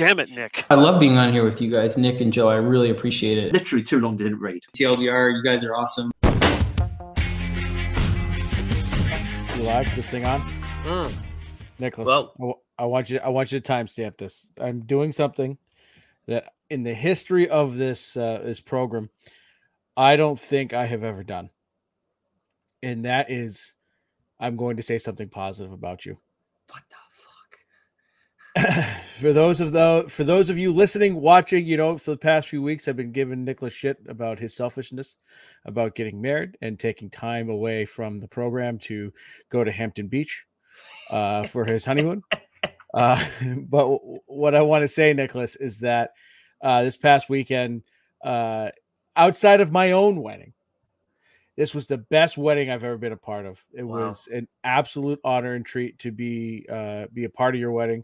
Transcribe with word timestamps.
damn 0.00 0.18
it, 0.18 0.30
Nick. 0.30 0.64
I 0.70 0.76
love 0.76 0.98
being 0.98 1.18
on 1.18 1.30
here 1.30 1.44
with 1.44 1.60
you 1.60 1.70
guys, 1.70 1.98
Nick 1.98 2.22
and 2.22 2.32
Joe. 2.32 2.48
I 2.48 2.54
really 2.56 2.88
appreciate 2.88 3.36
it. 3.36 3.52
Literally 3.52 3.84
too 3.84 4.00
long 4.00 4.16
didn't 4.16 4.40
read. 4.40 4.62
TLDR, 4.74 5.36
you 5.36 5.42
guys 5.44 5.62
are 5.62 5.74
awesome. 5.76 6.10
You 9.56 9.62
live? 9.66 9.94
This 9.94 10.08
thing 10.08 10.24
on? 10.24 10.40
Mm. 10.84 11.12
Nicholas, 11.78 12.06
Well- 12.06 12.32
I 12.38 12.40
w- 12.40 12.54
I 12.78 12.84
want 12.86 13.10
you. 13.10 13.18
I 13.18 13.28
want 13.28 13.52
you 13.52 13.60
to 13.60 13.72
timestamp 13.72 14.16
this. 14.16 14.48
I'm 14.58 14.80
doing 14.80 15.12
something 15.12 15.58
that, 16.26 16.54
in 16.70 16.82
the 16.82 16.94
history 16.94 17.46
of 17.46 17.76
this 17.76 18.16
uh, 18.16 18.40
this 18.42 18.58
program, 18.60 19.10
I 19.98 20.16
don't 20.16 20.40
think 20.40 20.72
I 20.72 20.86
have 20.86 21.04
ever 21.04 21.22
done, 21.22 21.50
and 22.82 23.04
that 23.04 23.30
is, 23.30 23.74
I'm 24.38 24.56
going 24.56 24.78
to 24.78 24.82
say 24.82 24.96
something 24.96 25.28
positive 25.28 25.72
about 25.72 26.06
you. 26.06 26.16
What 26.70 26.80
the 26.88 26.94
fuck? 26.96 26.99
for 29.20 29.32
those 29.32 29.60
of 29.60 29.72
the 29.72 30.04
for 30.08 30.24
those 30.24 30.50
of 30.50 30.58
you 30.58 30.72
listening, 30.72 31.14
watching, 31.14 31.64
you 31.66 31.76
know, 31.76 31.96
for 31.96 32.10
the 32.12 32.16
past 32.16 32.48
few 32.48 32.62
weeks, 32.62 32.88
I've 32.88 32.96
been 32.96 33.12
giving 33.12 33.44
Nicholas 33.44 33.72
shit 33.72 33.98
about 34.08 34.38
his 34.38 34.54
selfishness, 34.56 35.16
about 35.64 35.94
getting 35.94 36.20
married 36.20 36.56
and 36.60 36.78
taking 36.78 37.10
time 37.10 37.48
away 37.48 37.84
from 37.84 38.18
the 38.18 38.26
program 38.28 38.78
to 38.80 39.12
go 39.50 39.62
to 39.62 39.70
Hampton 39.70 40.08
Beach 40.08 40.46
uh, 41.10 41.44
for 41.44 41.64
his 41.64 41.84
honeymoon. 41.84 42.22
Uh, 42.92 43.24
but 43.68 43.82
w- 43.82 44.18
what 44.26 44.52
I 44.52 44.62
want 44.62 44.82
to 44.82 44.88
say, 44.88 45.12
Nicholas, 45.12 45.54
is 45.54 45.78
that 45.78 46.10
uh, 46.60 46.82
this 46.82 46.96
past 46.96 47.28
weekend, 47.28 47.84
uh, 48.24 48.70
outside 49.14 49.60
of 49.60 49.70
my 49.70 49.92
own 49.92 50.20
wedding, 50.20 50.54
this 51.56 51.72
was 51.72 51.86
the 51.86 51.98
best 51.98 52.36
wedding 52.36 52.68
I've 52.68 52.82
ever 52.82 52.98
been 52.98 53.12
a 53.12 53.16
part 53.16 53.46
of. 53.46 53.64
It 53.72 53.84
Wow. 53.84 54.08
was 54.08 54.26
an 54.32 54.48
absolute 54.64 55.20
honor 55.22 55.54
and 55.54 55.64
treat 55.64 56.00
to 56.00 56.10
be 56.10 56.66
uh, 56.68 57.06
be 57.12 57.22
a 57.26 57.30
part 57.30 57.54
of 57.54 57.60
your 57.60 57.70
wedding, 57.70 58.02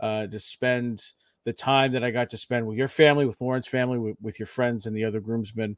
uh, 0.00 0.26
to 0.26 0.38
spend 0.38 1.04
the 1.44 1.52
time 1.52 1.92
that 1.92 2.04
I 2.04 2.10
got 2.10 2.30
to 2.30 2.36
spend 2.36 2.66
with 2.66 2.76
your 2.76 2.88
family, 2.88 3.24
with 3.24 3.40
Lauren's 3.40 3.66
family, 3.66 3.98
with, 3.98 4.16
with 4.20 4.38
your 4.38 4.46
friends 4.46 4.86
and 4.86 4.94
the 4.94 5.04
other 5.04 5.20
groomsmen. 5.20 5.76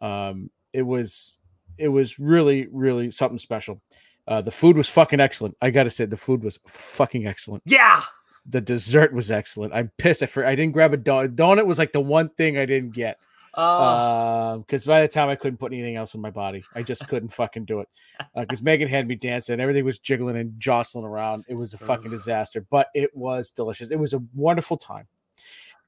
Um, 0.00 0.50
it 0.72 0.82
was 0.82 1.38
it 1.76 1.88
was 1.88 2.18
really 2.18 2.68
really 2.70 3.10
something 3.10 3.38
special. 3.38 3.80
Uh, 4.26 4.42
the 4.42 4.50
food 4.50 4.76
was 4.76 4.88
fucking 4.88 5.20
excellent. 5.20 5.56
I 5.62 5.70
gotta 5.70 5.90
say, 5.90 6.04
the 6.04 6.16
food 6.16 6.42
was 6.44 6.58
fucking 6.68 7.26
excellent. 7.26 7.62
Yeah. 7.66 8.02
The 8.46 8.60
dessert 8.60 9.12
was 9.12 9.30
excellent. 9.30 9.74
I'm 9.74 9.90
pissed. 9.98 10.22
I 10.22 10.26
for, 10.26 10.44
I 10.44 10.54
didn't 10.54 10.72
grab 10.72 10.94
a 10.94 10.98
donut. 10.98 11.34
Donut 11.34 11.66
was 11.66 11.78
like 11.78 11.92
the 11.92 12.00
one 12.00 12.28
thing 12.30 12.58
I 12.58 12.66
didn't 12.66 12.94
get. 12.94 13.18
Oh, 13.60 14.58
because 14.58 14.84
by 14.84 15.00
the 15.00 15.08
time 15.08 15.28
I 15.28 15.34
couldn't 15.34 15.58
put 15.58 15.72
anything 15.72 15.96
else 15.96 16.14
in 16.14 16.20
my 16.20 16.30
body, 16.30 16.62
I 16.76 16.84
just 16.84 17.08
couldn't 17.08 17.30
fucking 17.30 17.64
do 17.64 17.80
it. 17.80 17.88
Because 18.36 18.62
Megan 18.62 18.86
had 18.86 19.08
me 19.08 19.16
dancing, 19.16 19.54
and 19.54 19.60
everything 19.60 19.84
was 19.84 19.98
jiggling 19.98 20.36
and 20.36 20.58
jostling 20.60 21.04
around. 21.04 21.44
It 21.48 21.54
was 21.54 21.74
a 21.74 21.78
fucking 21.78 22.10
disaster, 22.10 22.64
but 22.70 22.86
it 22.94 23.14
was 23.16 23.50
delicious. 23.50 23.90
It 23.90 23.98
was 23.98 24.12
a 24.12 24.22
wonderful 24.32 24.76
time, 24.76 25.08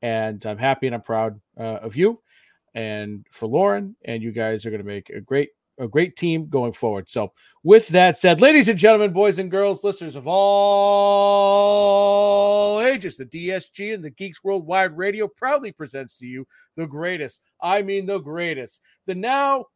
and 0.03 0.45
I'm 0.45 0.59
happy 0.59 0.89
and 0.89 0.95
I'm 0.97 1.03
proud 1.03 1.41
uh, 1.57 1.79
of 1.81 1.95
you 1.95 2.19
and 2.75 3.25
for 3.31 3.47
Lauren. 3.47 3.95
And 4.05 4.21
you 4.21 4.33
guys 4.33 4.67
are 4.67 4.71
going 4.71 4.83
to 4.83 4.87
make 4.87 5.11
a 5.11 5.21
great 5.21 5.51
a 5.81 5.89
great 5.89 6.15
team 6.17 6.47
going 6.49 6.73
forward. 6.73 7.09
So, 7.09 7.33
with 7.63 7.89
that 7.89 8.17
said, 8.17 8.41
ladies 8.41 8.69
and 8.69 8.79
gentlemen, 8.79 9.13
boys 9.13 9.39
and 9.39 9.51
girls, 9.51 9.83
listeners 9.83 10.15
of 10.15 10.29
all 10.29 10.41
ages, 12.81 13.17
the 13.17 13.25
DSG 13.25 13.95
and 13.95 14.05
the 14.05 14.11
Geeks 14.11 14.45
Worldwide 14.45 14.97
Radio 14.97 15.27
proudly 15.27 15.73
presents 15.73 16.17
to 16.19 16.27
you 16.27 16.47
the 16.77 16.87
greatest. 16.87 17.43
I 17.61 17.83
mean, 17.83 18.07
the 18.07 18.19
greatest. 18.19 18.81
The 19.07 19.15
now 19.15 19.67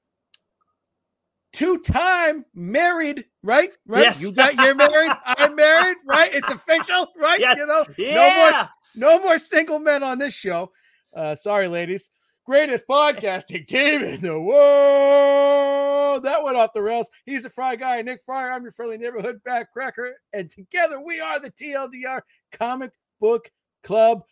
two-time 1.53 2.45
married, 2.55 3.25
right? 3.43 3.73
Right? 3.87 4.03
Yes. 4.03 4.23
You 4.23 4.33
got 4.33 4.55
you're 4.55 4.75
married. 4.75 5.13
I'm 5.25 5.55
married, 5.55 5.97
right? 6.07 6.35
It's 6.35 6.51
official, 6.51 7.09
right? 7.17 7.41
Yes. 7.41 7.59
You 7.59 7.67
know, 7.67 7.85
yeah. 7.97 8.15
no 8.15 8.51
more 8.51 8.53
no 8.97 9.19
more 9.23 9.39
single 9.39 9.79
men 9.79 10.03
on 10.03 10.19
this 10.19 10.35
show. 10.35 10.73
Uh, 11.15 11.35
sorry, 11.35 11.69
ladies. 11.69 12.11
Greatest 12.47 12.87
podcasting 12.87 13.67
team 13.67 14.03
in 14.03 14.21
the 14.21 14.39
world. 14.39 16.23
That 16.25 16.45
went 16.45 16.59
off 16.59 16.75
the 16.75 16.83
rails. 16.83 17.11
He's 17.25 17.47
a 17.47 17.51
Fry 17.51 17.75
Guy, 17.75 18.03
Nick 18.03 18.23
Fryer. 18.23 18.53
I'm 18.53 18.65
your 18.65 18.73
friendly 18.73 18.99
neighborhood 18.99 19.41
backcracker. 19.49 20.13
And 20.35 20.51
together 20.51 21.01
we 21.01 21.21
are 21.21 21.41
the 21.41 21.51
TLDR 21.51 22.21
Comic 22.53 22.93
Book 23.19 23.51
Club, 23.83 24.25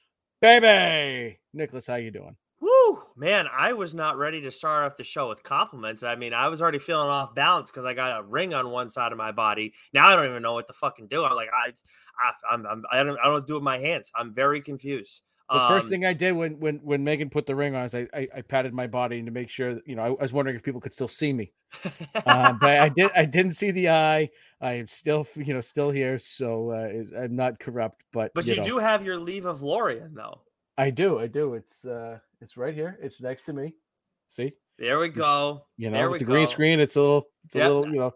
baby. 0.42 1.40
Nicholas, 1.54 1.86
how 1.86 1.94
you 1.94 2.10
doing? 2.10 2.36
Woo, 2.60 3.02
man, 3.16 3.46
I 3.50 3.72
was 3.72 3.94
not 3.94 4.18
ready 4.18 4.42
to 4.42 4.50
start 4.50 4.84
off 4.84 4.98
the 4.98 5.04
show 5.04 5.30
with 5.30 5.42
compliments. 5.42 6.02
I 6.02 6.14
mean, 6.14 6.34
I 6.34 6.48
was 6.48 6.60
already 6.60 6.80
feeling 6.80 7.08
off 7.08 7.34
balance 7.34 7.70
because 7.70 7.86
I 7.86 7.94
got 7.94 8.20
a 8.20 8.24
ring 8.24 8.52
on 8.52 8.68
one 8.68 8.90
side 8.90 9.12
of 9.12 9.18
my 9.18 9.32
body. 9.32 9.72
Now 9.94 10.08
I 10.08 10.16
don't 10.16 10.28
even 10.28 10.42
know 10.42 10.52
what 10.52 10.66
to 10.66 10.74
fucking 10.74 11.08
do. 11.08 11.24
I'm 11.24 11.34
like, 11.34 11.48
I, 11.50 11.72
I, 12.20 12.32
I'm, 12.50 12.66
I'm 12.66 12.84
I 12.92 13.02
don't, 13.02 13.18
I 13.18 13.30
don't 13.30 13.46
do 13.46 13.54
it 13.54 13.56
with 13.56 13.64
my 13.64 13.78
hands. 13.78 14.12
I'm 14.14 14.34
very 14.34 14.60
confused. 14.60 15.22
The 15.52 15.68
first 15.68 15.86
Um, 15.86 15.90
thing 15.90 16.04
I 16.06 16.12
did 16.14 16.32
when 16.32 16.58
when 16.60 16.76
when 16.76 17.04
Megan 17.04 17.28
put 17.30 17.46
the 17.46 17.54
ring 17.54 17.74
on 17.74 17.84
is 17.84 17.94
I 17.94 18.06
I, 18.14 18.28
I 18.36 18.40
patted 18.42 18.72
my 18.72 18.86
body 18.86 19.22
to 19.22 19.30
make 19.30 19.48
sure 19.50 19.74
that, 19.74 19.86
you 19.86 19.96
know 19.96 20.02
I, 20.02 20.06
I 20.08 20.22
was 20.22 20.32
wondering 20.32 20.56
if 20.56 20.62
people 20.62 20.80
could 20.80 20.94
still 20.94 21.08
see 21.08 21.32
me. 21.32 21.52
uh, 22.26 22.52
but 22.60 22.78
I 22.78 22.88
did. 22.88 23.10
I 23.14 23.24
didn't 23.24 23.52
see 23.52 23.70
the 23.70 23.88
eye. 23.90 24.30
I 24.60 24.74
am 24.74 24.86
still, 24.86 25.26
you 25.36 25.54
know, 25.54 25.60
still 25.60 25.90
here, 25.90 26.18
so 26.18 26.70
uh, 26.70 27.18
I'm 27.22 27.34
not 27.36 27.58
corrupt. 27.58 28.02
But 28.12 28.32
but 28.34 28.46
you, 28.46 28.56
know, 28.56 28.62
do 28.62 28.78
have 28.78 29.04
your 29.04 29.18
leave 29.18 29.44
of 29.46 29.62
Lorien, 29.62 30.14
though. 30.14 30.40
I 30.78 30.90
do. 30.90 31.18
I 31.18 31.26
do. 31.26 31.54
It's 31.54 31.84
uh, 31.84 32.18
it's 32.40 32.56
right 32.56 32.74
here. 32.74 32.98
It's 33.02 33.20
next 33.20 33.44
to 33.44 33.52
me. 33.52 33.74
See, 34.28 34.52
There 34.78 34.98
we 34.98 35.08
go. 35.10 35.66
you 35.76 35.90
know, 35.90 36.10
with 36.10 36.20
the 36.20 36.24
green 36.24 36.46
screen. 36.46 36.80
It's 36.80 36.96
a 36.96 37.00
little, 37.00 37.26
it's 37.44 37.54
Yep. 37.54 37.64
a 37.70 37.74
little, 37.74 37.92
you 37.92 38.00
know, 38.00 38.14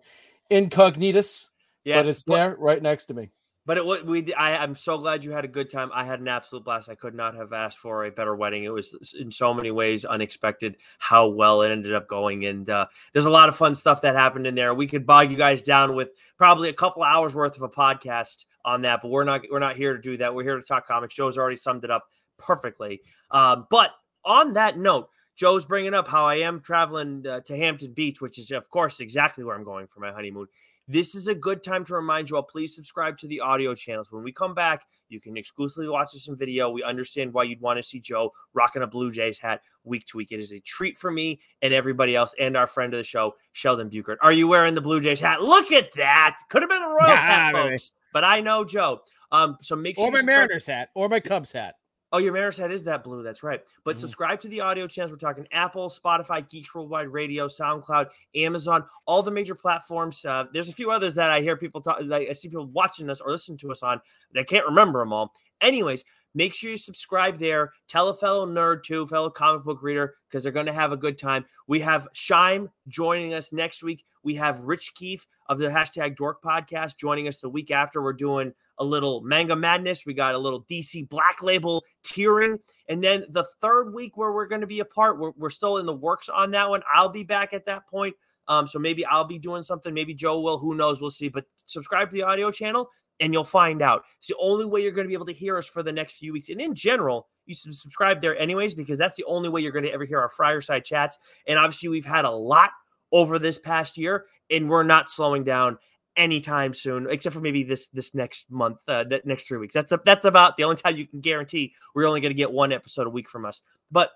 incognitus, 0.51 1.49
Yes, 1.85 1.97
but 1.97 2.07
it's 2.07 2.25
there 2.25 2.57
right 2.59 2.83
next 2.83 3.07
to 3.07 3.15
me. 3.15 3.31
But 3.67 3.79
it 3.79 3.85
wa- 3.85 3.99
we 4.05 4.33
I 4.33 4.57
I'm 4.57 4.77
so 4.77 4.97
glad 4.97 5.25
you 5.25 5.33
had 5.33 5.45
a 5.45 5.49
good 5.49 5.69
time. 5.69 5.91
I 5.93 6.05
had 6.05 6.21
an 6.21 6.29
absolute 6.29 6.65
blast. 6.65 6.89
I 6.89 6.95
could 6.95 7.15
not 7.15 7.35
have 7.35 7.53
asked 7.53 7.79
for 7.79 8.05
a 8.05 8.13
better 8.13 8.35
wedding. 8.37 8.63
It 8.63 8.73
was 8.73 9.15
in 9.19 9.33
so 9.33 9.53
many 9.53 9.73
ways 9.73 10.05
unexpected 10.05 10.77
how 10.99 11.27
well 11.29 11.63
it 11.63 11.73
ended 11.73 11.93
up 11.93 12.07
going, 12.07 12.47
and 12.47 12.71
uh, 12.71 12.87
there's 13.13 13.27
a 13.27 13.31
lot 13.31 13.49
of 13.49 13.57
fun 13.57 13.75
stuff 13.75 14.03
that 14.03 14.15
happened 14.15 14.47
in 14.47 14.55
there. 14.55 14.73
We 14.73 14.87
could 14.87 15.05
bog 15.05 15.31
you 15.33 15.37
guys 15.37 15.63
down 15.63 15.97
with 15.97 16.13
probably 16.39 16.69
a 16.69 16.73
couple 16.73 17.03
hours 17.03 17.35
worth 17.35 17.57
of 17.57 17.63
a 17.63 17.69
podcast 17.69 18.45
on 18.65 18.83
that, 18.83 19.03
but 19.03 19.11
we're 19.11 19.25
not 19.25 19.43
we're 19.51 19.59
not 19.59 19.77
here 19.77 19.95
to 19.95 20.01
do 20.01 20.17
that. 20.19 20.33
We're 20.33 20.45
here 20.45 20.61
to 20.61 20.67
talk 20.67 20.87
comics. 20.87 21.15
Joe's 21.15 21.37
already 21.37 21.57
summed 21.57 21.83
it 21.83 21.91
up 21.91 22.07
perfectly. 22.39 23.03
Um, 23.33 23.67
but 23.69 23.91
on 24.25 24.53
that 24.55 24.79
note. 24.79 25.11
Joe's 25.37 25.67
bringing 25.67 25.93
up 25.93 26.09
how 26.09 26.25
I 26.25 26.37
am 26.37 26.61
traveling 26.61 27.27
uh, 27.27 27.41
to 27.41 27.55
Hampton 27.55 27.93
Beach, 27.93 28.23
which 28.23 28.39
is, 28.39 28.51
of 28.53 28.71
course, 28.71 29.01
exactly 29.01 29.45
where 29.45 29.55
I'm 29.55 29.65
going 29.65 29.87
for 29.87 30.01
my 30.01 30.11
honeymoon. 30.11 30.47
This 30.89 31.17
is 31.17 31.27
a 31.27 31.35
good 31.35 31.65
time 31.65 31.85
to 31.87 31.95
remind 31.95 32.31
you 32.31 32.37
all 32.37 32.45
please 32.45 32.75
subscribe 32.77 33.19
to 33.19 33.27
the 33.27 33.41
audio 33.41 33.75
channels. 33.75 34.13
When 34.13 34.23
we 34.23 34.31
come 34.31 34.55
back, 34.55 34.83
you 35.09 35.21
can 35.21 35.37
exclusively 35.37 35.89
watch 35.89 36.13
this 36.13 36.29
in 36.29 36.37
video. 36.37 36.71
We 36.71 36.85
understand 36.85 37.33
why 37.33 37.43
you'd 37.43 37.61
want 37.61 37.79
to 37.79 37.83
see 37.83 37.99
Joe 37.99 38.33
rocking 38.55 38.83
a 38.83 38.87
Blue 38.87 39.11
Jays 39.11 39.39
hat 39.39 39.63
week 39.83 40.07
to 40.07 40.17
week. 40.17 40.31
It 40.31 40.39
is 40.39 40.53
a 40.53 40.61
treat 40.61 40.97
for 40.97 41.11
me 41.11 41.41
and 41.63 41.75
everybody 41.75 42.15
else, 42.15 42.35
and 42.39 42.57
our 42.57 42.69
friend 42.69 42.95
of 42.95 42.99
the 42.99 43.05
show, 43.05 43.35
Sheldon 43.53 43.91
Buchert. 43.91 44.17
Are 44.23 44.33
you 44.33 44.47
wearing 44.47 44.77
the 44.77 44.81
Blue 44.81 45.01
Jays 45.01 45.19
hat? 45.21 45.43
Look 45.43 45.73
at 45.73 45.91
that. 45.95 46.39
Could 46.51 46.63
have 46.63 46.71
been 46.71 46.83
a 46.83 46.89
Royals 46.89 47.01
hat, 47.19 47.53
Nah, 47.53 47.63
baby. 47.65 47.71
folks, 47.75 47.91
but 48.13 48.23
I 48.23 48.41
know 48.41 48.65
Joe. 48.65 49.01
Um, 49.33 49.57
so 49.61 49.75
make 49.75 49.97
sure 49.99 50.07
Or 50.07 50.13
my 50.13 50.23
Mariners 50.23 50.67
hat, 50.67 50.91
or 50.95 51.09
my 51.09 51.19
Cubs 51.19 51.51
hat. 51.51 51.75
Oh, 52.17 52.19
your 52.19 52.33
Mariners 52.33 52.57
hat 52.57 52.73
is 52.73 52.83
that 52.85 53.05
blue. 53.05 53.23
That's 53.23 53.43
right. 53.43 53.61
But 53.85 53.97
Mhm. 53.97 54.01
subscribe 54.01 54.41
to 54.41 54.49
the 54.49 54.63
audio 54.63 54.87
channels. 54.87 55.13
We're 55.13 55.19
talking 55.19 55.47
Apple, 55.53 55.91
Spotify, 55.91 56.49
Geeks 56.49 56.75
Worldwide 56.75 57.09
Radio, 57.09 57.47
SoundCloud, 57.47 58.09
Amazon, 58.35 58.87
all 59.05 59.23
the 59.23 59.31
major 59.31 59.55
platforms. 59.55 60.25
Uh, 60.25 60.45
there's 60.51 60.71
a 60.71 60.73
few 60.73 60.91
others 60.91 61.15
that 61.17 61.31
I 61.31 61.43
hear 61.43 61.59
people 61.59 61.83
talk. 61.83 61.99
Like 62.01 62.31
I 62.31 62.33
see 62.33 62.49
people 62.49 62.69
watching 62.69 63.11
us 63.11 63.21
or 63.21 63.31
listening 63.31 63.59
to 63.59 63.71
us 63.71 63.83
on. 63.83 64.01
They 64.33 64.45
can't 64.45 64.65
remember 64.65 65.01
them 65.01 65.13
all. 65.13 65.35
Anyways, 65.61 66.05
make 66.37 66.55
sure 66.55 66.71
you 66.71 66.77
subscribe 66.77 67.41
there. 67.41 67.73
Tell 67.89 68.09
a 68.09 68.15
fellow 68.15 68.47
nerd 68.47 68.85
too, 68.85 69.07
fellow 69.07 69.31
comic 69.31 69.65
book 69.65 69.83
reader, 69.83 70.15
because 70.29 70.43
they're 70.43 70.53
going 70.53 70.67
to 70.67 70.73
have 70.73 70.93
a 70.93 70.97
good 70.97 71.19
time. 71.19 71.45
We 71.67 71.81
have 71.81 72.07
Shime 72.13 72.69
joining 72.87 73.35
us 73.35 73.53
next 73.53 73.83
week. 73.83 74.05
We 74.23 74.35
have 74.37 74.61
Rich 74.61 74.95
Keefe 74.95 75.27
of 75.49 75.59
the 75.59 75.69
hashtag 75.69 76.15
Dork 76.15 76.43
Podcast 76.43 76.99
joining 76.99 77.27
us 77.27 77.39
the 77.39 77.49
week 77.49 77.71
after. 77.71 78.03
We're 78.03 78.13
doing 78.13 78.53
a 78.79 78.85
little 78.85 79.23
manga 79.23 79.57
madness. 79.57 80.05
We 80.05 80.13
got 80.13 80.35
a 80.35 80.39
little 80.39 80.65
DC 80.65 81.09
Black 81.09 81.43
Label 81.43 81.83
tiering. 82.05 82.59
And 82.89 83.03
then 83.03 83.25
the 83.31 83.45
third 83.63 83.95
week 83.95 84.17
where 84.17 84.33
we're 84.33 84.47
going 84.47 84.61
to 84.61 84.67
be 84.67 84.81
apart, 84.81 85.19
we're, 85.19 85.33
we're 85.37 85.51
still 85.51 85.79
in 85.79 85.87
the 85.87 85.95
works 85.95 86.29
on 86.29 86.51
that 86.51 86.69
one. 86.69 86.83
I'll 86.93 87.09
be 87.09 87.23
back 87.23 87.55
at 87.55 87.65
that 87.65 87.89
point. 87.89 88.15
Um, 88.49 88.67
so 88.67 88.79
maybe 88.79 89.05
I'll 89.07 89.25
be 89.25 89.39
doing 89.39 89.63
something. 89.63 89.93
Maybe 89.93 90.15
Joe 90.15 90.41
will. 90.41 90.59
Who 90.59 90.75
knows? 90.75 91.01
We'll 91.01 91.11
see. 91.11 91.29
But 91.29 91.47
subscribe 91.65 92.11
to 92.11 92.15
the 92.15 92.23
audio 92.23 92.51
channel 92.51 92.91
and 93.21 93.33
you'll 93.33 93.45
find 93.45 93.83
out. 93.83 94.05
It's 94.19 94.29
the 94.29 94.37
only 94.39 94.65
way 94.65 94.83
you're 94.83 94.93
going 94.93 95.07
to 95.07 95.09
be 95.09 95.15
able 95.15 95.27
to 95.27 95.33
hear 95.33 95.57
us 95.57 95.67
for 95.67 95.83
the 95.83 95.93
next 95.93 96.17
few 96.17 96.33
weeks. 96.33 96.49
And 96.49 96.61
in 96.61 96.75
general, 96.75 97.29
you 97.47 97.55
should 97.55 97.75
subscribe 97.75 98.21
there 98.21 98.37
anyways, 98.39 98.75
because 98.75 98.99
that's 98.99 99.17
the 99.17 99.25
only 99.25 99.49
way 99.49 99.61
you're 99.61 99.73
going 99.73 99.85
to 99.85 99.93
ever 99.93 100.05
hear 100.05 100.21
our 100.21 100.31
fireside 100.31 100.85
chats. 100.85 101.19
And 101.47 101.59
obviously, 101.59 101.89
we've 101.89 102.05
had 102.05 102.25
a 102.25 102.31
lot 102.31 102.71
over 103.13 103.39
this 103.39 103.59
past 103.59 103.97
year, 103.97 104.27
and 104.51 104.69
we're 104.69 104.83
not 104.83 105.09
slowing 105.09 105.45
down 105.45 105.79
anytime 106.17 106.73
soon, 106.75 107.07
except 107.11 107.35
for 107.35 107.41
maybe 107.41 107.63
this 107.63 107.89
this 107.89 108.15
next 108.15 108.51
month, 108.51 108.79
uh, 108.89 109.05
that 109.05 109.27
next 109.27 109.47
three 109.47 109.59
weeks. 109.59 109.75
That's 109.75 109.93
a, 109.93 110.01
that's 110.05 110.25
about 110.25 110.57
the 110.57 110.65
only 110.65 110.77
time 110.77 110.97
you 110.97 111.07
can 111.07 111.21
guarantee 111.21 111.73
we're 111.95 112.07
only 112.07 112.21
going 112.21 112.31
to 112.31 112.37
get 112.37 112.51
one 112.51 112.73
episode 112.73 113.07
a 113.07 113.11
week 113.11 113.29
from 113.29 113.45
us. 113.45 113.63
But 113.91 114.11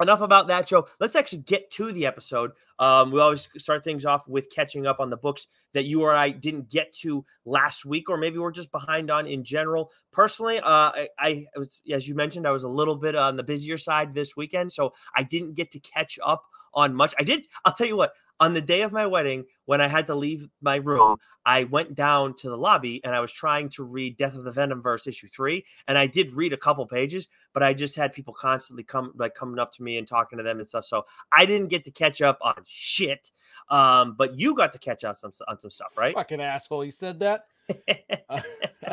enough 0.00 0.20
about 0.20 0.48
that, 0.48 0.66
Joe. 0.66 0.86
Let's 1.00 1.16
actually 1.16 1.42
get 1.42 1.70
to 1.72 1.92
the 1.92 2.06
episode. 2.06 2.52
Um, 2.78 3.10
we 3.10 3.20
always 3.20 3.48
start 3.56 3.84
things 3.84 4.04
off 4.04 4.26
with 4.28 4.50
catching 4.50 4.86
up 4.86 5.00
on 5.00 5.10
the 5.10 5.16
books 5.16 5.46
that 5.72 5.84
you 5.84 6.02
or 6.02 6.14
I 6.14 6.30
didn't 6.30 6.70
get 6.70 6.92
to 6.98 7.24
last 7.44 7.84
week, 7.84 8.08
or 8.10 8.16
maybe 8.16 8.38
we're 8.38 8.50
just 8.50 8.72
behind 8.72 9.10
on 9.10 9.26
in 9.26 9.44
general. 9.44 9.90
Personally, 10.12 10.58
uh, 10.58 10.92
I, 10.94 11.08
I 11.18 11.46
was, 11.56 11.80
as 11.90 12.08
you 12.08 12.14
mentioned, 12.14 12.46
I 12.46 12.52
was 12.52 12.62
a 12.62 12.68
little 12.68 12.96
bit 12.96 13.16
on 13.16 13.36
the 13.36 13.44
busier 13.44 13.78
side 13.78 14.14
this 14.14 14.36
weekend, 14.36 14.72
so 14.72 14.92
I 15.14 15.22
didn't 15.22 15.54
get 15.54 15.70
to 15.72 15.80
catch 15.80 16.18
up 16.24 16.44
on 16.74 16.94
much. 16.94 17.14
I 17.18 17.24
did. 17.24 17.46
I'll 17.64 17.72
tell 17.72 17.86
you 17.86 17.96
what. 17.96 18.12
On 18.40 18.52
the 18.52 18.60
day 18.60 18.82
of 18.82 18.90
my 18.90 19.06
wedding, 19.06 19.44
when 19.66 19.80
I 19.80 19.86
had 19.86 20.06
to 20.08 20.14
leave 20.14 20.48
my 20.60 20.76
room, 20.76 21.18
I 21.46 21.64
went 21.64 21.94
down 21.94 22.34
to 22.38 22.50
the 22.50 22.58
lobby 22.58 23.00
and 23.04 23.14
I 23.14 23.20
was 23.20 23.30
trying 23.30 23.68
to 23.70 23.84
read 23.84 24.16
Death 24.16 24.34
of 24.34 24.42
the 24.42 24.52
Venomverse 24.52 25.06
issue 25.06 25.28
three, 25.28 25.64
and 25.86 25.96
I 25.96 26.06
did 26.06 26.32
read 26.32 26.52
a 26.52 26.56
couple 26.56 26.84
pages, 26.84 27.28
but 27.52 27.62
I 27.62 27.74
just 27.74 27.94
had 27.94 28.12
people 28.12 28.34
constantly 28.34 28.82
come 28.82 29.12
like 29.14 29.34
coming 29.34 29.60
up 29.60 29.70
to 29.74 29.84
me 29.84 29.98
and 29.98 30.06
talking 30.06 30.36
to 30.38 30.42
them 30.42 30.58
and 30.58 30.68
stuff. 30.68 30.84
So 30.84 31.06
I 31.30 31.46
didn't 31.46 31.68
get 31.68 31.84
to 31.84 31.92
catch 31.92 32.20
up 32.22 32.38
on 32.42 32.56
shit. 32.66 33.30
Um, 33.68 34.16
but 34.18 34.36
you 34.36 34.56
got 34.56 34.72
to 34.72 34.80
catch 34.80 35.04
up 35.04 35.16
on 35.22 35.30
some 35.32 35.46
on 35.48 35.60
some 35.60 35.70
stuff, 35.70 35.96
right? 35.96 36.14
Fucking 36.14 36.40
asshole! 36.40 36.84
You 36.84 36.92
said 36.92 37.20
that. 37.20 37.44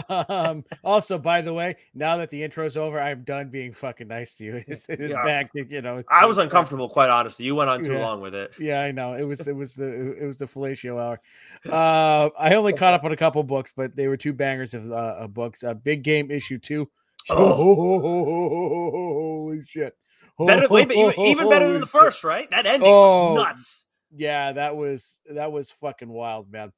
um, 0.10 0.64
also, 0.84 1.18
by 1.18 1.42
the 1.42 1.54
way, 1.54 1.76
now 1.94 2.18
that 2.18 2.30
the 2.30 2.44
intro's 2.44 2.78
over, 2.78 3.00
I'm 3.00 3.24
done 3.24 3.50
being 3.50 3.74
fucking 3.74 4.08
nice 4.08 4.36
to 4.36 4.44
you. 4.46 4.64
It's, 4.68 4.88
it's 4.90 5.12
Yeah. 5.12 5.24
back, 5.24 5.52
you 5.54 5.82
know. 5.82 6.04
I 6.10 6.26
was 6.26 6.38
uncomfortable, 6.38 6.90
quite 6.90 7.10
honestly. 7.10 7.46
You 7.46 7.56
went 7.56 7.70
on 7.70 7.84
too 7.84 7.94
Yeah. 7.94 8.00
long 8.06 8.22
with 8.22 8.36
it. 8.36 8.52
Yeah, 8.60 8.82
I 8.82 8.92
know. 8.92 9.14
It 9.16 9.24
was 9.24 9.48
it 9.48 9.56
was 9.56 9.74
the 9.74 10.16
it 10.22 10.26
was 10.26 10.38
the 10.38 10.46
fellatio 10.46 11.00
hour. 11.02 11.20
Uh, 11.72 12.30
I 12.40 12.56
only 12.56 12.74
caught 12.74 12.96
up 12.96 13.04
on 13.04 13.12
a 13.12 13.18
couple 13.18 13.44
books, 13.44 13.72
but 13.76 13.96
they 13.96 14.08
were 14.08 14.18
two 14.18 14.34
bangers 14.34 14.74
of, 14.74 14.92
uh, 14.92 15.16
of 15.20 15.34
books. 15.34 15.64
Uh, 15.64 15.76
Big 15.76 16.02
Game 16.04 16.32
issue 16.32 16.58
two. 16.58 16.90
Oh, 17.30 17.54
Holy 17.54 19.64
shit! 19.64 19.96
Better, 20.40 20.68
way, 20.70 20.86
be- 20.86 20.96
even, 20.96 21.20
even 21.20 21.50
better 21.50 21.72
than 21.72 21.82
the 21.82 21.86
Holy 21.86 22.06
shit. 22.06 22.14
first, 22.14 22.24
right? 22.24 22.50
That 22.50 22.66
ending 22.66 22.90
Oh, 22.92 23.34
was 23.34 23.44
nuts. 23.44 23.86
Yeah, 24.16 24.54
that 24.54 24.76
was 24.76 25.20
that 25.32 25.52
was 25.52 25.70
fucking 25.70 26.10
wild, 26.10 26.52
man. 26.52 26.72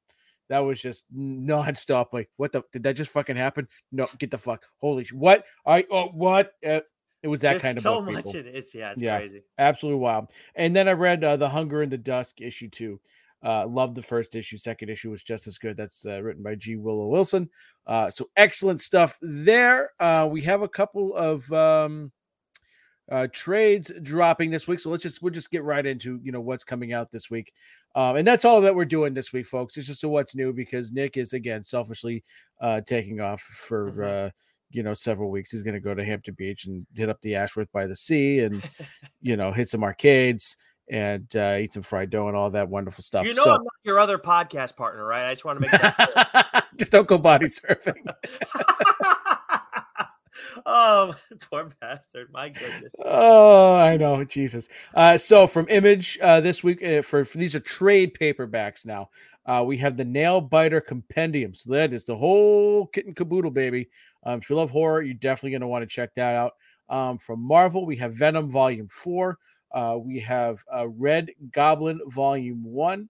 That 0.53 0.59
was 0.59 0.79
just 0.79 1.01
nonstop. 1.11 2.13
Like, 2.13 2.29
what 2.38 2.51
the? 2.51 2.61
Did 2.71 2.83
that 2.83 2.94
just 2.94 3.09
fucking 3.09 3.35
happen? 3.35 3.67
No, 3.91 4.07
get 4.19 4.29
the 4.29 4.38
fuck. 4.38 4.63
Holy 4.77 5.03
sh! 5.03 5.11
What? 5.11 5.45
I 5.65 5.83
oh 5.89 6.09
what? 6.09 6.51
Uh, 6.63 6.81
it 7.23 7.27
was 7.27 7.41
that 7.41 7.53
There's 7.53 7.63
kind 7.63 7.77
of 7.77 7.81
so 7.81 8.00
much 8.01 8.17
people. 8.17 8.35
it. 8.35 8.45
It's 8.45 8.75
yeah, 8.75 8.91
it's 8.91 9.01
Yeah. 9.01 9.17
crazy. 9.17 9.41
absolutely 9.57 10.01
wild. 10.01 10.29
And 10.53 10.75
then 10.75 10.88
I 10.88 10.91
read 10.91 11.23
uh, 11.23 11.38
the 11.38 11.50
Hunger 11.50 11.81
in 11.81 11.89
the 11.89 11.97
Dusk 11.97 12.39
issue 12.39 12.69
two. 12.69 13.00
Uh, 13.44 13.65
loved 13.65 13.95
the 13.95 14.03
first 14.03 14.35
issue. 14.35 14.59
Second 14.59 14.89
issue 14.89 15.09
was 15.09 15.23
just 15.23 15.47
as 15.47 15.57
good. 15.57 15.75
That's 15.75 16.05
uh, 16.05 16.21
written 16.21 16.44
by 16.44 16.53
G. 16.53 16.75
Willow 16.75 17.07
Wilson. 17.07 17.50
Uh, 17.88 18.11
so 18.11 18.29
excellent 18.38 18.79
stuff 18.79 19.17
there. 19.23 19.89
Uh, 20.00 20.27
we 20.29 20.39
have 20.44 20.61
a 20.61 20.69
couple 20.69 21.15
of 21.15 21.51
um, 21.51 22.11
uh, 23.11 23.27
trades 23.31 23.91
dropping 24.01 24.50
this 24.50 24.67
week. 24.67 24.79
So 24.79 24.89
let's 24.89 25.03
just 25.03 25.21
we'll 25.21 25.33
just 25.33 25.51
get 25.51 25.63
right 25.63 25.85
into 25.85 26.19
you 26.23 26.31
know 26.31 26.41
what's 26.41 26.63
coming 26.63 26.94
out 26.94 27.11
this 27.11 27.29
week. 27.29 27.53
Um, 27.95 28.15
and 28.15 28.27
that's 28.27 28.45
all 28.45 28.61
that 28.61 28.73
we're 28.75 28.85
doing 28.85 29.13
this 29.13 29.33
week, 29.33 29.45
folks. 29.45 29.77
It's 29.77 29.88
just 29.88 30.03
a 30.03 30.09
what's 30.09 30.35
new 30.35 30.53
because 30.53 30.91
Nick 30.91 31.17
is 31.17 31.33
again 31.33 31.63
selfishly 31.63 32.23
uh, 32.61 32.81
taking 32.81 33.19
off 33.19 33.41
for 33.41 33.91
Mhm. 33.91 34.27
uh, 34.27 34.29
you 34.71 34.81
know 34.83 34.94
several 34.94 35.29
weeks. 35.29 35.51
He's 35.51 35.63
going 35.63 35.75
to 35.75 35.79
go 35.79 35.94
to 35.94 36.03
Hampton 36.03 36.33
Beach 36.35 36.65
and 36.65 36.85
hit 36.95 37.09
up 37.09 37.21
the 37.21 37.35
Ashworth 37.35 37.71
by 37.71 37.85
the 37.85 37.95
sea 37.95 38.39
and 38.39 38.63
you 39.21 39.35
know 39.38 39.51
hit 39.51 39.69
some 39.69 39.83
arcades 39.83 40.57
and 40.89 41.33
uh, 41.35 41.57
eat 41.61 41.71
some 41.71 41.81
fried 41.83 42.09
dough 42.09 42.27
and 42.27 42.35
all 42.35 42.50
that 42.51 42.67
wonderful 42.67 43.03
stuff. 43.03 43.25
You 43.25 43.33
know, 43.33 43.44
so 43.44 43.51
I'm 43.55 43.63
not 43.63 43.73
your 43.83 44.00
other 44.00 44.17
podcast 44.17 44.75
partner, 44.75 45.05
right? 45.05 45.29
I 45.29 45.33
just 45.33 45.45
want 45.45 45.57
to 45.57 45.61
make 45.61 45.71
that 45.71 45.95
clear. 45.95 46.63
just 46.77 46.91
don't 46.91 47.07
go 47.07 47.17
body 47.17 47.45
surfing. 47.47 47.94
Oh, 50.66 51.16
poor 51.50 51.74
bastard! 51.81 52.30
My 52.31 52.50
goodness. 52.50 52.94
Oh, 53.04 53.75
I 53.75 53.98
know, 53.98 54.24
Jesus. 54.24 54.69
Uh, 54.94 55.18
so 55.18 55.48
from 55.48 55.68
Image 55.69 56.18
uh, 56.22 56.42
this 56.42 56.63
week, 56.63 56.84
uh, 56.84 57.01
for, 57.01 57.25
for 57.25 57.38
these 57.38 57.56
are 57.56 57.60
trade 57.60 58.18
paperbacks 58.19 58.86
now. 58.86 59.10
Uh, 59.45 59.63
we 59.66 59.78
have 59.78 59.98
the 59.98 60.06
Nail 60.06 60.40
Biter 60.40 60.80
Compendium. 60.80 61.54
So 61.54 61.72
that 61.74 61.94
is 61.94 62.06
the 62.06 62.16
whole 62.16 62.88
kit 62.88 63.06
and 63.06 63.16
caboodle, 63.16 63.51
baby. 63.51 63.90
Um, 64.25 64.40
if 64.40 64.50
you 64.50 64.56
love 64.56 64.72
horror, 64.72 65.01
you're 65.01 65.16
definitely 65.16 65.51
going 65.51 65.62
to 65.62 65.68
want 65.68 65.84
to 65.84 65.94
check 65.94 66.13
that 66.16 66.36
out. 66.36 66.54
Um, 66.89 67.18
from 67.18 67.42
Marvel, 67.42 67.86
we 67.86 67.96
have 67.98 68.13
Venom 68.13 68.50
Volume 68.50 68.88
Four. 68.88 69.38
Uh, 69.74 69.98
we 70.00 70.19
have 70.19 70.63
uh, 70.74 70.88
Red 70.88 71.31
Goblin 71.51 72.00
Volume 72.07 72.63
One, 72.63 73.10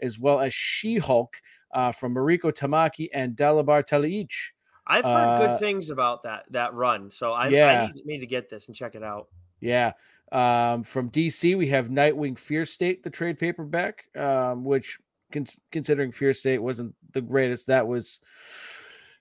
as 0.00 0.18
well 0.18 0.40
as 0.40 0.54
She 0.54 0.96
Hulk 0.96 1.36
uh, 1.74 1.92
from 1.92 2.14
Mariko 2.14 2.52
Tamaki 2.52 3.08
and 3.12 3.36
Dalabar 3.36 3.82
Taliich. 3.82 4.52
I've 4.86 5.04
heard 5.04 5.10
Uh, 5.10 5.46
good 5.46 5.58
things 5.60 5.90
about 5.90 6.22
that 6.24 6.44
that 6.50 6.74
run, 6.74 7.10
so 7.10 7.32
I, 7.32 7.48
Yeah. 7.48 7.88
I 7.88 7.92
need, 7.92 8.06
need 8.06 8.18
to 8.18 8.26
get 8.26 8.48
this 8.50 8.66
and 8.66 8.76
check 8.76 8.94
it 8.94 9.02
out. 9.02 9.28
Yeah. 9.60 9.92
Um, 10.32 10.82
from 10.82 11.10
DC, 11.10 11.56
we 11.56 11.68
have 11.68 11.88
Nightwing 11.88 12.38
Fear 12.38 12.64
State, 12.64 13.02
the 13.02 13.10
trade 13.10 13.38
paperback, 13.38 14.04
um, 14.16 14.64
which, 14.64 14.98
cons- 15.32 15.58
considering 15.70 16.12
Fear 16.12 16.32
State 16.32 16.58
wasn't 16.58 16.94
the 17.12 17.20
greatest, 17.20 17.68
that 17.68 17.86
was 17.86 18.20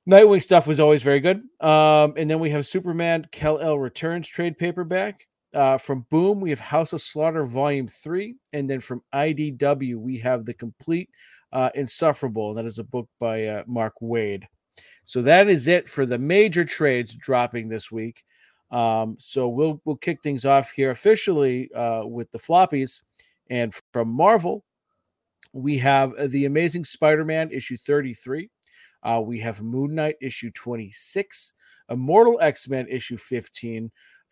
Nightwing 0.09 0.41
stuff 0.41 0.67
was 0.67 0.79
always 0.81 1.01
very 1.01 1.21
good. 1.21 1.43
Um, 1.61 2.15
and 2.17 2.29
then 2.29 2.39
we 2.39 2.49
have 2.49 2.65
Superman 2.65 3.25
Kal-El 3.31 3.79
Returns 3.79 4.27
trade 4.27 4.57
paperback. 4.57 5.27
Uh, 5.53 5.77
from 5.77 6.05
Boom, 6.09 6.41
we 6.41 6.49
have 6.49 6.59
House 6.59 6.91
of 6.93 7.01
Slaughter 7.01 7.45
Volume 7.45 7.87
3. 7.87 8.35
And 8.51 8.69
then 8.69 8.81
from 8.81 9.01
IDW, 9.13 9.95
we 9.95 10.17
have 10.17 10.45
The 10.45 10.53
Complete 10.55 11.09
uh, 11.53 11.69
Insufferable. 11.75 12.49
And 12.49 12.57
that 12.57 12.65
is 12.65 12.79
a 12.79 12.83
book 12.83 13.07
by 13.19 13.45
uh, 13.45 13.63
Mark 13.67 13.93
Waid. 14.01 14.43
So 15.05 15.21
that 15.23 15.49
is 15.49 15.67
it 15.67 15.89
for 15.89 16.05
the 16.05 16.17
major 16.17 16.63
trades 16.63 17.15
dropping 17.15 17.69
this 17.69 17.91
week. 17.91 18.23
Um, 18.71 19.15
so 19.19 19.47
we'll 19.47 19.79
we'll 19.85 19.97
kick 19.97 20.21
things 20.21 20.45
off 20.45 20.71
here 20.71 20.89
officially 20.89 21.71
uh, 21.73 22.05
with 22.05 22.31
the 22.31 22.39
floppies, 22.39 23.01
and 23.49 23.73
from 23.91 24.09
Marvel, 24.09 24.63
we 25.53 25.77
have 25.77 26.13
the 26.31 26.45
Amazing 26.45 26.85
Spider-Man 26.85 27.51
issue 27.51 27.77
33. 27.77 28.49
Uh, 29.03 29.21
we 29.23 29.39
have 29.39 29.61
Moon 29.61 29.93
Knight 29.93 30.15
issue 30.21 30.49
26, 30.51 31.53
Immortal 31.89 32.39
X-Men 32.41 32.87
issue 32.89 33.17
15, 33.17 33.91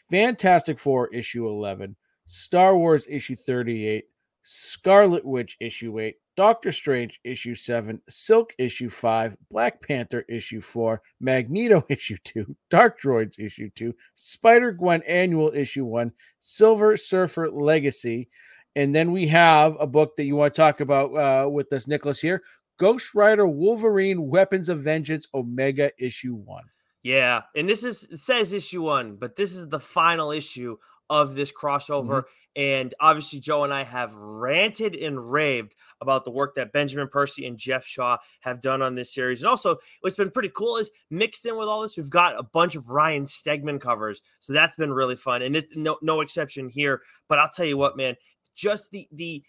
Fantastic 0.10 0.80
Four 0.80 1.14
issue 1.14 1.48
11, 1.48 1.96
Star 2.26 2.76
Wars 2.76 3.06
issue 3.10 3.36
38, 3.36 4.06
Scarlet 4.44 5.24
Witch 5.24 5.58
issue 5.60 6.00
8, 6.00 6.16
Doctor 6.42 6.72
Strange 6.72 7.20
issue 7.24 7.54
7, 7.54 8.02
Silk 8.10 8.56
issue 8.58 8.90
5, 8.90 9.38
Black 9.52 9.80
Panther 9.80 10.26
issue 10.28 10.60
4, 10.60 11.00
Magneto 11.20 11.86
issue 11.90 12.18
2, 12.24 12.56
Dark 12.72 13.00
Droids 13.00 13.38
issue 13.38 13.70
2, 13.76 13.94
Spider 14.16 14.72
Gwen 14.72 15.04
annual 15.08 15.52
issue 15.54 15.86
1, 15.86 16.12
Silver 16.40 16.98
Surfer 16.98 17.52
Legacy. 17.52 18.28
And 18.76 18.96
then 18.96 19.12
we 19.12 19.28
have 19.28 19.78
a 19.80 19.86
book 19.86 20.18
that 20.18 20.24
you 20.24 20.36
want 20.36 20.56
to 20.56 20.58
talk 20.60 20.80
about 20.80 21.12
uh, 21.14 21.48
with 21.48 21.72
us, 21.74 21.88
Nicholas, 21.88 22.20
here 22.20 22.42
Ghost 22.80 23.14
Rider 23.14 23.46
Wolverine 23.46 24.28
Weapons 24.28 24.68
of 24.68 24.82
Vengeance 24.82 25.28
Omega 25.36 25.92
issue 26.00 26.34
1. 26.34 26.64
Yeah, 27.04 27.42
and 27.56 27.70
this 27.70 27.84
is 27.84 28.08
it 28.10 28.18
says 28.18 28.52
issue 28.52 28.82
one, 28.82 29.16
but 29.16 29.36
this 29.36 29.54
is 29.54 29.70
the 29.70 29.80
final 29.80 30.32
issue 30.32 30.78
of 31.08 31.36
this 31.36 31.52
crossover. 31.52 32.24
And 32.56 32.94
obviously, 33.00 33.40
Joe 33.40 33.64
and 33.64 33.74
I 33.74 33.84
have 33.84 34.14
ranted 34.14 34.96
and 34.96 35.32
raved 35.32 35.74
about 36.02 36.26
the 36.26 36.32
work 36.32 36.56
that 36.56 36.74
Benjamin 36.74 37.08
Percy 37.08 37.46
and 37.46 37.58
Geoff 37.58 37.86
Shaw 37.86 38.18
have 38.42 38.60
done 38.60 38.82
on 38.82 38.96
this 38.96 39.14
series. 39.14 39.42
And 39.42 39.48
also, 39.48 39.78
what's 40.02 40.16
been 40.16 40.32
pretty 40.32 40.52
cool 40.54 40.78
is 40.78 40.92
mixed 41.10 41.46
in 41.46 41.58
with 41.58 41.68
all 41.68 41.82
this, 41.82 41.96
we've 41.96 42.10
got 42.10 42.38
a 42.38 42.44
bunch 42.44 42.76
of 42.76 42.90
Ryan 42.90 43.24
Stegman 43.24 43.80
covers. 43.80 44.22
So 44.40 44.52
that's 44.52 44.76
been 44.76 44.92
really 44.92 45.16
fun. 45.16 45.42
And 45.44 45.56
this, 45.56 45.66
no, 45.76 45.98
no 46.02 46.22
exception 46.22 46.68
here. 46.70 47.02
But 47.30 47.40
I'll 47.40 47.52
tell 47.52 47.66
you 47.66 47.78
what, 47.78 47.96
man, 47.96 48.16
just 48.56 48.92
the 48.92 49.08
the 49.12 49.44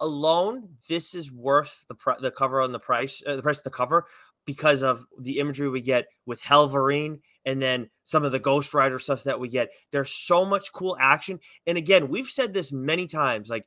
alone, 0.00 0.68
this 0.88 1.14
is 1.14 1.30
worth 1.30 1.84
the 1.88 1.94
pr- 1.94 2.20
the 2.20 2.30
cover 2.30 2.60
on 2.60 2.72
the 2.72 2.78
price, 2.80 3.22
uh, 3.26 3.36
the 3.36 3.42
price 3.42 3.58
of 3.58 3.64
the 3.64 3.70
cover 3.70 4.06
because 4.48 4.82
of 4.82 5.04
the 5.20 5.40
imagery 5.40 5.68
we 5.68 5.82
get 5.82 6.06
with 6.24 6.40
Hellverine 6.40 7.20
and 7.44 7.60
then 7.60 7.90
some 8.02 8.24
of 8.24 8.32
the 8.32 8.38
Ghost 8.38 8.72
Rider 8.72 8.98
stuff 8.98 9.24
that 9.24 9.38
we 9.38 9.46
get. 9.50 9.68
There's 9.92 10.10
so 10.10 10.42
much 10.42 10.72
cool 10.72 10.96
action. 10.98 11.38
And 11.66 11.76
again, 11.76 12.08
we've 12.08 12.28
said 12.28 12.54
this 12.54 12.72
many 12.72 13.06
times 13.06 13.50
like 13.50 13.66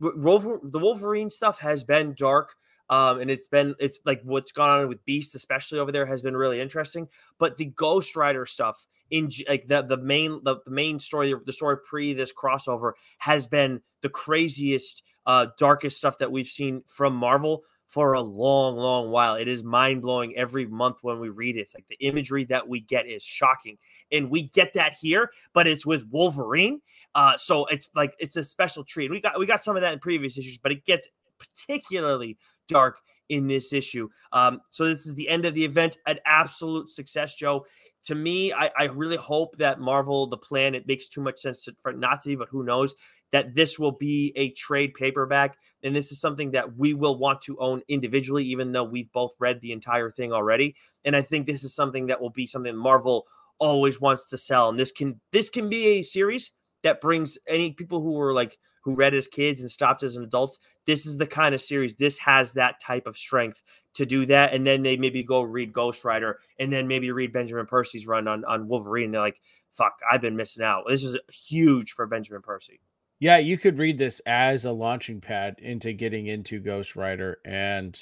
the 0.00 0.80
Wolverine 0.80 1.30
stuff 1.30 1.60
has 1.60 1.84
been 1.84 2.14
dark. 2.16 2.54
Um, 2.88 3.20
and 3.20 3.30
it's 3.30 3.46
been 3.46 3.76
it's 3.78 4.00
like 4.04 4.20
what's 4.24 4.50
gone 4.50 4.80
on 4.80 4.88
with 4.88 5.04
Beast, 5.04 5.36
especially 5.36 5.78
over 5.78 5.92
there, 5.92 6.06
has 6.06 6.22
been 6.22 6.36
really 6.36 6.60
interesting. 6.60 7.06
But 7.38 7.56
the 7.56 7.66
Ghost 7.66 8.16
Rider 8.16 8.46
stuff 8.46 8.84
in 9.12 9.30
like 9.48 9.68
the 9.68 9.82
the 9.82 9.96
main 9.96 10.40
the, 10.42 10.56
the 10.64 10.72
main 10.72 10.98
story, 10.98 11.32
the 11.46 11.52
story 11.52 11.76
pre 11.88 12.14
this 12.14 12.32
crossover 12.32 12.94
has 13.18 13.46
been 13.46 13.80
the 14.02 14.08
craziest, 14.08 15.04
uh, 15.24 15.46
darkest 15.56 15.98
stuff 15.98 16.18
that 16.18 16.32
we've 16.32 16.48
seen 16.48 16.82
from 16.88 17.14
Marvel 17.14 17.62
for 17.90 18.12
a 18.12 18.20
long, 18.20 18.76
long 18.76 19.10
while. 19.10 19.34
It 19.34 19.48
is 19.48 19.64
mind 19.64 20.02
blowing 20.02 20.36
every 20.36 20.64
month 20.64 20.98
when 21.02 21.18
we 21.18 21.28
read 21.28 21.56
it. 21.56 21.62
It's 21.62 21.74
like 21.74 21.88
the 21.88 21.96
imagery 21.96 22.44
that 22.44 22.68
we 22.68 22.78
get 22.80 23.06
is 23.06 23.22
shocking, 23.22 23.78
and 24.12 24.30
we 24.30 24.42
get 24.42 24.74
that 24.74 24.94
here, 24.94 25.32
but 25.52 25.66
it's 25.66 25.84
with 25.84 26.06
Wolverine. 26.08 26.80
Uh, 27.16 27.36
so 27.36 27.66
it's 27.66 27.90
like 27.96 28.14
it's 28.20 28.36
a 28.36 28.44
special 28.44 28.84
treat. 28.84 29.10
We 29.10 29.20
got 29.20 29.38
we 29.40 29.44
got 29.44 29.64
some 29.64 29.74
of 29.74 29.82
that 29.82 29.92
in 29.92 29.98
previous 29.98 30.38
issues, 30.38 30.56
but 30.56 30.70
it 30.70 30.84
gets 30.84 31.08
particularly 31.38 32.38
dark 32.68 33.00
in 33.28 33.48
this 33.48 33.72
issue. 33.72 34.08
Um, 34.32 34.60
so 34.70 34.84
this 34.84 35.06
is 35.06 35.14
the 35.14 35.28
end 35.28 35.44
of 35.44 35.54
the 35.54 35.64
event. 35.64 35.98
An 36.06 36.18
absolute 36.26 36.92
success, 36.92 37.34
Joe. 37.34 37.66
To 38.04 38.14
me, 38.14 38.52
I, 38.52 38.70
I 38.78 38.84
really 38.84 39.16
hope 39.16 39.56
that 39.58 39.80
Marvel, 39.80 40.26
the 40.26 40.36
plan, 40.36 40.74
it 40.74 40.86
makes 40.86 41.08
too 41.08 41.20
much 41.20 41.40
sense 41.40 41.64
to, 41.64 41.74
for 41.82 41.92
not 41.92 42.20
to 42.22 42.28
be, 42.28 42.36
but 42.36 42.48
who 42.48 42.62
knows 42.62 42.94
that 43.32 43.54
this 43.54 43.78
will 43.78 43.92
be 43.92 44.32
a 44.36 44.50
trade 44.50 44.94
paperback. 44.94 45.56
And 45.82 45.94
this 45.94 46.12
is 46.12 46.20
something 46.20 46.50
that 46.52 46.76
we 46.76 46.94
will 46.94 47.18
want 47.18 47.42
to 47.42 47.58
own 47.58 47.82
individually, 47.88 48.44
even 48.44 48.72
though 48.72 48.84
we've 48.84 49.12
both 49.12 49.34
read 49.38 49.60
the 49.60 49.72
entire 49.72 50.10
thing 50.10 50.32
already. 50.32 50.74
And 51.04 51.14
I 51.16 51.22
think 51.22 51.46
this 51.46 51.64
is 51.64 51.74
something 51.74 52.06
that 52.08 52.20
will 52.20 52.30
be 52.30 52.46
something 52.46 52.76
Marvel 52.76 53.26
always 53.58 54.00
wants 54.00 54.28
to 54.30 54.38
sell. 54.38 54.68
And 54.68 54.78
this 54.78 54.92
can 54.92 55.20
this 55.32 55.48
can 55.48 55.68
be 55.68 55.86
a 55.86 56.02
series 56.02 56.50
that 56.82 57.00
brings 57.00 57.38
any 57.46 57.72
people 57.72 58.00
who 58.00 58.14
were 58.14 58.32
like 58.32 58.58
who 58.82 58.94
read 58.94 59.14
as 59.14 59.26
kids 59.26 59.60
and 59.60 59.70
stopped 59.70 60.02
as 60.02 60.16
an 60.16 60.24
adults. 60.24 60.58
This 60.86 61.04
is 61.06 61.18
the 61.18 61.26
kind 61.26 61.54
of 61.54 61.60
series. 61.60 61.94
This 61.94 62.18
has 62.18 62.54
that 62.54 62.80
type 62.80 63.06
of 63.06 63.16
strength 63.16 63.62
to 63.94 64.06
do 64.06 64.24
that. 64.26 64.54
And 64.54 64.66
then 64.66 64.82
they 64.82 64.96
maybe 64.96 65.22
go 65.22 65.42
read 65.42 65.72
Ghost 65.72 66.04
Rider 66.04 66.38
and 66.58 66.72
then 66.72 66.88
maybe 66.88 67.10
read 67.10 67.32
Benjamin 67.32 67.66
Percy's 67.66 68.06
run 68.06 68.26
on, 68.26 68.44
on 68.46 68.68
Wolverine. 68.68 69.10
They're 69.10 69.20
like, 69.20 69.40
fuck, 69.72 69.98
I've 70.10 70.22
been 70.22 70.36
missing 70.36 70.64
out. 70.64 70.84
This 70.88 71.04
is 71.04 71.18
huge 71.30 71.92
for 71.92 72.06
Benjamin 72.06 72.42
Percy. 72.42 72.80
Yeah, 73.20 73.36
you 73.36 73.58
could 73.58 73.78
read 73.78 73.98
this 73.98 74.20
as 74.20 74.64
a 74.64 74.72
launching 74.72 75.20
pad 75.20 75.56
into 75.58 75.92
getting 75.92 76.26
into 76.26 76.58
Ghost 76.58 76.96
Rider 76.96 77.38
and 77.44 77.94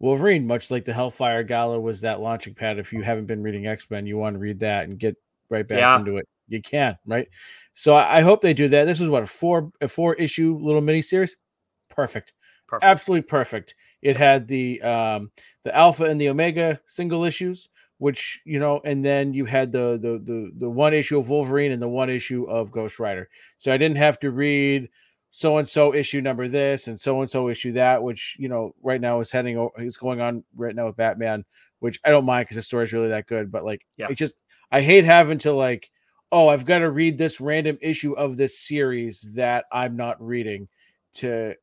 Wolverine, 0.00 0.46
much 0.48 0.70
like 0.70 0.84
the 0.84 0.92
Hellfire 0.92 1.44
Gala 1.44 1.78
was 1.80 2.00
that 2.00 2.20
launching 2.20 2.54
pad. 2.54 2.78
If 2.78 2.92
you 2.92 3.02
haven't 3.02 3.26
been 3.26 3.42
reading 3.42 3.68
X 3.68 3.88
Men, 3.88 4.04
you 4.06 4.18
want 4.18 4.34
to 4.34 4.40
read 4.40 4.60
that 4.60 4.84
and 4.88 4.98
get 4.98 5.16
right 5.48 5.66
back 5.66 5.78
yeah. 5.78 5.98
into 5.98 6.16
it. 6.16 6.28
You 6.48 6.60
can, 6.60 6.96
right? 7.06 7.28
So 7.74 7.94
I 7.94 8.20
hope 8.22 8.40
they 8.40 8.54
do 8.54 8.68
that. 8.68 8.86
This 8.86 9.00
is 9.00 9.08
what 9.08 9.22
a 9.22 9.26
four 9.26 9.70
a 9.80 9.86
four 9.86 10.14
issue 10.14 10.58
little 10.60 10.80
mini 10.80 11.02
series. 11.02 11.36
Perfect. 11.88 12.32
perfect. 12.66 12.84
Absolutely 12.84 13.22
perfect. 13.22 13.76
It 14.02 14.16
had 14.16 14.48
the 14.48 14.82
um 14.82 15.30
the 15.64 15.74
alpha 15.76 16.04
and 16.04 16.20
the 16.20 16.30
omega 16.30 16.80
single 16.86 17.24
issues, 17.24 17.68
which 17.98 18.40
you 18.44 18.58
know, 18.58 18.80
and 18.84 19.04
then 19.04 19.34
you 19.34 19.44
had 19.44 19.72
the 19.72 19.98
the 20.00 20.18
the 20.24 20.52
the 20.56 20.70
one 20.70 20.94
issue 20.94 21.18
of 21.18 21.28
Wolverine 21.28 21.72
and 21.72 21.82
the 21.82 21.88
one 21.88 22.08
issue 22.08 22.44
of 22.44 22.70
Ghost 22.70 22.98
Rider. 22.98 23.28
So 23.58 23.72
I 23.72 23.76
didn't 23.76 23.98
have 23.98 24.18
to 24.20 24.30
read 24.30 24.88
so 25.30 25.58
and 25.58 25.68
so 25.68 25.94
issue 25.94 26.20
number 26.20 26.48
this 26.48 26.86
and 26.86 26.98
so 26.98 27.20
and 27.20 27.30
so 27.30 27.48
issue 27.48 27.72
that, 27.72 28.02
which 28.02 28.36
you 28.38 28.48
know 28.48 28.74
right 28.82 29.00
now 29.00 29.20
is 29.20 29.30
heading 29.30 29.68
is 29.78 29.96
going 29.96 30.20
on 30.20 30.44
right 30.56 30.74
now 30.74 30.86
with 30.86 30.96
Batman, 30.96 31.44
which 31.80 32.00
I 32.04 32.10
don't 32.10 32.24
mind 32.24 32.46
because 32.46 32.56
the 32.56 32.62
story 32.62 32.84
is 32.84 32.92
really 32.92 33.08
that 33.08 33.26
good. 33.26 33.50
But 33.50 33.64
like, 33.64 33.84
yeah. 33.96 34.06
it 34.10 34.14
just 34.14 34.34
I 34.70 34.80
hate 34.80 35.04
having 35.04 35.38
to 35.38 35.52
like, 35.52 35.90
oh, 36.30 36.48
I've 36.48 36.64
got 36.64 36.78
to 36.80 36.90
read 36.90 37.18
this 37.18 37.40
random 37.40 37.78
issue 37.80 38.12
of 38.12 38.36
this 38.36 38.58
series 38.58 39.26
that 39.34 39.64
I'm 39.72 39.96
not 39.96 40.24
reading 40.24 40.68
to 41.14 41.54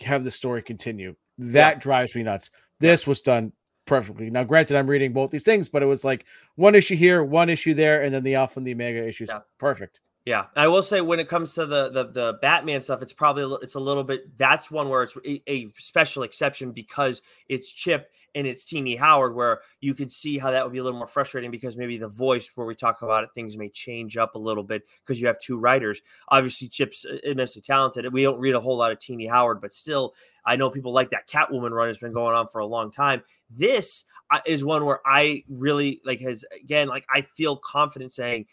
have 0.00 0.24
the 0.24 0.30
story 0.30 0.62
continue. 0.62 1.16
That 1.38 1.76
yeah. 1.76 1.80
drives 1.80 2.14
me 2.14 2.22
nuts. 2.22 2.50
This 2.78 3.06
was 3.06 3.20
done 3.20 3.52
perfectly. 3.90 4.30
Now, 4.30 4.44
granted, 4.44 4.76
I'm 4.76 4.88
reading 4.88 5.12
both 5.12 5.32
these 5.32 5.42
things, 5.42 5.68
but 5.68 5.82
it 5.82 5.86
was 5.86 6.04
like 6.04 6.24
one 6.54 6.76
issue 6.76 6.94
here, 6.94 7.24
one 7.24 7.50
issue 7.50 7.74
there, 7.74 8.02
and 8.02 8.14
then 8.14 8.22
the 8.22 8.36
alpha 8.36 8.60
and 8.60 8.66
the 8.66 8.72
omega 8.72 9.04
issues. 9.04 9.28
Yeah. 9.28 9.40
Perfect. 9.58 9.98
Yeah, 10.26 10.46
I 10.54 10.68
will 10.68 10.82
say 10.82 11.00
when 11.00 11.18
it 11.18 11.28
comes 11.28 11.54
to 11.54 11.64
the 11.64 11.88
the 11.90 12.04
the 12.04 12.38
Batman 12.42 12.82
stuff, 12.82 13.00
it's 13.00 13.12
probably 13.12 13.56
it's 13.62 13.74
a 13.74 13.80
little 13.80 14.04
bit. 14.04 14.36
That's 14.36 14.70
one 14.70 14.88
where 14.88 15.02
it's 15.02 15.16
a, 15.24 15.42
a 15.50 15.70
special 15.78 16.24
exception 16.24 16.72
because 16.72 17.22
it's 17.48 17.70
Chip 17.70 18.10
and 18.34 18.46
it's 18.46 18.64
Tini 18.64 18.96
Howard, 18.96 19.34
where 19.34 19.60
you 19.80 19.94
could 19.94 20.10
see 20.10 20.38
how 20.38 20.50
that 20.50 20.64
would 20.64 20.72
be 20.72 20.78
a 20.78 20.84
little 20.84 20.98
more 20.98 21.08
frustrating 21.08 21.50
because 21.50 21.76
maybe 21.76 21.96
the 21.96 22.06
voice 22.08 22.50
where 22.54 22.66
we 22.66 22.74
talk 22.74 23.02
about 23.02 23.24
it, 23.24 23.30
things 23.34 23.56
may 23.56 23.68
change 23.70 24.16
up 24.16 24.34
a 24.34 24.38
little 24.38 24.62
bit 24.62 24.82
because 25.04 25.20
you 25.20 25.26
have 25.26 25.38
two 25.38 25.56
writers. 25.58 26.00
Obviously, 26.28 26.68
Chip's 26.68 27.06
immensely 27.24 27.62
talented. 27.62 28.12
We 28.12 28.22
don't 28.22 28.38
read 28.38 28.54
a 28.54 28.60
whole 28.60 28.76
lot 28.76 28.92
of 28.92 28.98
Tini 28.98 29.26
Howard, 29.26 29.60
but 29.60 29.72
still, 29.72 30.14
I 30.44 30.56
know 30.56 30.70
people 30.70 30.92
like 30.92 31.10
that 31.10 31.28
Catwoman 31.28 31.70
run 31.70 31.88
has 31.88 31.98
been 31.98 32.12
going 32.12 32.36
on 32.36 32.46
for 32.48 32.60
a 32.60 32.66
long 32.66 32.90
time. 32.90 33.22
This 33.50 34.04
uh, 34.30 34.40
is 34.46 34.64
one 34.64 34.84
where 34.84 35.00
I 35.04 35.44
really 35.48 36.00
like 36.04 36.20
has 36.20 36.44
again 36.54 36.88
like 36.88 37.06
I 37.10 37.22
feel 37.22 37.56
confident 37.56 38.12
saying 38.12 38.46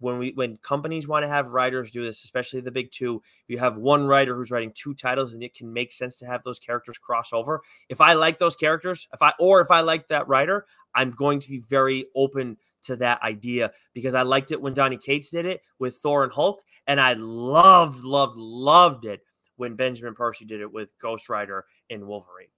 when 0.00 0.18
we 0.18 0.32
when 0.32 0.56
companies 0.58 1.08
want 1.08 1.24
to 1.24 1.28
have 1.28 1.50
writers 1.50 1.90
do 1.90 2.04
this, 2.04 2.24
especially 2.24 2.60
the 2.60 2.70
big 2.70 2.90
two, 2.90 3.22
you 3.48 3.58
have 3.58 3.76
one 3.76 4.06
writer 4.06 4.34
who's 4.34 4.50
writing 4.50 4.72
two 4.74 4.94
titles, 4.94 5.34
and 5.34 5.42
it 5.42 5.54
can 5.54 5.72
make 5.72 5.92
sense 5.92 6.18
to 6.18 6.26
have 6.26 6.42
those 6.44 6.58
characters 6.58 6.98
cross 6.98 7.32
over. 7.32 7.60
If 7.88 8.00
I 8.00 8.14
like 8.14 8.38
those 8.38 8.56
characters, 8.56 9.08
if 9.12 9.22
I 9.22 9.32
or 9.38 9.60
if 9.60 9.70
I 9.70 9.80
like 9.80 10.08
that 10.08 10.28
writer, 10.28 10.66
I'm 10.94 11.10
going 11.10 11.40
to 11.40 11.48
be 11.48 11.58
very 11.58 12.06
open 12.14 12.56
to 12.84 12.96
that 12.96 13.22
idea 13.22 13.72
because 13.92 14.14
I 14.14 14.22
liked 14.22 14.52
it 14.52 14.60
when 14.60 14.74
Donny 14.74 14.96
Cates 14.96 15.30
did 15.30 15.46
it 15.46 15.62
with 15.78 15.96
Thor 15.96 16.24
and 16.24 16.32
Hulk, 16.32 16.62
and 16.86 17.00
I 17.00 17.14
loved, 17.14 18.04
loved, 18.04 18.38
loved 18.38 19.04
it 19.04 19.20
when 19.56 19.74
Benjamin 19.74 20.14
Percy 20.14 20.44
did 20.44 20.60
it 20.60 20.72
with 20.72 20.90
Ghost 21.00 21.28
Rider 21.28 21.64
and 21.90 22.06
Wolverine. 22.06 22.48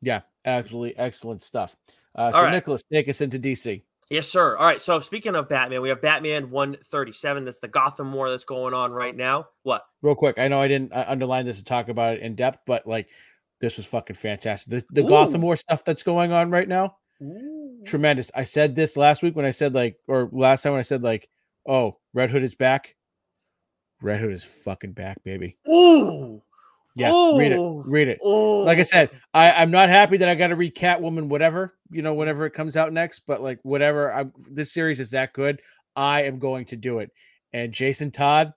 Yeah, 0.00 0.22
absolutely 0.44 0.96
excellent 0.96 1.42
stuff. 1.42 1.76
Uh, 2.14 2.32
so, 2.32 2.42
right. 2.42 2.50
Nicholas, 2.50 2.82
take 2.90 3.08
us 3.08 3.20
into 3.20 3.38
DC. 3.38 3.82
Yes, 4.10 4.28
sir. 4.28 4.56
All 4.56 4.64
right. 4.64 4.80
So 4.80 5.00
speaking 5.00 5.34
of 5.34 5.48
Batman, 5.48 5.82
we 5.82 5.88
have 5.88 6.00
Batman 6.00 6.50
137. 6.50 7.44
That's 7.44 7.58
the 7.58 7.68
Gotham 7.68 8.12
War 8.12 8.30
that's 8.30 8.44
going 8.44 8.72
on 8.72 8.92
right 8.92 9.16
now. 9.16 9.48
What? 9.64 9.84
Real 10.00 10.14
quick. 10.14 10.38
I 10.38 10.46
know 10.48 10.60
I 10.60 10.68
didn't 10.68 10.92
uh, 10.92 11.04
underline 11.08 11.44
this 11.44 11.58
to 11.58 11.64
talk 11.64 11.88
about 11.88 12.14
it 12.14 12.22
in 12.22 12.36
depth, 12.36 12.60
but 12.66 12.86
like 12.86 13.08
this 13.60 13.76
was 13.76 13.86
fucking 13.86 14.16
fantastic. 14.16 14.86
The, 14.90 15.02
the 15.02 15.08
Gotham 15.08 15.40
War 15.40 15.56
stuff 15.56 15.84
that's 15.84 16.04
going 16.04 16.32
on 16.32 16.50
right 16.50 16.68
now, 16.68 16.96
Ooh. 17.20 17.82
tremendous. 17.84 18.30
I 18.34 18.44
said 18.44 18.76
this 18.76 18.96
last 18.96 19.22
week 19.22 19.34
when 19.34 19.44
I 19.44 19.50
said 19.50 19.74
like, 19.74 19.96
or 20.06 20.28
last 20.32 20.62
time 20.62 20.72
when 20.72 20.80
I 20.80 20.82
said 20.82 21.02
like, 21.02 21.28
oh, 21.66 21.98
Red 22.14 22.30
Hood 22.30 22.44
is 22.44 22.54
back. 22.54 22.94
Red 24.02 24.20
Hood 24.20 24.32
is 24.32 24.44
fucking 24.44 24.92
back, 24.92 25.22
baby. 25.24 25.56
Ooh. 25.68 26.42
Yeah, 26.96 27.10
oh, 27.12 27.36
read 27.36 27.52
it. 27.52 27.82
Read 27.86 28.08
it. 28.08 28.18
Oh. 28.22 28.60
Like 28.60 28.78
I 28.78 28.82
said, 28.82 29.10
I, 29.34 29.52
I'm 29.52 29.70
not 29.70 29.90
happy 29.90 30.16
that 30.16 30.30
I 30.30 30.34
got 30.34 30.46
to 30.48 30.56
read 30.56 30.74
Catwoman, 30.74 31.28
whatever, 31.28 31.74
you 31.90 32.00
know, 32.00 32.14
whenever 32.14 32.46
it 32.46 32.52
comes 32.52 32.74
out 32.74 32.90
next, 32.90 33.20
but 33.26 33.42
like 33.42 33.58
whatever, 33.62 34.10
I, 34.10 34.24
this 34.50 34.72
series 34.72 34.98
is 34.98 35.10
that 35.10 35.34
good. 35.34 35.60
I 35.94 36.22
am 36.22 36.38
going 36.38 36.64
to 36.66 36.76
do 36.76 37.00
it. 37.00 37.10
And 37.52 37.70
Jason 37.70 38.10
Todd, 38.10 38.54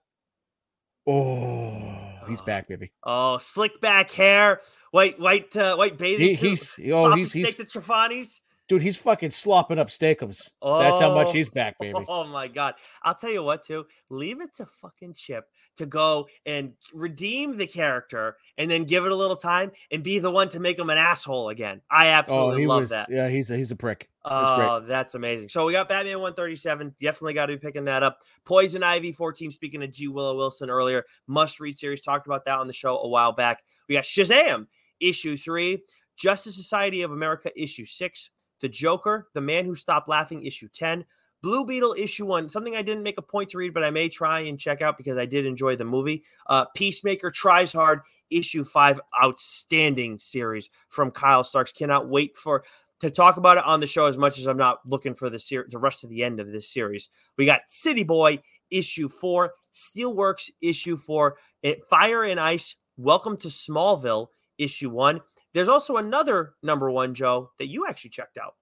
oh, 1.06 1.98
he's 2.28 2.40
back, 2.40 2.66
baby. 2.66 2.92
Oh, 3.04 3.36
slick 3.36 3.78
back 3.82 4.10
hair, 4.10 4.62
white, 4.90 5.20
white, 5.20 5.54
uh, 5.54 5.76
white 5.76 5.98
bathing 5.98 6.28
he, 6.28 6.34
He's, 6.34 6.80
oh, 6.90 7.14
he's, 7.14 7.34
he's, 7.34 7.60
at 7.60 7.68
Trefani's 7.68 8.40
dude, 8.70 8.82
he's 8.82 8.96
fucking 8.96 9.30
slopping 9.30 9.80
up 9.80 9.88
steakums. 9.88 10.38
Oh, 10.62 10.78
That's 10.78 11.00
how 11.00 11.12
much 11.12 11.32
he's 11.32 11.48
back, 11.48 11.76
baby. 11.80 11.92
Oh, 11.96 12.04
oh 12.08 12.24
my 12.28 12.46
god! 12.46 12.74
I'll 13.02 13.16
tell 13.16 13.30
you 13.30 13.42
what, 13.42 13.64
too. 13.64 13.84
Leave 14.10 14.40
it 14.40 14.54
to 14.54 14.66
fucking 14.80 15.14
Chip 15.14 15.44
to 15.76 15.86
go 15.86 16.28
and 16.46 16.72
redeem 16.94 17.56
the 17.56 17.66
character, 17.66 18.36
and 18.58 18.70
then 18.70 18.84
give 18.84 19.04
it 19.04 19.12
a 19.12 19.14
little 19.14 19.36
time 19.36 19.72
and 19.90 20.04
be 20.04 20.20
the 20.20 20.30
one 20.30 20.48
to 20.50 20.60
make 20.60 20.78
him 20.78 20.88
an 20.88 20.98
asshole 20.98 21.48
again. 21.48 21.80
I 21.90 22.08
oh, 22.08 22.12
absolutely 22.12 22.64
oh, 22.66 22.68
love 22.68 22.80
was, 22.82 22.90
that. 22.90 23.08
Yeah, 23.10 23.28
he's 23.28 23.50
a, 23.50 23.56
he's 23.56 23.72
a 23.72 23.76
prick. 23.76 24.08
Oh, 24.24 24.80
that's 24.80 25.14
amazing. 25.14 25.48
So 25.48 25.66
we 25.66 25.72
got 25.72 25.88
Batman 25.88 26.20
137. 26.20 26.94
Definitely 27.00 27.34
got 27.34 27.46
to 27.46 27.54
be 27.54 27.58
picking 27.58 27.86
that 27.86 28.02
up. 28.02 28.20
Poison 28.44 28.82
Ivy 28.84 29.12
14. 29.12 29.50
Speaking 29.50 29.82
of 29.82 29.90
G. 29.90 30.06
Willow 30.08 30.36
Wilson 30.36 30.70
earlier, 30.70 31.04
must 31.26 31.58
read 31.58 31.76
series. 31.76 32.02
Talked 32.02 32.26
about 32.26 32.44
that 32.44 32.58
on 32.58 32.66
the 32.66 32.72
show 32.72 32.98
a 32.98 33.08
while 33.08 33.32
back. 33.32 33.62
We 33.88 33.94
got 33.94 34.04
Shazam 34.04 34.66
issue 35.00 35.36
three, 35.36 35.82
Justice 36.16 36.54
Society 36.54 37.02
of 37.02 37.12
America 37.12 37.50
issue 37.56 37.86
six, 37.86 38.28
the 38.60 38.68
Joker, 38.68 39.28
The 39.34 39.40
Man 39.40 39.64
Who 39.64 39.74
Stopped 39.74 40.08
Laughing, 40.08 40.44
issue 40.44 40.68
10. 40.68 41.04
Blue 41.42 41.64
Beetle 41.64 41.94
issue 41.98 42.26
one, 42.26 42.50
something 42.50 42.76
I 42.76 42.82
didn't 42.82 43.02
make 43.02 43.16
a 43.16 43.22
point 43.22 43.48
to 43.50 43.58
read, 43.58 43.72
but 43.72 43.82
I 43.82 43.90
may 43.90 44.08
try 44.08 44.40
and 44.40 44.60
check 44.60 44.82
out 44.82 44.98
because 44.98 45.16
I 45.16 45.24
did 45.24 45.46
enjoy 45.46 45.74
the 45.74 45.84
movie. 45.84 46.22
Uh, 46.46 46.66
Peacemaker 46.74 47.30
tries 47.30 47.72
hard, 47.72 48.00
issue 48.30 48.62
five, 48.62 49.00
outstanding 49.22 50.18
series 50.18 50.68
from 50.88 51.10
Kyle 51.10 51.42
Starks. 51.42 51.72
Cannot 51.72 52.08
wait 52.08 52.36
for 52.36 52.64
to 53.00 53.10
talk 53.10 53.38
about 53.38 53.56
it 53.56 53.64
on 53.64 53.80
the 53.80 53.86
show 53.86 54.04
as 54.04 54.18
much 54.18 54.38
as 54.38 54.46
I'm 54.46 54.58
not 54.58 54.80
looking 54.86 55.14
for 55.14 55.30
the 55.30 55.38
ser- 55.38 55.66
the 55.70 55.78
rest 55.78 56.04
of 56.04 56.10
the 56.10 56.22
end 56.22 56.40
of 56.40 56.52
this 56.52 56.68
series. 56.68 57.08
We 57.38 57.46
got 57.46 57.62
City 57.66 58.04
Boy 58.04 58.40
issue 58.70 59.08
four, 59.08 59.54
Steelworks 59.72 60.50
issue 60.60 60.98
four, 60.98 61.36
Fire 61.88 62.24
and 62.24 62.38
Ice. 62.38 62.76
Welcome 62.98 63.38
to 63.38 63.48
Smallville 63.48 64.28
issue 64.58 64.90
one, 64.90 65.20
there's 65.54 65.68
also 65.68 65.96
another 65.96 66.54
number 66.62 66.90
one, 66.90 67.14
Joe, 67.14 67.50
that 67.58 67.68
you 67.68 67.86
actually 67.86 68.10
checked 68.10 68.38
out. 68.38 68.54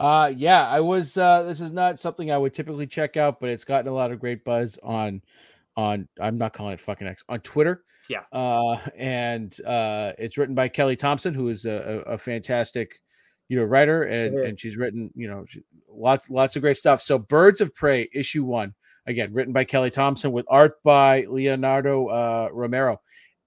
Uh 0.00 0.32
yeah, 0.34 0.66
I 0.66 0.80
was 0.80 1.18
uh 1.18 1.42
this 1.42 1.60
is 1.60 1.72
not 1.72 2.00
something 2.00 2.32
I 2.32 2.38
would 2.38 2.54
typically 2.54 2.86
check 2.86 3.18
out, 3.18 3.38
but 3.38 3.50
it's 3.50 3.64
gotten 3.64 3.88
a 3.88 3.94
lot 3.94 4.10
of 4.10 4.18
great 4.18 4.44
buzz 4.44 4.78
on 4.82 5.20
on 5.76 6.08
I'm 6.18 6.38
not 6.38 6.54
calling 6.54 6.72
it 6.72 6.80
fucking 6.80 7.06
X 7.06 7.22
on 7.28 7.40
Twitter. 7.40 7.84
Yeah. 8.08 8.22
Uh 8.32 8.78
and 8.96 9.54
uh 9.60 10.12
it's 10.18 10.38
written 10.38 10.54
by 10.54 10.68
Kelly 10.68 10.96
Thompson, 10.96 11.34
who 11.34 11.48
is 11.48 11.66
a, 11.66 12.04
a, 12.06 12.12
a 12.12 12.18
fantastic 12.18 12.98
you 13.48 13.58
know 13.58 13.64
writer 13.64 14.04
and 14.04 14.34
mm-hmm. 14.34 14.46
and 14.46 14.58
she's 14.58 14.78
written, 14.78 15.10
you 15.14 15.28
know, 15.28 15.44
she, 15.46 15.60
lots 15.86 16.30
lots 16.30 16.56
of 16.56 16.62
great 16.62 16.78
stuff. 16.78 17.02
So 17.02 17.18
Birds 17.18 17.60
of 17.60 17.74
Prey 17.74 18.08
issue 18.14 18.44
1 18.44 18.72
again 19.06 19.34
written 19.34 19.52
by 19.52 19.64
Kelly 19.64 19.90
Thompson 19.90 20.32
with 20.32 20.46
art 20.48 20.82
by 20.82 21.26
Leonardo 21.28 22.06
uh 22.06 22.48
Romero. 22.52 23.02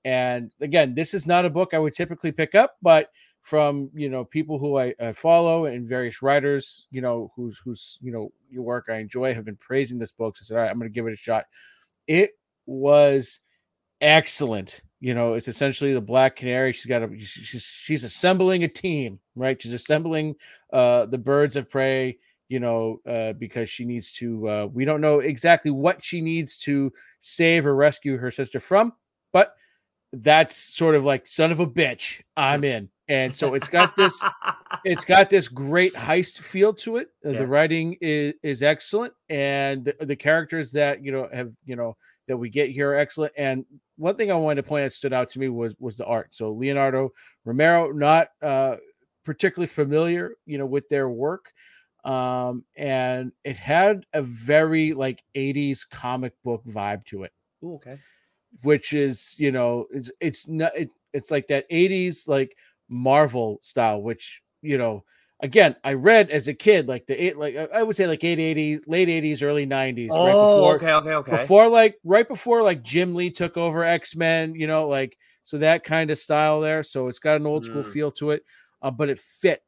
And 0.05 0.51
again, 0.61 0.95
this 0.95 1.13
is 1.13 1.25
not 1.25 1.45
a 1.45 1.49
book 1.49 1.73
I 1.73 1.79
would 1.79 1.93
typically 1.93 2.31
pick 2.31 2.55
up, 2.55 2.75
but 2.81 3.09
from 3.41 3.89
you 3.93 4.09
know 4.09 4.23
people 4.23 4.57
who 4.57 4.77
I, 4.77 4.93
I, 4.99 5.11
follow 5.11 5.65
and 5.65 5.87
various 5.87 6.21
writers, 6.21 6.87
you 6.91 7.01
know, 7.01 7.31
whose 7.35 7.59
whose 7.63 7.97
you 8.01 8.11
know 8.11 8.31
your 8.49 8.63
work 8.63 8.85
I 8.89 8.95
enjoy 8.95 9.33
have 9.33 9.45
been 9.45 9.57
praising 9.57 9.99
this 9.99 10.11
book. 10.11 10.37
So 10.37 10.41
I 10.41 10.45
said, 10.45 10.57
all 10.57 10.63
right, 10.63 10.71
I'm 10.71 10.79
going 10.79 10.89
to 10.89 10.93
give 10.93 11.07
it 11.07 11.13
a 11.13 11.17
shot. 11.17 11.45
It 12.07 12.31
was 12.65 13.39
excellent. 14.01 14.81
you 14.99 15.13
know, 15.13 15.33
it's 15.33 15.49
essentially 15.49 15.93
the 15.93 16.01
Black 16.01 16.37
Canary. 16.37 16.71
She's 16.71 16.85
got 16.85 17.03
a 17.03 17.19
she's 17.19 17.63
she's 17.63 18.03
assembling 18.03 18.63
a 18.63 18.69
team, 18.69 19.19
right? 19.35 19.61
She's 19.61 19.73
assembling 19.73 20.35
uh 20.71 21.05
the 21.07 21.17
birds 21.17 21.57
of 21.57 21.69
prey, 21.69 22.17
you 22.47 22.59
know, 22.59 23.01
uh, 23.07 23.33
because 23.33 23.69
she 23.69 23.83
needs 23.83 24.11
to. 24.13 24.47
Uh, 24.47 24.67
we 24.71 24.85
don't 24.85 25.01
know 25.01 25.19
exactly 25.19 25.71
what 25.71 26.03
she 26.03 26.21
needs 26.21 26.57
to 26.59 26.93
save 27.19 27.65
or 27.65 27.75
rescue 27.75 28.17
her 28.17 28.31
sister 28.31 28.59
from, 28.59 28.93
but 29.31 29.55
that's 30.13 30.55
sort 30.55 30.93
of 30.95 31.03
like 31.03 31.27
son 31.27 31.51
of 31.51 31.59
a 31.59 31.67
bitch. 31.67 32.21
I'm 32.37 32.63
in, 32.63 32.89
and 33.07 33.35
so 33.35 33.55
it's 33.55 33.67
got 33.67 33.95
this. 33.95 34.21
it's 34.85 35.03
got 35.05 35.29
this 35.29 35.47
great 35.47 35.93
heist 35.93 36.37
feel 36.39 36.73
to 36.75 36.97
it. 36.97 37.09
Uh, 37.25 37.31
Yeah. 37.31 37.39
The 37.39 37.47
writing 37.47 37.97
is 37.99 38.33
is 38.43 38.63
excellent, 38.63 39.13
and 39.29 39.85
the, 39.85 40.05
the 40.05 40.15
characters 40.15 40.71
that 40.73 41.03
you 41.03 41.11
know 41.11 41.27
have 41.33 41.51
you 41.65 41.75
know 41.75 41.97
that 42.27 42.37
we 42.37 42.49
get 42.49 42.69
here 42.69 42.91
are 42.91 42.95
excellent. 42.97 43.33
And 43.37 43.65
one 43.97 44.15
thing 44.15 44.31
I 44.31 44.35
wanted 44.35 44.61
to 44.61 44.67
point 44.67 44.85
out 44.85 44.93
stood 44.93 45.13
out 45.13 45.29
to 45.29 45.39
me 45.39 45.49
was 45.49 45.75
was 45.79 45.97
the 45.97 46.05
art. 46.05 46.33
So 46.33 46.51
Leonardo 46.51 47.11
Romero, 47.43 47.91
not 47.91 48.27
uh, 48.41 48.75
particularly 49.25 49.67
familiar, 49.67 50.35
you 50.45 50.59
know, 50.59 50.65
with 50.67 50.87
their 50.89 51.09
work, 51.09 51.51
um, 52.05 52.63
and 52.77 53.31
it 53.43 53.57
had 53.57 54.05
a 54.13 54.21
very 54.21 54.93
like 54.93 55.23
'80s 55.35 55.89
comic 55.89 56.33
book 56.43 56.63
vibe 56.67 57.03
to 57.05 57.23
it 57.23 57.31
Ooh, 57.63 57.75
okay. 57.75 57.97
Which 58.61 58.93
is 58.93 59.35
you 59.37 59.51
know 59.51 59.85
it's 59.91 60.11
it's 60.19 60.47
not 60.47 60.71
it, 60.75 60.89
it's 61.13 61.31
like 61.31 61.47
that 61.47 61.65
80s 61.69 62.27
like 62.27 62.55
marvel 62.89 63.59
style 63.61 64.01
which 64.01 64.41
you 64.61 64.77
know 64.77 65.03
again 65.41 65.75
i 65.83 65.93
read 65.93 66.29
as 66.29 66.47
a 66.47 66.53
kid 66.53 66.87
like 66.87 67.05
the 67.07 67.23
eight 67.23 67.37
like 67.37 67.55
i 67.73 67.81
would 67.81 67.95
say 67.95 68.07
like 68.07 68.23
880s 68.23 68.81
late 68.87 69.09
80s 69.09 69.41
early 69.41 69.65
90s 69.65 70.19
right 70.21 70.37
Oh, 70.37 70.39
before 70.39 70.75
okay, 70.75 70.91
okay, 70.93 71.13
okay. 71.13 71.31
before 71.37 71.67
like 71.67 71.95
right 72.03 72.27
before 72.27 72.61
like 72.61 72.83
jim 72.83 73.15
lee 73.15 73.31
took 73.31 73.57
over 73.57 73.83
x-men 73.83 74.53
you 74.55 74.67
know 74.67 74.87
like 74.87 75.17
so 75.43 75.57
that 75.57 75.83
kind 75.83 76.11
of 76.11 76.17
style 76.17 76.61
there 76.61 76.83
so 76.83 77.07
it's 77.07 77.19
got 77.19 77.35
an 77.37 77.45
old 77.47 77.65
school 77.65 77.83
Mm. 77.83 77.91
feel 77.93 78.11
to 78.11 78.31
it 78.31 78.43
uh, 78.81 78.91
but 78.91 79.09
it 79.09 79.17
fit 79.19 79.61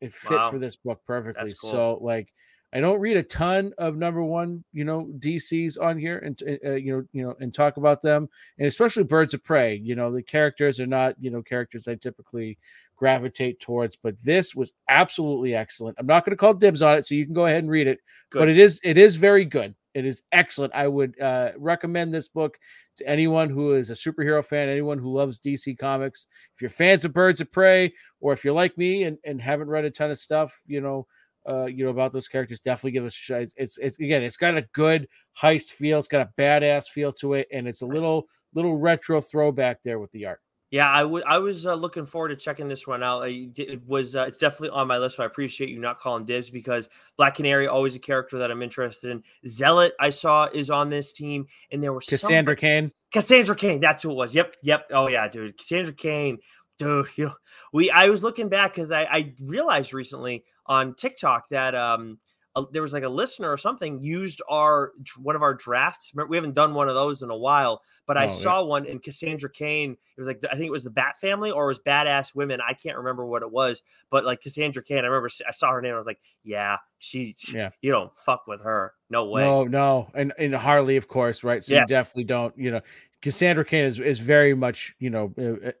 it 0.00 0.12
fit 0.12 0.30
Wow. 0.30 0.50
for 0.50 0.58
this 0.58 0.76
book 0.76 1.00
perfectly 1.04 1.52
cool. 1.60 1.70
so 1.70 1.98
like 2.00 2.28
I 2.72 2.80
don't 2.80 3.00
read 3.00 3.16
a 3.16 3.22
ton 3.22 3.72
of 3.78 3.96
number 3.96 4.22
one, 4.22 4.62
you 4.72 4.84
know, 4.84 5.08
DCs 5.18 5.80
on 5.80 5.98
here, 5.98 6.18
and 6.18 6.40
uh, 6.64 6.72
you 6.72 6.96
know, 6.96 7.04
you 7.12 7.22
know, 7.26 7.34
and 7.40 7.52
talk 7.52 7.78
about 7.78 8.02
them, 8.02 8.28
and 8.58 8.66
especially 8.66 9.04
Birds 9.04 9.32
of 9.32 9.42
Prey. 9.42 9.76
You 9.76 9.96
know, 9.96 10.12
the 10.12 10.22
characters 10.22 10.78
are 10.78 10.86
not, 10.86 11.14
you 11.18 11.30
know, 11.30 11.42
characters 11.42 11.88
I 11.88 11.94
typically 11.94 12.58
gravitate 12.96 13.60
towards, 13.60 13.96
but 13.96 14.20
this 14.22 14.54
was 14.54 14.72
absolutely 14.88 15.54
excellent. 15.54 15.96
I'm 15.98 16.06
not 16.06 16.24
going 16.24 16.32
to 16.32 16.36
call 16.36 16.52
dibs 16.52 16.82
on 16.82 16.98
it, 16.98 17.06
so 17.06 17.14
you 17.14 17.24
can 17.24 17.34
go 17.34 17.46
ahead 17.46 17.62
and 17.62 17.70
read 17.70 17.86
it, 17.86 18.00
but 18.30 18.48
it 18.48 18.58
is, 18.58 18.80
it 18.84 18.98
is 18.98 19.16
very 19.16 19.44
good. 19.44 19.74
It 19.94 20.04
is 20.04 20.22
excellent. 20.32 20.74
I 20.74 20.86
would 20.86 21.18
uh, 21.20 21.52
recommend 21.56 22.12
this 22.12 22.28
book 22.28 22.58
to 22.96 23.08
anyone 23.08 23.48
who 23.48 23.72
is 23.72 23.90
a 23.90 23.94
superhero 23.94 24.44
fan, 24.44 24.68
anyone 24.68 24.98
who 24.98 25.12
loves 25.12 25.40
DC 25.40 25.78
comics. 25.78 26.26
If 26.54 26.62
you're 26.62 26.68
fans 26.68 27.04
of 27.04 27.12
Birds 27.14 27.40
of 27.40 27.50
Prey, 27.50 27.92
or 28.20 28.32
if 28.32 28.44
you're 28.44 28.54
like 28.54 28.76
me 28.76 29.04
and, 29.04 29.16
and 29.24 29.40
haven't 29.40 29.68
read 29.68 29.84
a 29.84 29.90
ton 29.90 30.10
of 30.10 30.18
stuff, 30.18 30.60
you 30.66 30.80
know, 30.80 31.06
uh, 31.48 31.64
you 31.66 31.84
know 31.84 31.90
about 31.90 32.12
those 32.12 32.28
characters, 32.28 32.60
definitely 32.60 32.92
give 32.92 33.04
us 33.04 33.14
a 33.14 33.16
shot. 33.16 33.40
It's, 33.42 33.54
it's 33.56 33.78
it's 33.78 33.98
again, 33.98 34.22
it's 34.22 34.36
got 34.36 34.56
a 34.56 34.62
good 34.72 35.08
heist 35.40 35.70
feel. 35.70 35.98
It's 35.98 36.08
got 36.08 36.20
a 36.20 36.30
badass 36.40 36.88
feel 36.88 37.12
to 37.14 37.34
it, 37.34 37.48
and 37.52 37.66
it's 37.66 37.82
a 37.82 37.86
Nice. 37.86 37.94
little 37.94 38.28
little 38.54 38.76
retro 38.76 39.20
throwback 39.20 39.82
there 39.82 39.98
with 39.98 40.10
the 40.12 40.26
art. 40.26 40.40
Yeah, 40.70 40.90
I 40.90 41.02
wa- 41.04 41.22
I 41.26 41.38
was 41.38 41.64
uh, 41.64 41.74
looking 41.74 42.04
forward 42.04 42.28
to 42.28 42.36
checking 42.36 42.68
this 42.68 42.86
one 42.86 43.02
out. 43.02 43.22
It 43.22 43.80
was 43.86 44.14
uh, 44.14 44.26
it's 44.28 44.36
definitely 44.36 44.68
on 44.70 44.86
my 44.86 44.98
list. 44.98 45.16
So 45.16 45.22
I 45.22 45.26
appreciate 45.26 45.70
you 45.70 45.78
not 45.78 45.98
calling 45.98 46.26
dibs 46.26 46.50
because 46.50 46.90
Black 47.16 47.36
Canary 47.36 47.66
always 47.66 47.96
a 47.96 47.98
character 47.98 48.36
that 48.38 48.50
I'm 48.50 48.60
interested 48.62 49.10
in. 49.10 49.22
Zealot 49.46 49.94
I 49.98 50.10
saw 50.10 50.48
is 50.52 50.68
on 50.68 50.90
this 50.90 51.12
team, 51.14 51.46
and 51.70 51.82
there 51.82 51.94
was 51.94 52.04
Cassandra 52.04 52.52
somebody- 52.52 52.60
Cain. 52.60 52.92
Cassandra 53.10 53.56
Cain. 53.56 53.80
That's 53.80 54.02
who 54.02 54.10
it 54.10 54.14
was. 54.16 54.34
Yep, 54.34 54.56
yep. 54.62 54.86
Oh 54.92 55.08
yeah, 55.08 55.26
dude, 55.28 55.56
Cassandra 55.56 55.94
Cain. 55.94 56.36
Dude, 56.78 57.06
you 57.16 57.26
know, 57.26 57.34
we 57.72 57.90
I 57.90 58.08
was 58.08 58.22
looking 58.22 58.48
back 58.48 58.74
because 58.74 58.90
I, 58.90 59.02
I 59.04 59.34
realized 59.42 59.92
recently 59.92 60.44
on 60.66 60.94
TikTok 60.94 61.48
that 61.50 61.74
um 61.74 62.18
a, 62.56 62.64
there 62.72 62.82
was 62.82 62.92
like 62.92 63.02
a 63.04 63.08
listener 63.08 63.50
or 63.50 63.56
something 63.56 64.00
used 64.00 64.40
our 64.48 64.92
one 65.20 65.36
of 65.36 65.42
our 65.42 65.54
drafts. 65.54 66.12
Remember, 66.14 66.30
we 66.30 66.36
haven't 66.36 66.54
done 66.54 66.74
one 66.74 66.88
of 66.88 66.94
those 66.94 67.22
in 67.22 67.30
a 67.30 67.36
while, 67.36 67.82
but 68.06 68.16
Oh, 68.16 68.20
I 68.20 68.24
yeah. 68.24 68.32
saw 68.32 68.64
one 68.64 68.86
in 68.86 68.98
Cassandra 69.00 69.50
Cain. 69.50 69.92
It 70.16 70.20
was 70.20 70.26
like 70.26 70.42
I 70.50 70.54
think 70.54 70.66
it 70.66 70.70
was 70.70 70.84
the 70.84 70.90
Bat 70.90 71.20
Family 71.20 71.50
or 71.50 71.64
it 71.64 71.68
was 71.68 71.78
Badass 71.80 72.34
Women. 72.34 72.60
I 72.66 72.72
can't 72.74 72.96
remember 72.96 73.26
what 73.26 73.42
it 73.42 73.50
was, 73.50 73.82
but 74.10 74.24
like 74.24 74.40
Cassandra 74.40 74.82
Cain, 74.82 74.98
I 75.04 75.08
remember 75.08 75.28
I 75.46 75.52
saw 75.52 75.72
her 75.72 75.82
name. 75.82 75.94
I 75.94 75.98
was 75.98 76.06
like, 76.06 76.20
yeah, 76.42 76.78
she. 76.98 77.34
Yeah. 77.52 77.70
you 77.82 77.92
don't 77.92 78.14
fuck 78.16 78.46
with 78.46 78.62
her. 78.62 78.94
No 79.10 79.26
way. 79.26 79.42
No, 79.44 79.64
no, 79.64 80.10
and 80.14 80.32
and 80.38 80.54
Harley, 80.54 80.96
of 80.96 81.06
course, 81.06 81.44
right? 81.44 81.62
So 81.62 81.74
Yeah. 81.74 81.80
you 81.80 81.86
definitely 81.86 82.24
don't, 82.24 82.56
you 82.56 82.70
know, 82.70 82.80
Cassandra 83.22 83.64
Cain 83.64 83.84
is 83.84 83.98
is 83.98 84.18
very 84.18 84.54
much, 84.54 84.94
you 84.98 85.10
know, 85.10 85.34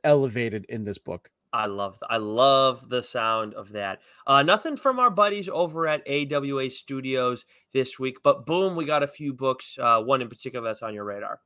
elevated 0.04 0.66
in 0.68 0.84
this 0.84 0.98
book. 0.98 1.30
I 1.52 1.66
love 1.66 2.02
I 2.08 2.18
love 2.18 2.88
the 2.88 3.02
sound 3.02 3.54
of 3.54 3.72
that. 3.72 4.00
Uh 4.26 4.42
nothing 4.42 4.76
from 4.76 4.98
our 4.98 5.10
buddies 5.10 5.48
over 5.48 5.86
at 5.86 6.06
AWA 6.06 6.70
Studios 6.70 7.44
this 7.72 7.98
week, 7.98 8.18
but 8.22 8.44
boom, 8.44 8.76
we 8.76 8.84
got 8.84 9.02
a 9.02 9.08
few 9.08 9.32
books, 9.32 9.78
uh 9.80 10.02
one 10.02 10.20
in 10.20 10.28
particular 10.28 10.64
that's 10.64 10.82
on 10.82 10.94
your 10.94 11.04
radar. 11.04 11.40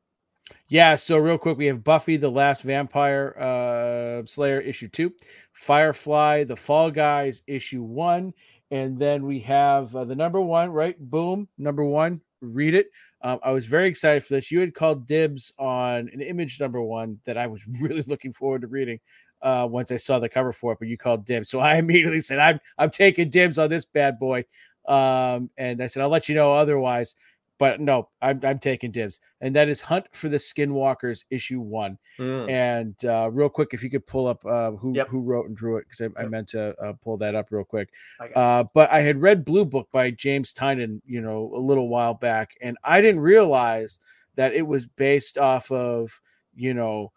Yeah, 0.69 0.97
so 0.97 1.19
real 1.19 1.39
quick, 1.39 1.57
we 1.57 1.67
have 1.67 1.85
Buffy 1.85 2.17
the 2.17 2.31
Last 2.31 2.63
Vampire 2.63 3.37
uh 3.39 4.27
Slayer 4.27 4.61
issue 4.61 4.89
2, 4.89 5.13
Firefly 5.53 6.45
the 6.45 6.57
Fall 6.57 6.91
Guys 6.91 7.43
issue 7.47 7.83
1, 7.83 8.35
and 8.73 8.99
then 8.99 9.25
we 9.25 9.39
have 9.41 9.95
uh, 9.95 10.05
the 10.05 10.17
number 10.17 10.41
1, 10.41 10.71
right? 10.71 10.99
Boom, 10.99 11.47
number 11.59 11.85
1. 11.85 12.21
Read 12.41 12.75
it. 12.75 12.91
Um, 13.23 13.39
I 13.43 13.51
was 13.53 13.67
very 13.67 13.87
excited 13.87 14.25
for 14.25 14.35
this. 14.35 14.51
You 14.51 14.61
had 14.61 14.75
called 14.75 15.07
dibs 15.07 15.53
on 15.59 16.11
an 16.13 16.21
image 16.21 16.61
number 16.61 16.83
1 16.83 17.19
that 17.25 17.39
I 17.39 17.47
was 17.47 17.67
really 17.81 18.03
looking 18.07 18.33
forward 18.33 18.63
to 18.63 18.67
reading 18.69 18.99
uh 19.43 19.67
once 19.69 19.91
I 19.91 19.97
saw 19.97 20.21
the 20.21 20.29
cover 20.29 20.53
for 20.53 20.73
it, 20.73 20.79
but 20.79 20.87
you 20.89 20.97
called 20.97 21.25
dibs. 21.25 21.51
So 21.51 21.59
I 21.71 21.77
immediately 21.77 22.21
said 22.21 22.39
I'm 22.39 22.61
I'm 22.79 22.91
taking 22.91 23.31
dibs 23.31 23.59
on 23.59 23.71
this 23.71 23.85
bad 23.85 24.19
boy. 24.19 24.45
Um 24.89 25.51
and 25.59 25.83
I 25.83 25.87
said 25.87 26.03
I'll 26.03 26.09
let 26.09 26.29
you 26.29 26.35
know 26.35 26.53
otherwise. 26.53 27.15
But 27.63 27.81
no, 27.81 28.09
I'm, 28.21 28.41
I'm 28.43 28.59
taking 28.59 28.91
dibs, 28.91 29.21
and 29.41 29.55
that 29.55 29.69
is 29.69 29.81
Hunt 29.81 30.07
for 30.11 30.29
the 30.29 30.39
Skinwalkers 30.39 31.23
issue 31.31 31.61
one. 31.61 31.97
Mm. 32.19 32.51
And 32.51 33.05
uh, 33.05 33.31
real 33.31 33.49
quick, 33.49 33.69
if 33.73 33.85
you 33.85 33.91
could 33.91 34.05
pull 34.05 34.27
up 34.27 34.45
uh, 34.45 34.73
who 34.73 34.93
Yep. 34.97 35.07
who 35.07 35.21
wrote 35.21 35.47
and 35.47 35.57
drew 35.57 35.77
it, 35.77 35.85
because 35.89 36.13
I, 36.17 36.23
I 36.23 36.27
meant 36.27 36.49
to 36.49 36.75
uh, 36.83 36.95
pull 37.05 37.19
that 37.19 37.37
up 37.37 37.53
real 37.53 37.63
quick. 37.63 37.91
I 38.21 38.27
Uh, 38.31 38.65
but 38.75 38.91
I 38.91 39.03
had 39.03 39.23
read 39.23 39.45
Blue 39.45 39.65
Book 39.65 39.87
by 39.93 40.11
James 40.11 40.53
Tynion, 40.53 41.03
you 41.07 41.21
know, 41.21 41.53
a 41.55 41.63
little 41.71 41.89
while 41.89 42.15
back, 42.15 42.51
and 42.61 42.77
I 42.83 43.01
didn't 43.01 43.21
realize 43.21 44.01
that 44.35 44.53
it 44.55 44.67
was 44.67 44.89
based 44.89 45.39
off 45.39 45.71
of, 45.71 46.21
you 46.57 46.75
know, 46.75 47.13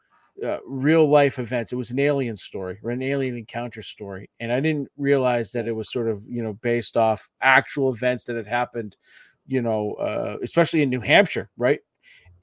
uh, 0.45 0.60
real 0.67 1.10
life 1.10 1.39
events. 1.39 1.71
It 1.71 1.77
was 1.77 1.89
an 1.89 1.97
alien 1.99 2.38
story 2.38 2.77
or 2.84 2.91
an 2.91 3.01
alien 3.01 3.36
encounter 3.36 3.81
story, 3.81 4.29
and 4.39 4.51
I 4.51 4.60
didn't 4.60 4.89
realize 4.95 5.53
that 5.53 5.67
it 5.67 5.71
was 5.71 5.91
sort 5.91 6.08
of, 6.08 6.21
you 6.29 6.43
know, 6.43 6.53
based 6.62 6.97
off 6.97 7.29
actual 7.41 7.91
events 7.91 8.25
that 8.25 8.36
had 8.36 8.45
happened, 8.45 8.95
you 9.47 9.62
know, 9.62 9.91
uh, 9.93 10.38
especially 10.41 10.81
in 10.81 10.89
New 10.89 11.01
Hampshire, 11.01 11.49
right? 11.58 11.79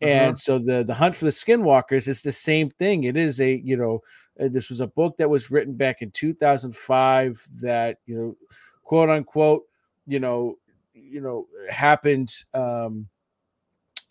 And 0.01 0.37
so 0.37 0.59
the 0.59 0.83
the 0.83 0.95
hunt 0.95 1.15
for 1.15 1.27
the 1.27 1.31
skinwalkers 1.31 2.09
is 2.09 2.23
the 2.23 2.33
same 2.33 2.71
thing. 2.71 3.05
It 3.05 3.17
is 3.17 3.41
a 3.41 3.55
you 3.55 3.77
know 3.77 4.03
uh, 4.41 4.49
this 4.51 4.69
was 4.69 4.81
a 4.81 4.87
book 4.87 5.17
that 5.19 5.31
was 5.31 5.51
written 5.51 5.75
back 5.75 6.03
in 6.03 6.11
2005 6.11 7.43
that 7.61 7.99
you 8.07 8.17
know 8.17 8.37
quote 8.83 9.11
unquote 9.11 9.63
you 10.07 10.19
know 10.19 10.57
you 10.93 11.21
know 11.21 11.47
happened 11.71 12.35
um 12.53 13.09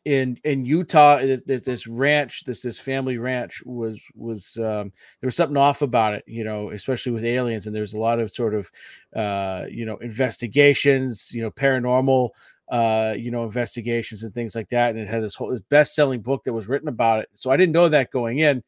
in 0.06 0.38
in 0.44 0.66
Utah 0.66 1.18
it- 1.18 1.46
this 1.66 1.86
ranch 1.88 2.44
this 2.46 2.62
this 2.64 2.80
family 2.80 3.18
ranch 3.18 3.62
was 3.66 4.02
was 4.16 4.58
um 4.58 4.92
there 5.22 5.28
was 5.28 5.36
something 5.36 5.58
off 5.58 5.82
about 5.84 6.14
it 6.16 6.24
you 6.26 6.44
know 6.44 6.72
especially 6.72 7.12
with 7.12 7.24
aliens 7.24 7.68
and 7.68 7.76
there's 7.76 7.94
a 7.94 8.00
lot 8.00 8.20
of 8.20 8.32
sort 8.32 8.56
of 8.56 8.72
uh 9.16 9.66
you 9.70 9.86
know 9.86 9.98
investigations 9.98 11.32
you 11.32 11.42
know 11.42 11.52
paranormal 11.52 12.30
uh 12.72 13.14
you 13.18 13.30
know 13.30 13.44
investigations 13.44 14.24
and 14.24 14.34
things 14.34 14.56
like 14.56 14.70
that 14.70 14.92
and 14.92 15.00
it 15.00 15.08
had 15.08 15.22
this 15.24 15.36
whole 15.36 15.52
this 15.52 15.62
best-selling 15.70 16.22
book 16.22 16.44
that 16.46 16.54
was 16.54 16.68
written 16.68 16.88
about 16.88 17.20
it. 17.20 17.30
So 17.36 17.52
i 17.52 17.58
didn't 17.58 17.74
know 17.74 17.90
that 17.90 18.12
going 18.12 18.40
in. 18.40 18.64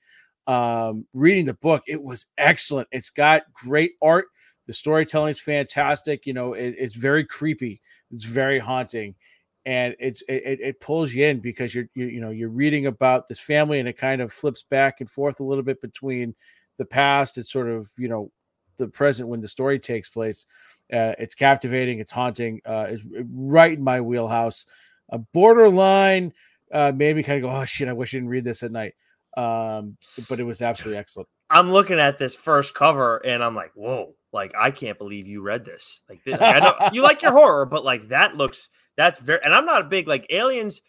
Um 0.45 1.07
reading 1.13 1.45
the 1.45 1.53
book 1.55 1.83
it 1.87 2.01
was 2.03 2.25
excellent. 2.37 2.87
It's 2.91 3.09
got 3.09 3.51
great 3.53 3.93
art. 4.01 4.25
The 4.67 4.73
storytelling 4.73 5.31
is 5.31 5.39
fantastic 5.41 6.25
you 6.25 6.33
know 6.33 6.53
it, 6.53 6.75
it's 6.77 6.95
very 6.95 7.25
creepy. 7.25 7.81
It's 8.11 8.25
very 8.25 8.59
haunting 8.59 9.15
and 9.65 9.95
it's 9.99 10.21
it, 10.27 10.59
it- 10.61 10.79
pulls 10.81 11.13
you 11.13 11.25
in 11.25 11.39
because 11.39 11.73
you're 11.73 11.87
you, 11.95 12.05
you 12.05 12.21
know 12.21 12.29
you're 12.31 12.49
reading 12.49 12.87
about 12.87 13.27
this 13.27 13.39
family 13.39 13.79
and 13.79 13.87
it 13.87 13.97
kind 13.97 14.21
of 14.21 14.31
flips 14.33 14.63
back 14.63 14.99
and 15.01 15.09
forth 15.09 15.39
a 15.39 15.43
little 15.43 15.63
bit 15.63 15.81
between 15.81 16.35
the 16.77 16.85
past 16.85 17.37
and 17.37 17.45
sort 17.45 17.69
of 17.69 17.89
you 17.97 18.07
know 18.07 18.31
the 18.77 18.87
present 18.87 19.29
when 19.29 19.39
the 19.41 19.47
story 19.47 19.79
takes 19.79 20.09
place. 20.09 20.45
Uh, 20.91 21.13
it's 21.19 21.35
captivating 21.35 21.99
it's 21.99 22.11
haunting 22.11 22.61
uh, 22.65 22.87
it's 22.89 23.03
right 23.31 23.73
in 23.73 23.83
my 23.83 24.01
wheelhouse. 24.01 24.65
A 25.09 25.17
borderline 25.19 26.33
uh, 26.71 26.91
made 26.95 27.15
me 27.15 27.23
kind 27.23 27.43
of 27.43 27.49
go 27.49 27.55
oh 27.55 27.65
shit 27.65 27.87
i 27.87 27.93
wish 27.93 28.13
i 28.13 28.17
didn't 28.17 28.29
read 28.29 28.43
this 28.43 28.63
at 28.63 28.71
night. 28.71 28.95
Um, 29.37 29.97
but 30.29 30.39
it 30.39 30.43
was 30.43 30.61
absolutely 30.61 30.97
excellent 30.99 31.29
I'm 31.53 31.71
looking 31.71 31.99
at 31.99 32.17
this 32.19 32.35
first 32.35 32.73
cover 32.73 33.17
and 33.25 33.43
I'm 33.43 33.55
like, 33.55 33.71
whoa, 33.75 34.15
like 34.31 34.53
I 34.57 34.71
can't 34.71 34.97
believe 34.97 35.27
you 35.27 35.41
read 35.41 35.65
this. 35.65 36.01
Like, 36.09 36.23
this, 36.25 36.39
like, 36.39 36.63
I 36.63 36.91
you 36.93 37.01
like 37.01 37.21
your 37.21 37.31
horror, 37.31 37.65
but 37.65 37.83
like 37.85 38.09
that 38.09 38.35
looks 38.35 38.69
that's 38.97 39.19
very 39.19 39.39
and 39.43 39.53
I'm 39.53 39.65
not 39.65 39.81
a 39.81 39.85
big 39.89 40.07
like 40.07 40.25
aliens. 40.29 40.81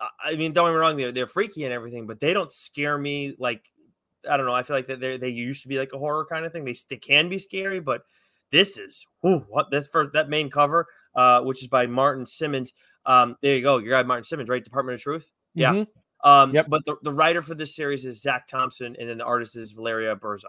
I- 0.00 0.36
mean, 0.36 0.52
don't 0.52 0.66
get 0.68 0.72
me 0.72 0.78
wrong, 0.78 0.96
they're 0.96 1.12
they're 1.12 1.26
freaky 1.26 1.64
and 1.64 1.72
everything, 1.72 2.06
but 2.06 2.20
they 2.20 2.32
don't 2.32 2.52
scare 2.52 2.98
me 2.98 3.34
like 3.38 3.62
I 4.28 4.36
don't 4.36 4.46
know. 4.46 4.54
I 4.54 4.62
feel 4.62 4.76
like 4.76 4.88
that 4.88 5.00
they 5.00 5.16
they 5.18 5.28
used 5.28 5.62
to 5.62 5.68
be 5.68 5.78
like 5.78 5.92
a 5.92 5.98
horror 5.98 6.26
kind 6.26 6.44
of 6.44 6.52
thing. 6.52 6.64
They 6.64 6.74
they 6.90 6.96
can 6.96 7.28
be 7.28 7.38
scary, 7.38 7.80
but 7.80 8.02
this 8.52 8.78
is 8.78 9.04
whew, 9.20 9.44
what 9.48 9.70
this 9.70 9.86
for 9.86 10.08
that 10.14 10.28
main 10.28 10.50
cover, 10.50 10.86
uh, 11.14 11.42
which 11.42 11.62
is 11.62 11.68
by 11.68 11.86
Martin 11.86 12.26
Simmonds. 12.26 12.72
Um, 13.06 13.36
there 13.42 13.56
you 13.56 13.62
go, 13.62 13.78
your 13.78 13.90
guy 13.90 14.02
Martin 14.02 14.24
Simmonds, 14.24 14.50
right? 14.50 14.64
Department 14.64 14.96
of 14.96 15.02
Truth. 15.02 15.30
Yeah. 15.54 15.72
Mhm. 15.74 15.86
Um, 16.24 16.52
Yep. 16.54 16.66
But 16.68 16.84
the, 16.84 16.96
the 17.02 17.12
writer 17.12 17.42
for 17.42 17.54
this 17.54 17.74
series 17.76 18.04
is 18.04 18.20
Zac 18.22 18.48
Thompson, 18.48 18.96
and 18.98 19.08
then 19.08 19.18
the 19.18 19.24
artist 19.24 19.56
is 19.56 19.72
Valeria 19.72 20.16
Burzo. 20.16 20.44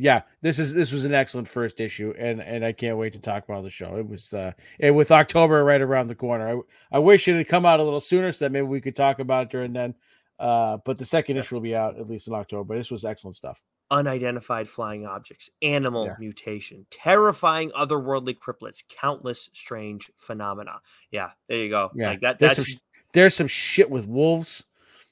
Yeah, 0.00 0.22
this 0.42 0.60
is 0.60 0.72
this 0.74 0.92
was 0.92 1.04
an 1.04 1.12
excellent 1.12 1.48
first 1.48 1.80
issue, 1.80 2.14
and 2.16 2.40
and 2.40 2.64
I 2.64 2.70
can't 2.72 2.96
wait 2.98 3.14
to 3.14 3.18
talk 3.18 3.42
about 3.48 3.64
the 3.64 3.70
show. 3.70 3.96
It 3.96 4.06
was 4.08 4.32
uh, 4.32 4.52
and 4.78 4.94
with 4.94 5.10
October 5.10 5.64
right 5.64 5.80
around 5.80 6.06
the 6.06 6.14
corner, 6.14 6.48
I 6.92 6.96
I 6.96 6.98
wish 7.00 7.26
it 7.26 7.34
had 7.36 7.48
come 7.48 7.66
out 7.66 7.80
a 7.80 7.82
little 7.82 7.98
sooner 7.98 8.30
so 8.30 8.44
that 8.44 8.52
maybe 8.52 8.66
we 8.66 8.80
could 8.80 8.94
talk 8.94 9.18
about 9.18 9.46
it 9.46 9.50
during 9.50 9.72
then. 9.72 9.94
Uh, 10.38 10.76
but 10.84 10.98
the 10.98 11.04
second 11.04 11.36
issue 11.36 11.56
will 11.56 11.62
be 11.62 11.74
out 11.74 11.98
at 11.98 12.08
least 12.08 12.28
in 12.28 12.34
October. 12.34 12.62
But 12.62 12.78
this 12.78 12.92
was 12.92 13.04
excellent 13.04 13.34
stuff. 13.34 13.60
unidentified 13.90 14.68
flying 14.68 15.04
objects, 15.04 15.50
animal 15.62 16.04
Yeah. 16.06 16.14
mutation, 16.20 16.86
terrifying 16.90 17.70
otherworldly 17.72 18.38
cryptids, 18.38 18.84
countless 18.88 19.50
strange 19.52 20.12
phenomena. 20.16 20.80
Yeah, 21.10 21.30
there 21.48 21.58
you 21.58 21.70
go. 21.70 21.90
Yeah, 21.96 22.10
like 22.10 22.20
that. 22.20 22.38
There's 22.38 22.56
That's 22.56 22.70
some 22.72 22.80
there's 23.14 23.34
some 23.34 23.46
shit 23.48 23.90
with 23.90 24.06
wolves, 24.06 24.62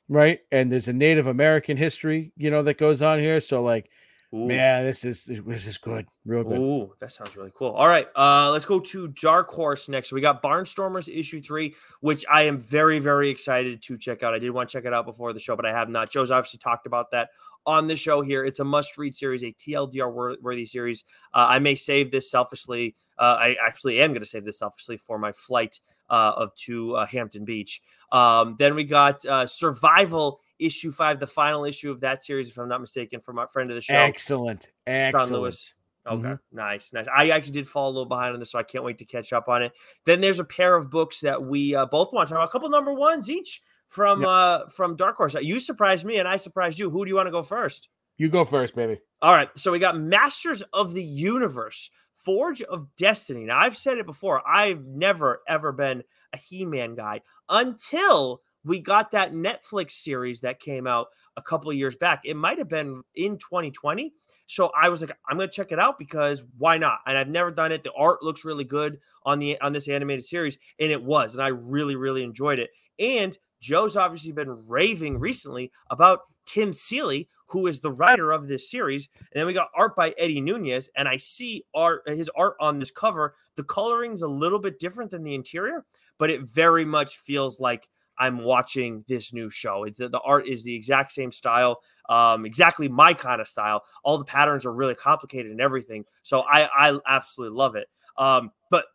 right? 0.09 0.41
And 0.53 0.71
there's 0.71 0.89
a 0.89 0.93
Native 0.93 1.27
American 1.27 1.77
history, 1.77 2.33
you 2.37 2.51
know, 2.51 2.63
that 2.63 2.79
goes 2.79 3.03
on 3.03 3.19
here. 3.19 3.41
So 3.41 3.63
like, 3.63 3.91
ooh, 4.35 4.47
man, 4.47 4.85
this 4.85 5.05
is 5.05 5.25
this 5.25 5.67
is 5.67 5.79
good, 5.79 6.07
real 6.25 6.45
good. 6.45 6.59
Ooh, 6.59 6.93
that 7.01 7.13
sounds 7.13 7.37
really 7.37 7.53
cool. 7.55 7.71
All 7.71 7.89
right, 7.89 8.09
uh, 8.17 8.51
let's 8.53 8.65
go 8.65 8.81
to 8.81 9.09
Dark 9.09 9.49
Horse 9.49 9.89
next. 9.89 10.13
We 10.13 10.21
got 10.21 10.43
Barnstormers 10.43 11.15
issue 11.15 11.43
three, 11.43 11.75
which 12.01 12.25
I 12.31 12.43
am 12.43 12.59
very, 12.59 12.99
very 12.99 13.29
excited 13.29 13.83
to 13.83 13.99
check 13.99 14.23
out. 14.23 14.35
I 14.35 14.39
did 14.39 14.51
want 14.51 14.69
to 14.69 14.73
check 14.77 14.85
it 14.85 14.93
out 14.93 15.07
before 15.07 15.33
the 15.33 15.41
show, 15.41 15.57
but 15.57 15.67
I 15.67 15.73
have 15.73 15.89
not. 15.89 16.11
Joe's 16.11 16.31
obviously 16.31 16.59
talked 16.59 16.87
about 16.87 17.11
that 17.13 17.31
on 17.67 17.89
the 17.89 17.97
show 17.97 18.23
here. 18.23 18.45
It's 18.45 18.61
a 18.61 18.65
must-read 18.65 19.15
series, 19.15 19.43
a 19.43 19.53
TLDR 19.53 20.41
worthy 20.41 20.67
series. 20.67 21.05
Uh, 21.35 21.47
I 21.49 21.59
may 21.59 21.75
save 21.75 22.13
this 22.13 22.31
selfishly. 22.31 22.95
Uh, 23.19 23.37
I 23.39 23.57
actually 23.65 24.01
am 24.01 24.11
going 24.11 24.21
to 24.21 24.27
save 24.27 24.45
this 24.45 24.59
selfishly 24.59 24.97
for 24.97 25.19
my 25.19 25.33
flight 25.33 25.81
uh, 26.11 26.33
of 26.37 26.55
to 26.67 26.97
uh, 26.97 27.07
Hampton 27.07 27.45
Beach. 27.45 27.81
Um, 28.13 28.57
then 28.59 28.75
we 28.75 28.85
got 28.85 29.25
uh, 29.25 29.47
Survival 29.47 30.41
issue 30.59 30.91
five, 30.91 31.21
the 31.21 31.27
final 31.27 31.65
issue 31.65 31.91
of 31.91 32.01
that 32.01 32.25
series, 32.25 32.49
if 32.51 32.59
I'm 32.59 32.69
not 32.69 32.81
mistaken, 32.81 33.21
from 33.21 33.37
my 33.37 33.47
friend 33.47 33.69
of 33.69 33.75
the 33.75 33.83
show. 33.83 33.95
Excellent, 33.95 34.71
John 34.87 34.95
excellent. 34.95 35.33
Lewis. 35.33 35.75
Okay, 36.07 36.23
Mhm. 36.23 36.39
nice, 36.53 36.93
nice. 36.93 37.07
I 37.13 37.31
actually 37.31 37.53
did 37.53 37.67
fall 37.67 37.89
a 37.89 37.93
little 37.93 38.07
behind 38.07 38.33
on 38.33 38.39
this, 38.39 38.53
so 38.53 38.61
I 38.61 38.63
can't 38.63 38.85
wait 38.85 38.99
to 38.99 39.05
catch 39.05 39.33
up 39.33 39.49
on 39.49 39.61
it. 39.63 39.73
Then 40.05 40.21
there's 40.21 40.39
a 40.39 40.45
pair 40.45 40.77
of 40.77 40.89
books 40.89 41.19
that 41.21 41.43
we 41.43 41.75
uh, 41.75 41.85
both 41.87 42.13
want 42.13 42.29
to 42.29 42.35
talk 42.35 42.39
about, 42.43 42.49
a 42.49 42.53
couple 42.53 42.69
number 42.69 42.95
ones 42.95 43.29
each 43.29 43.61
from 43.89 44.21
Yep. 44.21 44.29
uh 44.29 44.67
from 44.69 44.95
Dark 44.97 45.17
Horse. 45.17 45.35
You 45.35 45.59
surprised 45.59 46.05
me, 46.05 46.19
and 46.19 46.29
I 46.29 46.37
surprised 46.37 46.79
you. 46.79 46.91
Who 46.91 47.05
do 47.05 47.09
you 47.09 47.17
want 47.17 47.27
to 47.27 47.33
go 47.33 47.43
first? 47.43 47.89
You 48.19 48.29
go 48.29 48.45
first, 48.45 48.77
baby. 48.77 49.01
All 49.21 49.35
right, 49.35 49.51
so 49.57 49.73
we 49.73 49.79
got 49.81 49.97
Masters 49.99 50.63
of 50.73 50.95
the 50.95 51.03
Universe, 51.05 51.91
Forge 52.27 52.61
of 52.63 52.89
Destiny. 52.97 53.45
Now, 53.45 53.61
I've 53.61 53.77
said 53.77 53.99
it 53.99 54.05
before. 54.05 54.43
I've 54.47 54.85
never 54.85 55.43
ever 55.49 55.71
been 55.71 56.03
a 56.33 56.37
He-Man 56.37 56.97
guy 56.97 57.21
until 57.49 58.43
we 58.65 58.81
got 58.81 59.13
that 59.13 59.33
Netflix 59.33 59.93
series 59.93 60.41
that 60.41 60.59
came 60.59 60.89
out 60.89 61.07
a 61.37 61.43
couple 61.43 61.71
of 61.71 61.77
years 61.77 61.95
back. 61.95 62.23
It 62.25 62.37
might 62.37 62.59
have 62.59 62.69
been 62.69 63.05
in 63.15 63.39
2020. 63.39 64.13
So 64.49 64.73
I 64.77 64.89
was 64.89 65.03
like, 65.03 65.17
I'm 65.29 65.37
gonna 65.37 65.49
check 65.49 65.71
it 65.71 65.79
out 65.79 66.01
because 66.01 66.43
why 66.59 66.79
not? 66.79 66.99
And 67.07 67.17
I've 67.17 67.29
never 67.29 67.53
done 67.53 67.71
it. 67.71 67.85
The 67.85 67.93
art 67.93 68.25
looks 68.25 68.45
really 68.45 68.65
good 68.65 68.99
on 69.25 69.39
the 69.39 69.61
on 69.61 69.73
this 69.73 69.89
animated 69.89 70.25
series, 70.25 70.59
and 70.81 70.91
it 70.91 71.03
was, 71.03 71.35
and 71.35 71.43
I 71.45 71.49
really, 71.49 71.95
really 71.95 72.25
enjoyed 72.25 72.59
it. 72.59 72.71
And 72.99 73.39
Joe's 73.61 73.97
obviously 73.97 74.33
been 74.33 74.65
raving 74.67 75.21
recently 75.21 75.71
about 75.91 76.23
Tim 76.45 76.73
Seeley, 76.73 77.29
who 77.47 77.67
is 77.67 77.81
the 77.81 77.91
writer 77.91 78.33
of 78.33 78.49
this 78.49 78.71
series. 78.71 79.09
And 79.19 79.41
then 79.41 79.47
we 79.47 79.53
got 79.53 79.71
art 79.75 79.97
by 79.97 80.15
Eddie 80.19 80.41
Nunez, 80.41 80.91
and 80.97 81.09
I 81.09 81.17
see 81.17 81.65
art 81.75 82.03
his 82.09 82.31
art 82.37 82.57
on 82.61 82.79
this 82.79 82.91
cover. 82.91 83.35
The 83.57 83.65
coloring's 83.65 84.23
a 84.23 84.29
little 84.29 84.59
bit 84.59 84.79
different 84.79 85.11
than 85.11 85.23
the 85.23 85.35
interior, 85.35 85.85
but 86.19 86.31
it 86.31 86.43
very 86.43 86.85
much 86.85 87.19
feels 87.19 87.61
like 87.61 87.89
I'm 88.19 88.43
watching 88.43 89.05
this 89.09 89.33
new 89.33 89.51
show. 89.51 89.85
It's 89.85 89.99
the, 89.99 90.09
the 90.09 90.21
art 90.21 90.47
is 90.47 90.63
the 90.63 90.75
exact 90.75 91.13
same 91.13 91.31
style, 91.31 91.81
um, 92.09 92.47
exactly 92.47 92.89
my 92.89 93.13
kind 93.13 93.41
of 93.41 93.49
style. 93.49 93.85
All 94.05 94.19
the 94.19 94.25
patterns 94.25 94.65
are 94.65 94.73
really 94.73 94.95
complicated 94.95 95.53
and 95.53 95.61
everything. 95.61 96.05
So 96.23 96.41
I 96.41 96.69
I 96.75 96.99
absolutely 97.07 97.57
love 97.57 97.77
it. 97.77 97.89
Um, 98.17 98.51
but 98.71 98.87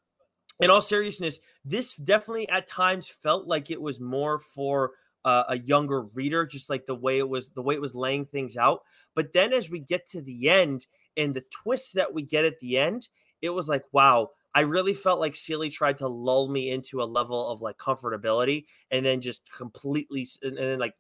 in 0.60 0.70
all 0.70 0.82
seriousness, 0.82 1.40
this 1.66 1.96
definitely 1.96 2.50
at 2.50 2.68
times 2.68 3.08
felt 3.08 3.48
like 3.48 3.72
it 3.72 3.82
was 3.82 4.00
more 4.00 4.40
for 4.40 4.92
uh, 5.25 5.43
a 5.49 5.57
younger 5.57 6.01
reader, 6.01 6.45
just 6.45 6.69
like 6.69 6.86
the 6.86 6.95
way 6.95 7.17
it 7.17 7.29
was 7.29 7.49
the 7.51 7.62
way 7.62 7.75
it 7.75 7.81
was 7.81 7.95
laying 7.95 8.25
things 8.25 8.57
out. 8.57 8.81
But 9.15 9.34
then 9.34 9.53
as 9.53 9.69
we 9.69 9.79
get 9.79 10.07
to 10.10 10.21
the 10.21 10.49
end 10.49 10.88
and 11.17 11.34
the 11.34 11.45
twist 11.51 11.95
that 11.95 12.13
we 12.13 12.23
get 12.23 12.45
at 12.45 12.60
the 12.60 12.77
end, 12.77 13.10
it 13.41 13.49
was 13.49 13.67
like, 13.67 13.84
wow, 13.91 14.29
I 14.53 14.62
really 14.62 14.93
felt 14.93 15.19
like 15.19 15.36
Seeley 15.36 15.69
tried 15.69 15.97
to 15.99 16.07
lull 16.07 16.49
me 16.49 16.71
into 16.71 17.01
a 17.01 17.05
level 17.05 17.47
of 17.47 17.62
like 17.62 17.77
comfortability 17.77 18.65
and 18.89 19.05
then 19.05 19.21
just 19.21 19.49
completely 19.51 20.27
and, 20.43 20.57
then 20.57 20.79
like 20.79 20.95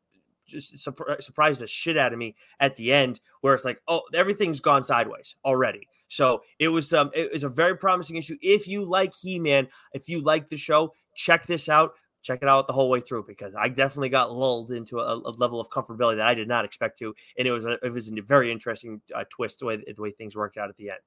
just 0.45 0.75
surpri- 0.75 1.21
surprised 1.21 1.59
the 1.59 1.67
shit 1.67 1.97
out 1.97 2.13
of 2.13 2.19
me 2.19 2.35
at 2.59 2.75
the 2.75 2.91
end 2.91 3.19
where 3.41 3.53
it's 3.53 3.65
like 3.65 3.81
oh 3.87 4.01
everything's 4.13 4.59
gone 4.59 4.83
sideways 4.83 5.35
already. 5.45 5.87
So 6.07 6.41
it 6.59 6.69
was 6.69 6.93
um 6.93 7.11
it 7.13 7.31
was 7.31 7.43
a 7.43 7.49
very 7.49 7.77
promising 7.77 8.15
issue. 8.15 8.37
If 8.41 8.67
you 8.67 8.85
like 8.85 9.13
he-man 9.19 9.67
if 9.93 10.07
you 10.07 10.21
like 10.21 10.49
the 10.49 10.57
show 10.57 10.93
check 11.15 11.45
this 11.45 11.67
out 11.67 11.93
check 12.21 12.39
it 12.41 12.47
out 12.47 12.67
the 12.67 12.73
whole 12.73 12.89
way 12.89 12.99
through 12.99 13.23
because 13.27 13.53
i 13.57 13.67
definitely 13.67 14.09
got 14.09 14.31
lulled 14.31 14.71
into 14.71 14.99
a, 14.99 15.15
a 15.15 15.31
level 15.37 15.59
of 15.59 15.69
comfortability 15.69 16.17
that 16.17 16.27
i 16.27 16.33
did 16.33 16.47
not 16.47 16.65
expect 16.65 16.97
to 16.97 17.13
and 17.37 17.47
it 17.47 17.51
was 17.51 17.65
a, 17.65 17.77
it 17.83 17.91
was 17.91 18.11
a 18.11 18.21
very 18.21 18.51
interesting 18.51 19.01
uh, 19.15 19.23
twist 19.29 19.59
the 19.59 19.65
way 19.65 19.77
the 19.77 20.01
way 20.01 20.11
things 20.11 20.35
worked 20.35 20.57
out 20.57 20.69
at 20.69 20.77
the 20.77 20.89
end 20.89 20.99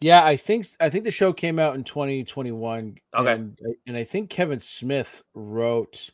Yeah, 0.00 0.24
I 0.24 0.36
think 0.36 0.66
I 0.80 0.90
think 0.90 1.04
the 1.04 1.10
show 1.10 1.32
came 1.32 1.58
out 1.58 1.76
in 1.76 1.84
2021. 1.84 2.96
Okay. 3.14 3.32
And, 3.32 3.58
and 3.86 3.96
I 3.96 4.04
think 4.04 4.28
Kevin 4.28 4.60
Smith 4.60 5.22
wrote 5.32 6.10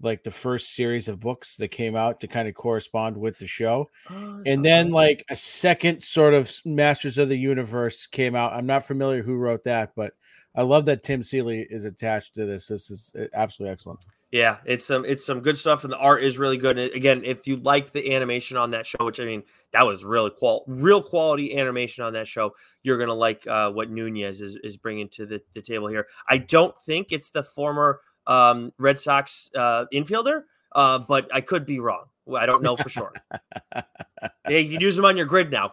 like 0.00 0.22
the 0.22 0.30
first 0.30 0.74
series 0.74 1.08
of 1.08 1.20
books 1.20 1.56
that 1.56 1.68
came 1.68 1.96
out 1.96 2.20
to 2.20 2.28
kind 2.28 2.48
of 2.48 2.54
correspond 2.54 3.16
with 3.16 3.38
the 3.38 3.46
show. 3.46 3.90
And 4.08 4.64
then 4.64 4.90
like 4.90 5.24
a 5.28 5.36
second 5.36 6.02
sort 6.02 6.34
of 6.34 6.52
Masters 6.64 7.18
of 7.18 7.28
the 7.28 7.38
Universe 7.38 8.06
came 8.06 8.36
out. 8.36 8.52
I'm 8.52 8.66
not 8.66 8.86
familiar 8.86 9.22
who 9.22 9.36
wrote 9.36 9.64
that, 9.64 9.92
but 9.96 10.14
I 10.58 10.62
love 10.62 10.86
that 10.86 11.04
Tim 11.04 11.22
Seeley 11.22 11.68
is 11.70 11.84
attached 11.84 12.34
to 12.34 12.44
this. 12.44 12.66
This 12.66 12.90
is 12.90 13.12
uh, 13.16 13.26
absolutely 13.32 13.72
excellent. 13.72 14.00
Yeah, 14.32 14.56
it's 14.64 14.84
some 14.84 15.04
it's 15.04 15.24
some 15.24 15.40
good 15.40 15.56
stuff, 15.56 15.84
and 15.84 15.92
the 15.92 15.98
art 15.98 16.20
is 16.24 16.36
really 16.36 16.56
good. 16.56 16.80
And 16.80 16.92
again, 16.94 17.22
if 17.24 17.46
you 17.46 17.58
like 17.58 17.92
the 17.92 18.12
animation 18.12 18.56
on 18.56 18.72
that 18.72 18.84
show, 18.84 18.98
which 19.00 19.20
I 19.20 19.24
mean, 19.24 19.44
that 19.72 19.86
was 19.86 20.04
really 20.04 20.30
qual 20.30 20.64
real 20.66 21.00
quality 21.00 21.56
animation 21.56 22.02
on 22.02 22.12
that 22.14 22.26
show, 22.26 22.56
you're 22.82 22.98
gonna 22.98 23.14
like 23.14 23.46
uh, 23.46 23.70
what 23.70 23.88
Nunez 23.88 24.40
is 24.40 24.56
is 24.64 24.76
bringing 24.76 25.08
to 25.10 25.26
the, 25.26 25.40
the 25.54 25.62
table 25.62 25.86
here. 25.86 26.08
I 26.28 26.38
don't 26.38 26.74
think 26.80 27.12
it's 27.12 27.30
the 27.30 27.44
former 27.44 28.00
um, 28.26 28.72
Red 28.80 28.98
Sox 28.98 29.48
uh, 29.54 29.86
infielder, 29.94 30.42
uh, 30.72 30.98
but 30.98 31.30
I 31.32 31.40
could 31.40 31.66
be 31.66 31.78
wrong. 31.78 32.06
I 32.36 32.46
don't 32.46 32.62
know 32.62 32.76
for 32.76 32.88
sure. 32.88 33.12
yeah, 33.74 34.58
you 34.58 34.72
can 34.72 34.80
use 34.80 34.96
them 34.96 35.04
on 35.04 35.16
your 35.16 35.26
grid 35.26 35.50
now. 35.50 35.70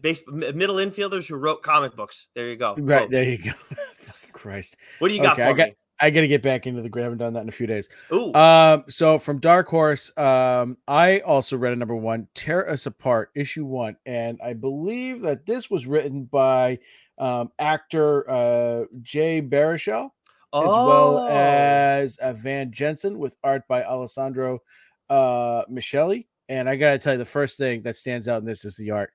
Base, 0.00 0.22
middle 0.28 0.76
infielders 0.76 1.28
who 1.28 1.36
wrote 1.36 1.62
comic 1.62 1.96
books. 1.96 2.28
There 2.34 2.48
you 2.48 2.56
go. 2.56 2.76
Right 2.78 3.02
Boom. 3.02 3.10
there 3.10 3.24
you 3.24 3.38
go. 3.38 3.52
Christ. 4.40 4.76
What 4.98 5.08
do 5.08 5.14
you 5.14 5.22
got 5.22 5.34
Okay, 5.34 5.42
for 5.42 5.48
I 5.48 5.52
got- 5.52 5.68
me? 5.68 5.74
I 6.02 6.08
got 6.08 6.22
to 6.22 6.28
get 6.28 6.40
back 6.42 6.66
into 6.66 6.80
the 6.80 6.88
grid. 6.88 7.02
I 7.02 7.04
haven't 7.04 7.18
done 7.18 7.34
that 7.34 7.42
in 7.42 7.48
a 7.50 7.52
few 7.52 7.66
days. 7.66 7.86
Ooh, 8.10 8.32
Um, 8.32 8.84
so 8.88 9.18
from 9.18 9.38
Dark 9.38 9.68
Horse, 9.68 10.10
um, 10.16 10.78
I 10.88 11.18
also 11.20 11.58
read 11.58 11.74
a 11.74 11.76
number 11.76 11.94
one, 11.94 12.26
Tear 12.32 12.70
Us 12.70 12.86
Apart, 12.86 13.30
issue 13.34 13.66
one, 13.66 13.98
and 14.06 14.40
I 14.42 14.54
believe 14.54 15.20
that 15.20 15.44
this 15.44 15.68
was 15.70 15.86
written 15.86 16.24
by 16.24 16.78
um, 17.18 17.52
actor 17.58 18.24
uh, 18.30 18.84
Jay 19.02 19.42
Baruchel, 19.42 20.06
as 20.54 20.64
well 20.64 21.18
Oh. 21.18 21.28
as 21.30 22.16
uh, 22.16 22.32
Van 22.32 22.72
Jensen, 22.72 23.18
with 23.18 23.36
art 23.44 23.68
by 23.68 23.84
Alessandro 23.84 24.62
uh, 25.10 25.64
Micheli. 25.70 26.28
And 26.48 26.66
I 26.66 26.76
gotta 26.76 26.98
tell 26.98 27.12
you, 27.12 27.18
the 27.18 27.26
first 27.26 27.58
thing 27.58 27.82
that 27.82 27.96
stands 27.96 28.26
out 28.26 28.38
in 28.40 28.46
this 28.46 28.64
is 28.64 28.74
the 28.74 28.90
art. 28.92 29.12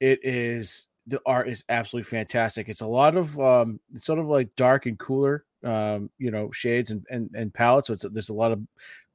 It 0.00 0.18
is 0.24 0.88
the 1.06 1.20
art 1.26 1.48
is 1.48 1.64
absolutely 1.68 2.08
fantastic. 2.08 2.68
It's 2.68 2.80
a 2.80 2.86
lot 2.86 3.16
of 3.16 3.38
um, 3.38 3.78
it's 3.92 4.06
sort 4.06 4.18
of 4.18 4.26
like 4.26 4.54
dark 4.56 4.86
and 4.86 4.98
cooler, 4.98 5.44
um, 5.62 6.10
you 6.18 6.30
know, 6.30 6.50
shades 6.52 6.90
and 6.90 7.04
and, 7.10 7.30
and 7.34 7.52
palettes. 7.52 7.88
So 7.88 7.94
it's 7.94 8.06
there's 8.10 8.30
a 8.30 8.34
lot 8.34 8.52
of 8.52 8.60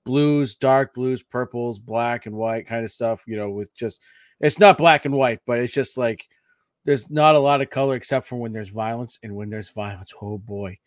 blues, 0.05 0.55
dark 0.55 0.93
blues, 0.93 1.23
purples, 1.23 1.79
black 1.79 2.25
and 2.25 2.35
white 2.35 2.67
kind 2.67 2.83
of 2.83 2.91
stuff. 2.91 3.23
You 3.27 3.37
know, 3.37 3.49
with 3.49 3.73
just 3.75 4.01
it's 4.39 4.59
not 4.59 4.77
black 4.77 5.05
and 5.05 5.15
white, 5.15 5.39
but 5.45 5.59
it's 5.59 5.73
just 5.73 5.97
like 5.97 6.27
there's 6.85 7.09
not 7.09 7.35
a 7.35 7.39
lot 7.39 7.61
of 7.61 7.69
color 7.69 7.95
except 7.95 8.27
for 8.27 8.37
when 8.37 8.51
there's 8.51 8.69
violence, 8.69 9.17
and 9.23 9.35
when 9.35 9.49
there's 9.49 9.69
violence, 9.69 10.13
oh 10.21 10.37
boy, 10.37 10.77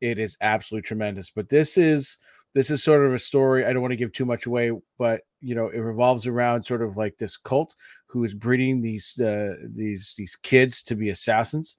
it 0.00 0.18
is 0.18 0.36
absolutely 0.40 0.86
tremendous. 0.86 1.30
But 1.30 1.48
this 1.48 1.78
is 1.78 2.18
this 2.54 2.70
is 2.70 2.82
sort 2.82 3.04
of 3.04 3.14
a 3.14 3.18
story. 3.18 3.64
I 3.64 3.72
don't 3.72 3.82
want 3.82 3.92
to 3.92 3.96
give 3.96 4.12
too 4.12 4.26
much 4.26 4.46
away, 4.46 4.72
but 4.98 5.22
you 5.40 5.54
know, 5.54 5.68
it 5.68 5.78
revolves 5.78 6.26
around 6.26 6.64
sort 6.64 6.82
of 6.82 6.96
like 6.96 7.16
this 7.18 7.36
cult 7.36 7.74
who 8.06 8.24
is 8.24 8.34
breeding 8.34 8.80
these 8.80 9.18
uh, 9.18 9.54
these 9.74 10.14
these 10.16 10.36
kids 10.36 10.82
to 10.82 10.94
be 10.94 11.10
assassins, 11.10 11.76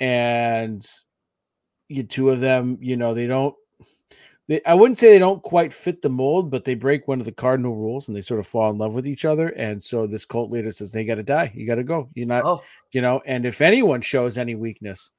and 0.00 0.86
you 1.88 2.02
two 2.02 2.30
of 2.30 2.40
them, 2.40 2.78
you 2.80 2.96
know, 2.96 3.14
they 3.14 3.26
don't 3.26 3.54
they, 4.48 4.62
I 4.64 4.74
wouldn't 4.74 4.98
say 4.98 5.08
they 5.08 5.18
don't 5.18 5.42
quite 5.42 5.72
fit 5.72 6.02
the 6.02 6.08
mold, 6.08 6.50
but 6.50 6.64
they 6.64 6.74
break 6.74 7.06
one 7.06 7.20
of 7.20 7.26
the 7.26 7.32
cardinal 7.32 7.76
rules 7.76 8.08
and 8.08 8.16
they 8.16 8.20
sort 8.20 8.40
of 8.40 8.46
fall 8.46 8.70
in 8.70 8.78
love 8.78 8.92
with 8.92 9.06
each 9.06 9.24
other. 9.24 9.48
And 9.50 9.82
so 9.82 10.06
this 10.06 10.24
cult 10.24 10.50
leader 10.50 10.72
says 10.72 10.90
they 10.90 11.04
got 11.04 11.14
to 11.14 11.22
die. 11.22 11.52
You 11.54 11.66
got 11.66 11.76
to 11.76 11.84
go. 11.84 12.08
You're 12.14 12.26
not, 12.26 12.44
Oh, 12.44 12.62
you 12.90 13.00
know. 13.00 13.22
And 13.24 13.46
if 13.46 13.60
anyone 13.60 14.00
shows 14.00 14.36
any 14.36 14.54
weakness, 14.54 15.10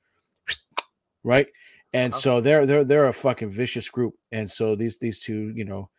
right? 1.24 1.48
And 1.94 2.14
Uh-huh. 2.14 2.20
so 2.20 2.42
they're 2.42 2.66
they're 2.66 2.84
they're 2.84 3.08
a 3.08 3.14
fucking 3.14 3.52
vicious 3.52 3.90
group. 3.90 4.16
And 4.32 4.50
so 4.50 4.76
these 4.76 4.98
these 4.98 5.20
two, 5.20 5.52
you 5.56 5.66
know, 5.66 5.90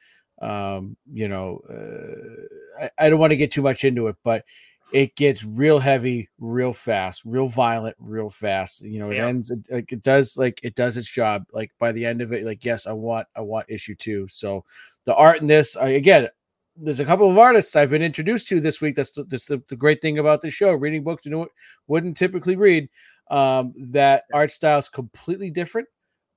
um, 0.42 0.96
you 1.12 1.28
know, 1.28 1.60
uh, 1.70 2.84
I, 2.84 3.06
I 3.06 3.10
don't 3.10 3.20
want 3.20 3.30
to 3.30 3.36
get 3.36 3.52
too 3.52 3.62
much 3.62 3.84
into 3.84 4.08
it, 4.08 4.16
but 4.24 4.44
it 4.92 5.16
gets 5.16 5.42
real 5.44 5.78
heavy, 5.78 6.28
real 6.38 6.72
fast, 6.72 7.22
real 7.24 7.46
violent, 7.48 7.96
real 7.98 8.30
fast. 8.30 8.80
You 8.82 8.98
know, 9.00 9.10
it 9.10 9.16
Yeah. 9.16 9.26
ends 9.28 9.50
it, 9.50 9.60
like 9.70 9.92
it 9.92 10.02
does 10.02 10.36
like 10.36 10.60
it 10.62 10.74
does 10.74 10.96
its 10.96 11.08
job. 11.08 11.44
Like 11.52 11.70
by 11.78 11.92
the 11.92 12.04
end 12.06 12.20
of 12.22 12.32
it, 12.32 12.44
like 12.44 12.64
yes, 12.64 12.86
I 12.86 12.92
want 12.92 13.26
I 13.36 13.40
want 13.40 13.66
issue 13.70 13.94
two. 13.94 14.26
So 14.28 14.64
the 15.04 15.14
art 15.14 15.40
in 15.40 15.46
this, 15.46 15.76
I, 15.76 15.88
again, 15.90 16.28
there's 16.76 17.00
a 17.00 17.04
couple 17.04 17.30
of 17.30 17.38
artists 17.38 17.76
I've 17.76 17.90
been 17.90 18.02
introduced 18.02 18.48
to 18.48 18.60
this 18.60 18.80
week. 18.80 18.96
That's 18.96 19.12
the, 19.12 19.24
that's 19.24 19.46
the, 19.46 19.62
the 19.68 19.76
great 19.76 20.02
thing 20.02 20.18
about 20.18 20.40
the 20.42 20.50
show. 20.50 20.72
Reading 20.72 21.04
books 21.04 21.24
you 21.24 21.30
know, 21.30 21.46
wouldn't 21.86 22.16
typically 22.16 22.56
read. 22.56 22.88
Um, 23.30 23.72
that 23.92 24.24
art 24.32 24.50
style 24.50 24.78
is 24.78 24.88
completely 24.88 25.50
different, 25.50 25.88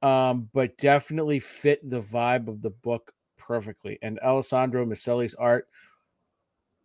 um, 0.02 0.50
but 0.54 0.78
definitely 0.78 1.40
fit 1.40 1.88
the 1.90 2.02
vibe 2.02 2.48
of 2.48 2.62
the 2.62 2.70
book 2.70 3.12
perfectly. 3.38 4.00
And 4.02 4.20
Alessandro 4.20 4.86
Maselli's 4.86 5.36
art, 5.36 5.68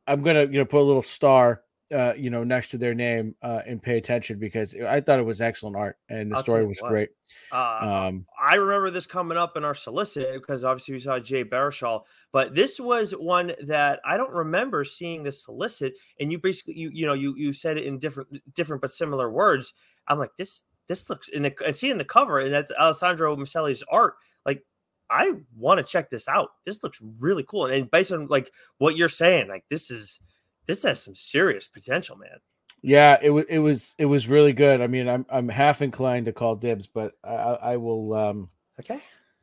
I'm 0.07 0.23
gonna 0.23 0.45
you 0.45 0.59
know 0.59 0.65
put 0.65 0.81
a 0.81 0.83
little 0.83 1.03
star 1.03 1.63
uh, 1.93 2.15
you 2.17 2.31
know 2.31 2.43
next 2.43 2.71
to 2.71 2.79
their 2.79 2.95
name 2.95 3.35
uh, 3.43 3.61
and 3.67 3.83
pay 3.83 3.99
attention 3.99 4.39
because 4.39 4.75
I 4.75 5.01
thought 5.01 5.19
it 5.19 5.27
was 5.27 5.41
excellent 5.41 5.77
art 5.77 5.99
and 6.09 6.33
the 6.33 6.37
I'll 6.37 6.43
story 6.43 6.67
was 6.67 6.81
what. 6.81 6.89
great. 6.89 7.11
uh, 7.51 7.79
Um, 7.83 8.27
I 8.41 8.57
remember 8.57 8.91
this 8.91 9.07
coming 9.07 9.39
up 9.39 9.57
in 9.57 9.65
our 9.65 9.75
solicit 9.75 10.33
because 10.35 10.65
obviously 10.65 10.95
we 10.95 11.01
saw 11.01 11.19
Jay 11.19 11.45
Baruchel, 11.45 12.05
but 12.33 12.55
this 12.55 12.81
was 12.81 13.13
one 13.13 13.53
that 13.65 14.01
I 14.05 14.17
don't 14.17 14.33
remember 14.33 14.85
seeing 14.85 15.23
the 15.23 15.33
solicit. 15.33 15.95
And 16.19 16.33
you 16.33 16.39
basically 16.39 16.75
you 16.75 16.91
you 16.93 17.07
know 17.07 17.15
you 17.15 17.35
you 17.37 17.53
said 17.53 17.77
it 17.77 17.85
in 17.85 17.99
different 17.99 18.55
different 18.55 18.81
but 18.81 18.93
similar 18.93 19.31
words. 19.31 19.75
I'm 20.09 20.19
like 20.19 20.31
this 20.39 20.63
this 20.89 21.09
looks 21.09 21.29
in 21.29 21.43
the 21.43 21.55
and 21.65 21.77
seeing 21.77 21.99
the 21.99 22.05
cover 22.05 22.41
and 22.41 22.53
that's 22.53 22.73
Alessandro 22.73 23.37
Maselli's 23.37 23.85
art. 23.91 24.15
Like 24.45 24.63
I 25.11 25.33
want 25.57 25.79
to 25.79 25.85
check 25.85 26.11
this 26.11 26.29
out. 26.29 26.51
This 26.65 26.83
looks 26.83 26.99
really 27.19 27.45
cool. 27.49 27.67
And 27.67 27.91
based 27.91 28.13
on 28.13 28.27
like 28.29 28.51
what 28.79 28.97
you're 28.97 29.09
saying, 29.09 29.49
like 29.49 29.65
this 29.71 29.91
is 29.91 30.21
this 30.67 30.83
has 30.85 31.03
some 31.03 31.15
serious 31.15 31.69
potential, 31.69 32.17
man. 32.17 32.39
Yeah, 32.83 33.19
it 33.23 33.31
was 33.31 33.47
it 33.49 33.59
was 33.59 33.95
it 33.99 34.07
was 34.07 34.29
really 34.29 34.53
good. 34.53 34.81
I 34.81 34.87
mean, 34.87 35.09
I'm 35.09 35.25
I'm 35.31 35.49
half 35.49 35.83
inclined 35.83 36.27
to 36.27 36.33
call 36.33 36.57
dibs, 36.57 36.87
but 36.87 37.13
I, 37.23 37.35
I 37.35 37.53
I 37.73 37.77
will 37.77 38.15
um 38.15 38.49
Okay. 38.81 39.01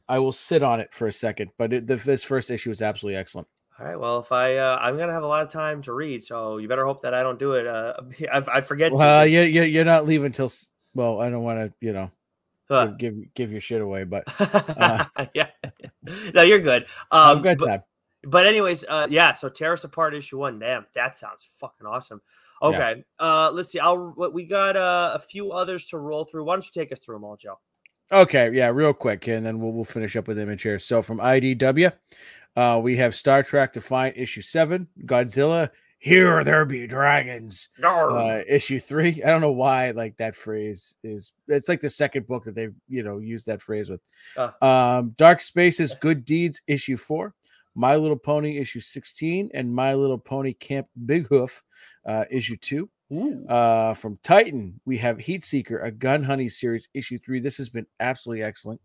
I 0.08 0.20
will 0.20 0.32
sit 0.32 0.64
on 0.64 0.80
it 0.80 0.94
for 0.94 1.08
a 1.08 1.14
second. 1.14 1.52
But 1.58 1.72
it, 1.72 1.88
the, 1.88 1.96
this 1.96 2.24
first 2.24 2.50
issue 2.50 2.72
is 2.72 2.82
absolutely 2.82 3.18
excellent. 3.18 3.48
All 3.80 3.86
right. 3.86 4.00
Well, 4.00 4.20
if 4.20 4.32
I 4.32 4.58
uh, 4.58 4.78
I'm 4.82 4.98
gonna 4.98 5.14
have 5.14 5.24
a 5.24 5.28
lot 5.28 5.44
of 5.46 5.52
time 5.52 5.82
to 5.84 5.94
read, 5.94 6.24
so 6.24 6.58
you 6.58 6.68
better 6.68 6.86
hope 6.86 7.02
that 7.04 7.14
I 7.14 7.24
don't 7.24 7.40
do 7.40 7.54
it. 7.54 7.66
Uh, 7.66 7.94
I, 8.32 8.44
I 8.58 8.62
forget. 8.62 8.92
to. 8.92 8.98
Well, 8.98 9.26
you 9.26 9.42
you 9.42 9.64
you're 9.64 9.86
not 9.86 10.06
leaving 10.06 10.32
till 10.32 10.52
well. 10.94 11.22
I 11.22 11.30
don't 11.30 11.44
want 11.44 11.60
to 11.60 11.74
you 11.86 11.94
know 11.94 12.12
Huh. 12.70 12.88
give, 12.88 12.98
give 13.16 13.34
give 13.34 13.52
your 13.52 13.62
shit 13.62 13.82
away, 13.82 14.04
but 14.04 14.24
yeah. 15.34 15.48
No, 16.34 16.42
you're 16.42 16.60
good. 16.60 16.86
Um, 17.12 17.42
got 17.42 17.58
but, 17.58 17.66
time. 17.68 17.84
but 18.24 18.46
anyways, 18.48 18.86
uh, 18.88 19.08
yeah. 19.10 19.34
So 19.36 19.50
tear 19.50 19.74
us 19.74 19.84
apart, 19.84 20.14
issue 20.14 20.38
one. 20.40 20.60
Damn, 20.60 20.86
that 20.96 21.18
sounds 21.18 21.48
fucking 21.58 21.86
awesome. 21.88 22.22
Yeah. 22.62 22.68
Okay. 22.70 23.04
Uh, 23.20 23.52
let's 23.54 23.72
see. 23.72 23.80
I'll. 23.80 24.14
We 24.34 24.46
got 24.46 24.76
uh, 24.76 25.12
a 25.16 25.20
few 25.20 25.52
others 25.52 25.86
to 25.88 25.98
roll 25.98 26.26
through. 26.26 26.44
Why 26.44 26.56
don't 26.56 26.66
you 26.66 26.72
take 26.74 26.92
us 26.92 27.00
through 27.00 27.16
them 27.16 27.24
all, 27.24 27.38
Joe? 27.38 27.60
Okay, 28.12 28.52
yeah, 28.54 28.68
real 28.70 28.94
quick, 28.94 29.28
and 29.28 29.46
then 29.46 29.60
we'll 29.60 29.72
we'll 29.72 29.86
finish 29.86 30.16
up 30.16 30.28
with 30.28 30.40
image 30.40 30.64
here. 30.64 30.80
So 30.80 31.02
from 31.02 31.20
IDW, 31.20 31.92
uh, 32.56 32.80
we 32.82 32.98
have 32.98 33.16
Star 33.16 33.44
Trek 33.44 33.74
Defiant 33.74 34.18
issue 34.18 34.42
seven, 34.42 34.88
Godzilla. 35.06 35.70
Here 36.00 36.44
there 36.46 36.66
be 36.66 36.88
dragons. 36.88 37.68
uh, 38.18 38.42
issue 38.48 38.80
three. 38.80 39.22
I 39.22 39.28
don't 39.28 39.42
know 39.42 39.52
why 39.52 39.92
like 39.92 40.18
that 40.18 40.36
phrase 40.36 40.96
is. 41.04 41.34
It's 41.48 41.70
like 41.70 41.82
the 41.82 41.90
second 41.90 42.26
book 42.26 42.46
that 42.46 42.56
they've 42.56 42.74
you 42.88 43.04
know 43.04 43.20
used 43.20 43.46
that 43.48 43.62
phrase 43.62 43.90
with. 43.90 44.02
Uh. 44.36 44.52
Um, 44.66 45.14
Dark 45.18 45.42
Spaces, 45.42 45.94
Good 46.00 46.26
Deeds, 46.26 46.62
issue 46.68 46.98
four. 46.98 47.36
My 47.80 47.96
Little 47.96 48.18
Pony, 48.18 48.58
issue 48.58 48.82
sixteen, 48.82 49.50
and 49.54 49.74
My 49.74 49.94
Little 49.94 50.18
Pony 50.18 50.54
Camp 50.54 50.88
Big 51.06 51.28
Hoof, 51.28 51.64
uh, 52.06 52.26
issue 52.30 52.58
two. 52.58 52.90
Uh, 53.48 53.94
from 53.94 54.20
Titan, 54.22 54.80
we 54.86 54.98
have 54.98 55.18
Heat 55.18 55.46
Seeker, 55.46 55.80
a 55.80 55.90
Gun 55.90 56.22
Honey 56.22 56.50
series, 56.50 56.90
issue 56.94 57.18
three. 57.18 57.40
This 57.40 57.58
has 57.58 57.70
been 57.70 57.88
absolutely 58.02 58.44
excellent. 58.44 58.82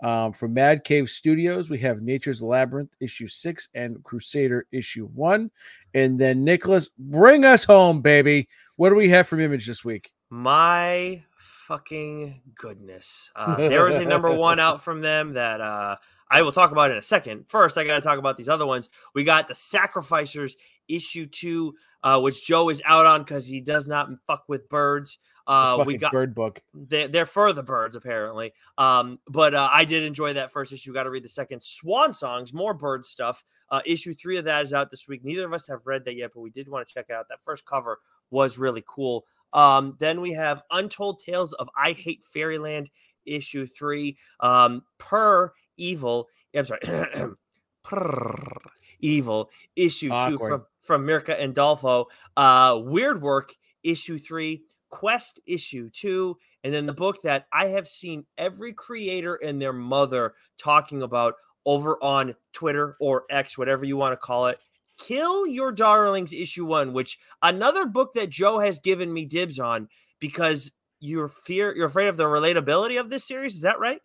Um, 0.00 0.32
from 0.32 0.54
Mad 0.54 0.84
Cave 0.84 1.10
Studios, 1.10 1.68
we 1.68 1.78
have 1.80 2.02
Nature's 2.02 2.40
Labyrinth, 2.40 2.94
issue 3.00 3.26
six, 3.26 3.66
and 3.74 4.02
Crusader, 4.04 4.66
issue 4.70 5.06
one. 5.06 5.50
And 5.92 6.16
then 6.16 6.44
Nicholas, 6.44 6.88
bring 6.96 7.44
us 7.44 7.64
home, 7.64 8.00
baby. 8.00 8.48
What 8.76 8.90
do 8.90 8.94
we 8.94 9.08
have 9.08 9.26
from 9.26 9.40
Image 9.40 9.66
this 9.66 9.84
week? 9.84 10.12
My 10.30 11.24
fucking 11.36 12.42
goodness. 12.54 13.32
Uh, 13.34 13.56
there 13.56 13.84
was 13.84 13.96
a 13.96 14.04
number 14.04 14.32
one 14.32 14.60
out 14.60 14.84
from 14.84 15.00
them 15.00 15.32
that 15.32 15.60
uh, 15.60 15.96
I 16.30 16.42
will 16.42 16.52
talk 16.52 16.72
about 16.72 16.90
in 16.90 16.96
a 16.96 17.02
second. 17.02 17.44
First, 17.48 17.78
I 17.78 17.84
got 17.84 17.96
to 17.96 18.00
talk 18.00 18.18
about 18.18 18.36
these 18.36 18.48
other 18.48 18.66
ones. 18.66 18.88
We 19.14 19.24
got 19.24 19.48
the 19.48 19.54
Sacrificers 19.54 20.56
issue 20.88 21.26
two, 21.26 21.74
uh, 22.02 22.20
which 22.20 22.44
Joe 22.44 22.68
is 22.68 22.82
out 22.84 23.06
on 23.06 23.22
because 23.22 23.46
he 23.46 23.60
does 23.60 23.86
not 23.88 24.08
fuck 24.26 24.44
with 24.48 24.68
birds. 24.68 25.18
Uh, 25.46 25.84
we 25.86 25.96
got 25.96 26.10
Bird 26.10 26.34
Book. 26.34 26.60
they, 26.74 27.06
they're 27.06 27.24
for 27.24 27.52
the 27.52 27.62
birds 27.62 27.94
apparently 27.94 28.52
um 28.78 29.16
but 29.28 29.54
uh, 29.54 29.68
i 29.70 29.84
did 29.84 30.02
enjoy 30.02 30.32
that 30.32 30.50
first 30.50 30.72
issue 30.72 30.92
got 30.92 31.04
to 31.04 31.10
read 31.10 31.22
the 31.22 31.28
second 31.28 31.62
swan 31.62 32.12
songs 32.12 32.52
more 32.52 32.74
bird 32.74 33.04
stuff 33.04 33.44
uh 33.70 33.80
issue 33.86 34.12
three 34.12 34.38
of 34.38 34.44
that 34.44 34.64
is 34.64 34.72
out 34.72 34.90
this 34.90 35.06
week 35.06 35.24
neither 35.24 35.46
of 35.46 35.52
us 35.52 35.68
have 35.68 35.78
read 35.84 36.04
that 36.04 36.16
yet 36.16 36.32
but 36.34 36.40
we 36.40 36.50
did 36.50 36.68
want 36.68 36.84
to 36.86 36.92
check 36.92 37.10
out 37.10 37.28
that 37.28 37.38
first 37.44 37.64
cover 37.64 38.00
was 38.32 38.58
really 38.58 38.82
cool 38.88 39.24
um 39.52 39.94
then 40.00 40.20
we 40.20 40.32
have 40.32 40.62
untold 40.72 41.20
tales 41.20 41.52
of 41.52 41.68
i 41.78 41.92
hate 41.92 42.24
fairyland 42.24 42.90
issue 43.24 43.66
three 43.66 44.16
um 44.40 44.82
per 44.98 45.52
evil 45.76 46.28
i'm 46.54 46.66
sorry 46.66 46.80
evil 49.00 49.50
issue 49.76 50.10
two 50.26 50.38
from 50.38 50.64
from 50.82 51.06
Mirka 51.06 51.38
Andolfo 51.40 52.06
uh 52.36 52.80
weird 52.82 53.20
work 53.22 53.54
issue 53.82 54.18
three 54.18 54.62
Quest 54.90 55.40
issue 55.46 55.90
two, 55.90 56.36
and 56.62 56.72
then 56.72 56.86
the 56.86 56.92
book 56.92 57.20
that 57.22 57.46
I 57.52 57.66
have 57.66 57.88
seen 57.88 58.24
every 58.38 58.72
creator 58.72 59.34
and 59.34 59.60
their 59.60 59.72
mother 59.72 60.34
talking 60.58 61.02
about 61.02 61.34
over 61.64 62.02
on 62.02 62.34
Twitter 62.52 62.96
or 63.00 63.24
X, 63.28 63.58
whatever 63.58 63.84
you 63.84 63.96
want 63.96 64.12
to 64.12 64.16
call 64.16 64.46
it. 64.46 64.58
Kill 64.98 65.46
Your 65.46 65.72
Darlings 65.72 66.32
issue 66.32 66.64
one, 66.64 66.92
which 66.92 67.18
another 67.42 67.84
book 67.84 68.14
that 68.14 68.30
Joe 68.30 68.60
has 68.60 68.78
given 68.78 69.12
me 69.12 69.24
dibs 69.24 69.58
on 69.58 69.88
because 70.20 70.72
you're 71.00 71.28
fear 71.28 71.74
you're 71.76 71.86
afraid 71.86 72.08
of 72.08 72.16
the 72.16 72.24
relatability 72.24 72.98
of 72.98 73.10
this 73.10 73.26
series. 73.26 73.56
Is 73.56 73.62
that 73.62 73.80
right? 73.80 74.00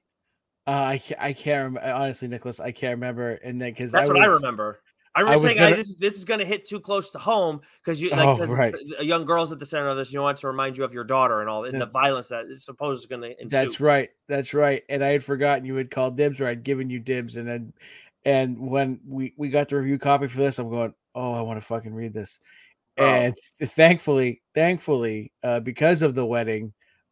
Uh, 0.68 0.72
I 0.72 0.98
can't, 1.00 1.22
I 1.22 1.34
can't 1.34 1.76
rem- 1.76 1.96
honestly, 1.96 2.28
Nicholas. 2.28 2.60
I 2.60 2.72
can't 2.72 2.92
remember. 2.92 3.32
And 3.32 3.60
then 3.60 3.72
because 3.72 3.92
That's 3.92 4.10
I 4.10 4.14
what 4.14 4.22
I 4.22 4.28
remember. 4.28 4.82
I 5.14 5.22
remember 5.22 5.42
was 5.42 5.50
saying 5.52 5.58
gonna- 5.58 5.76
this 5.76 5.96
this 5.96 6.14
is 6.16 6.24
going 6.24 6.40
to 6.40 6.46
hit 6.46 6.66
too 6.66 6.80
close 6.80 7.12
to 7.12 7.20
home 7.20 7.60
because 7.84 8.02
you 8.02 8.12
like 8.12 8.40
Oh, 8.40 8.46
right. 8.46 8.74
a 9.00 9.04
young 9.04 9.26
girl's 9.26 9.52
at 9.52 9.60
the 9.60 9.66
center 9.66 9.88
of 9.90 9.98
this. 9.98 10.14
You 10.14 10.22
want 10.22 10.38
to 10.38 10.48
remind 10.48 10.78
you 10.78 10.84
of 10.86 10.94
your 10.94 11.04
daughter 11.04 11.42
and 11.42 11.50
all 11.50 11.66
and 11.66 11.74
Yeah. 11.74 11.80
the 11.80 11.88
violence 11.88 12.30
that 12.30 12.46
is 12.46 12.64
supposed 12.64 13.02
is 13.04 13.08
going 13.08 13.22
to 13.24 13.32
ensue. 13.32 13.50
That's 13.50 13.80
right. 13.82 14.10
That's 14.30 14.54
right. 14.54 14.84
And 14.88 15.04
I 15.04 15.10
had 15.14 15.24
forgotten 15.24 15.66
you 15.66 15.76
had 15.76 15.92
called 15.92 16.16
dibs 16.16 16.40
or 16.40 16.48
I'd 16.48 16.64
given 16.64 16.90
you 16.90 17.00
dibs. 17.00 17.36
And 17.36 17.48
then, 17.48 17.74
and 18.24 18.58
when 18.58 19.00
we 19.06 19.34
we 19.36 19.50
got 19.50 19.68
the 19.68 19.78
review 19.78 19.98
copy 20.00 20.28
for 20.28 20.38
this, 20.38 20.60
I'm 20.60 20.70
going, 20.70 20.94
oh, 21.14 21.34
I 21.34 21.42
want 21.42 21.60
to 21.60 21.66
fucking 21.66 21.94
read 21.94 22.14
this. 22.14 22.40
Oh. 22.98 23.04
And 23.06 23.36
thankfully, 23.64 24.42
thankfully, 24.56 25.32
uh, 25.44 25.60
because 25.60 26.04
of 26.04 26.14
the 26.16 26.26
wedding, 26.26 26.72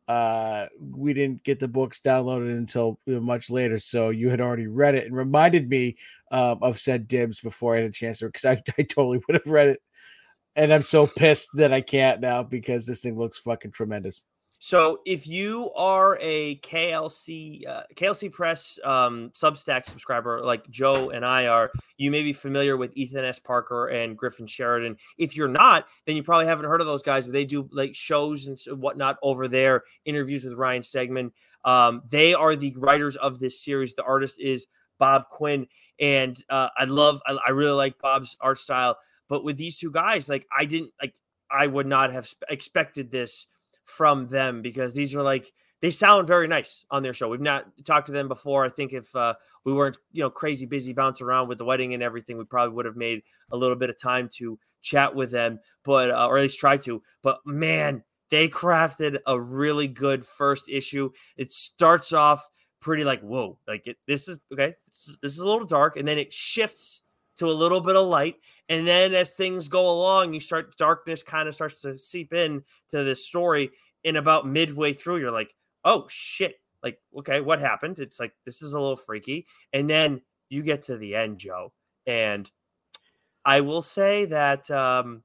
uh, 0.10 0.66
we 0.80 1.14
didn't 1.14 1.44
get 1.44 1.60
the 1.60 1.68
books 1.68 2.02
downloaded 2.02 2.58
until 2.58 3.00
much 3.06 3.52
later. 3.52 3.78
So 3.78 4.10
you 4.10 4.30
had 4.30 4.42
already 4.42 4.66
read 4.66 4.96
it 4.96 5.06
and 5.06 5.16
reminded 5.16 5.70
me 5.70 5.98
um, 6.32 6.58
of 6.64 6.80
said 6.80 7.08
dibs 7.08 7.40
before 7.40 7.76
I 7.76 7.82
had 7.82 7.90
a 7.92 7.94
chance 7.94 8.18
to, 8.20 8.26
because 8.26 8.44
I, 8.44 8.54
I 8.80 8.82
totally 8.82 9.22
would 9.28 9.36
have 9.36 9.46
read 9.46 9.68
it. 9.68 9.82
And 10.56 10.74
I'm 10.74 10.82
so 10.82 11.06
pissed 11.06 11.50
that 11.54 11.72
I 11.72 11.82
can't 11.82 12.22
now 12.22 12.42
because 12.42 12.88
this 12.88 13.02
thing 13.02 13.20
looks 13.20 13.38
fucking 13.38 13.72
tremendous. 13.72 14.24
So 14.62 15.00
if 15.06 15.26
you 15.26 15.72
are 15.74 16.18
a 16.20 16.58
KLC 16.58 17.66
uh, 17.66 17.84
KLC 17.96 18.30
Press 18.30 18.78
um, 18.84 19.32
Substack 19.34 19.86
subscriber 19.86 20.42
like 20.44 20.70
Joe 20.70 21.12
and 21.12 21.26
I 21.26 21.48
are, 21.48 21.72
you 21.98 22.12
may 22.12 22.24
be 22.24 22.34
familiar 22.34 22.76
with 22.76 22.92
Ethan 22.94 23.24
S. 23.24 23.40
Parker 23.40 23.88
and 23.88 24.18
Griffin 24.18 24.46
Sheridan. 24.46 24.98
If 25.18 25.38
you're 25.38 25.48
not, 25.48 25.88
then 26.06 26.18
you 26.18 26.24
probably 26.24 26.46
haven't 26.46 26.66
heard 26.66 26.82
of 26.82 26.88
those 26.88 27.02
guys. 27.02 27.26
But 27.26 27.34
they 27.34 27.46
do 27.46 27.70
like 27.72 27.96
shows 27.96 28.48
and 28.48 28.82
whatnot 28.82 29.18
over 29.24 29.48
there, 29.48 29.84
interviews 30.04 30.44
with 30.44 30.58
Ryan 30.58 30.82
Stegman. 30.82 31.32
Um, 31.64 32.04
they 32.10 32.34
are 32.34 32.58
the 32.58 32.76
writers 32.78 33.16
of 33.16 33.40
this 33.40 33.64
series. 33.64 33.94
The 33.94 34.04
artist 34.04 34.42
is 34.42 34.68
Bob 34.98 35.30
Quinn, 35.30 35.68
and 36.02 36.38
uh, 36.50 36.68
I 36.78 36.84
love, 36.84 37.22
I, 37.26 37.38
I 37.48 37.52
really 37.52 37.72
like 37.72 37.98
Bob's 38.00 38.36
art 38.42 38.60
style. 38.60 38.98
But 39.30 39.46
with 39.46 39.56
these 39.56 39.78
two 39.78 39.92
guys, 39.92 40.28
like 40.28 40.46
I 40.58 40.66
didn't 40.66 40.92
like, 41.02 41.14
I 41.50 41.68
would 41.68 41.88
not 41.88 42.12
have 42.12 42.30
expected 42.50 43.10
this 43.10 43.48
from 43.90 44.28
them 44.28 44.62
because 44.62 44.94
these 44.94 45.16
are 45.16 45.24
like 45.24 45.52
they 45.82 45.92
sound 45.92 46.28
very 46.28 46.48
nice 46.48 46.86
on 46.92 47.04
their 47.04 47.14
show. 47.14 47.30
We've 47.30 47.40
not 47.40 47.66
talked 47.86 48.08
to 48.08 48.12
them 48.12 48.28
before. 48.28 48.66
I 48.66 48.70
think 48.70 48.92
if 48.92 49.16
uh, 49.16 49.36
we 49.64 49.74
weren't, 49.74 49.98
you 50.12 50.22
know, 50.22 50.30
crazy 50.30 50.66
busy 50.66 50.92
bouncing 50.94 51.26
around 51.26 51.48
with 51.48 51.58
the 51.58 51.66
wedding 51.66 51.94
and 51.94 52.04
everything, 52.04 52.38
we 52.38 52.44
probably 52.44 52.76
would 52.76 52.86
have 52.86 52.98
made 52.98 53.24
a 53.52 53.58
little 53.58 53.78
bit 53.78 53.90
of 53.90 54.00
time 54.00 54.30
to 54.36 54.60
chat 54.82 55.16
with 55.16 55.32
them, 55.32 55.60
but 55.84 56.12
uh, 56.12 56.28
or 56.28 56.38
at 56.38 56.42
least 56.42 56.60
try 56.60 56.78
to. 56.78 57.02
But 57.24 57.40
man, 57.46 58.04
they 58.30 58.50
crafted 58.50 59.20
a 59.26 59.40
really 59.40 59.88
good 59.88 60.26
first 60.26 60.70
issue. 60.70 61.12
It 61.38 61.52
starts 61.52 62.12
off 62.14 62.48
pretty 62.82 63.04
like 63.04 63.22
whoa, 63.22 63.58
like 63.68 63.88
it, 63.88 63.98
this 64.08 64.28
is 64.28 64.40
okay. 64.52 64.76
This 65.22 65.34
is 65.34 65.40
a 65.40 65.48
little 65.48 65.66
dark, 65.66 65.98
and 65.98 66.08
then 66.08 66.18
it 66.18 66.34
shifts 66.34 67.02
to 67.38 67.46
a 67.48 67.52
little 67.52 67.80
bit 67.80 67.96
of 67.96 68.08
light, 68.08 68.36
and 68.70 68.88
then 68.88 69.16
as 69.16 69.34
things 69.34 69.68
go 69.68 69.90
along, 69.90 70.34
you 70.34 70.40
start 70.40 70.78
darkness 70.78 71.24
kind 71.24 71.50
of 71.50 71.56
starts 71.56 71.82
to 71.82 71.98
seep 71.98 72.34
in 72.34 72.64
to 72.92 73.04
this 73.04 73.26
story. 73.26 73.72
And 74.06 74.16
about 74.16 74.48
midway 74.48 74.94
through, 74.94 75.18
you're 75.18 75.32
like, 75.32 75.54
oh 75.84 76.06
shit, 76.08 76.56
like, 76.84 77.00
okay, 77.18 77.42
what 77.42 77.60
happened? 77.60 77.98
It's 77.98 78.20
like, 78.20 78.34
this 78.46 78.62
is 78.62 78.74
a 78.74 78.80
little 78.80 78.96
freaky. 78.96 79.48
And 79.74 79.90
then 79.90 80.22
you 80.50 80.62
get 80.62 80.84
to 80.84 80.98
the 80.98 81.16
end, 81.16 81.40
Joe. 81.40 81.74
And 82.06 82.50
I 83.44 83.62
will 83.62 83.82
say 83.82 84.26
that 84.26 84.70
um, 84.70 85.24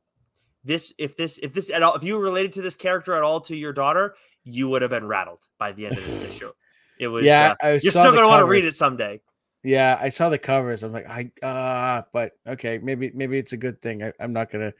this, 0.65 0.93
if 0.99 1.15
this, 1.17 1.39
if 1.39 1.53
this 1.53 1.71
at 1.71 1.83
all, 1.83 1.95
if 1.95 2.03
you 2.03 2.19
related 2.19 2.55
to 2.55 2.63
this 2.63 2.75
character 2.75 3.15
at 3.15 3.23
all 3.23 3.41
to 3.43 3.55
your 3.55 3.75
daughter, 3.75 4.15
you 4.43 4.71
would 4.71 4.83
have 4.83 4.91
been 4.91 5.07
rattled 5.07 5.43
by 5.59 5.73
the 5.73 5.87
end 5.87 5.99
of 5.99 6.05
this 6.05 6.31
issue. 6.37 6.51
It 6.99 7.09
was, 7.09 7.27
yeah, 7.27 7.55
uh, 7.63 7.79
you're 7.83 7.91
still 7.91 8.05
going 8.05 8.23
to 8.23 8.29
want 8.29 8.41
to 8.41 8.47
read 8.47 8.65
it 8.65 8.75
someday. 8.75 9.21
Yeah, 9.65 9.99
I 10.01 10.11
saw 10.11 10.29
the 10.29 10.39
covers. 10.39 10.83
I'm 10.83 10.93
like, 10.93 11.09
I 11.09 11.31
uh 11.45 12.03
but 12.13 12.33
okay, 12.47 12.79
maybe 12.83 13.11
maybe 13.15 13.39
it's 13.39 13.53
a 13.53 13.57
good 13.57 13.81
thing. 13.81 14.03
I, 14.03 14.13
am 14.21 14.33
not 14.33 14.53
gonna 14.53 14.75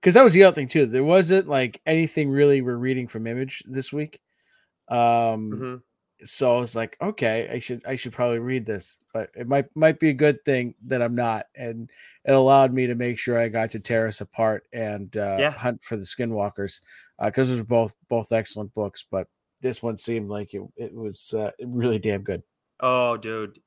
because 0.00 0.14
that 0.14 0.24
was 0.24 0.32
the 0.32 0.44
other 0.44 0.54
thing 0.54 0.68
too. 0.68 0.86
There 0.86 1.04
wasn't 1.04 1.46
like 1.46 1.80
anything 1.84 2.30
really 2.30 2.62
we're 2.62 2.76
reading 2.76 3.06
from 3.06 3.26
Image 3.26 3.62
this 3.66 3.92
week. 3.92 4.20
Um, 4.88 4.98
mm-hmm. 4.98 5.76
so 6.24 6.56
I 6.56 6.58
was 6.58 6.74
like, 6.74 6.96
okay, 7.02 7.50
I 7.52 7.58
should 7.58 7.82
I 7.86 7.96
should 7.96 8.12
probably 8.12 8.38
read 8.38 8.64
this, 8.64 8.96
but 9.12 9.30
it 9.36 9.46
might 9.46 9.66
might 9.76 10.00
be 10.00 10.08
a 10.08 10.14
good 10.14 10.42
thing 10.44 10.74
that 10.86 11.02
I'm 11.02 11.14
not, 11.14 11.46
and 11.54 11.90
it 12.24 12.32
allowed 12.32 12.72
me 12.72 12.86
to 12.86 12.94
make 12.94 13.18
sure 13.18 13.38
I 13.38 13.48
got 13.48 13.70
to 13.72 13.80
tear 13.80 14.06
us 14.06 14.22
apart 14.22 14.64
and 14.72 15.14
uh, 15.16 15.36
yeah. 15.38 15.50
hunt 15.50 15.84
for 15.84 15.96
the 15.96 16.04
Skinwalkers 16.04 16.80
because 17.22 17.48
uh, 17.48 17.52
those 17.52 17.60
are 17.60 17.64
both 17.64 17.94
both 18.08 18.32
excellent 18.32 18.74
books, 18.74 19.04
but 19.10 19.28
this 19.60 19.82
one 19.82 19.98
seemed 19.98 20.30
like 20.30 20.54
it 20.54 20.62
it 20.76 20.94
was 20.94 21.34
uh, 21.34 21.50
really 21.62 21.98
damn 21.98 22.22
good. 22.22 22.42
Oh, 22.80 23.18
dude, 23.18 23.58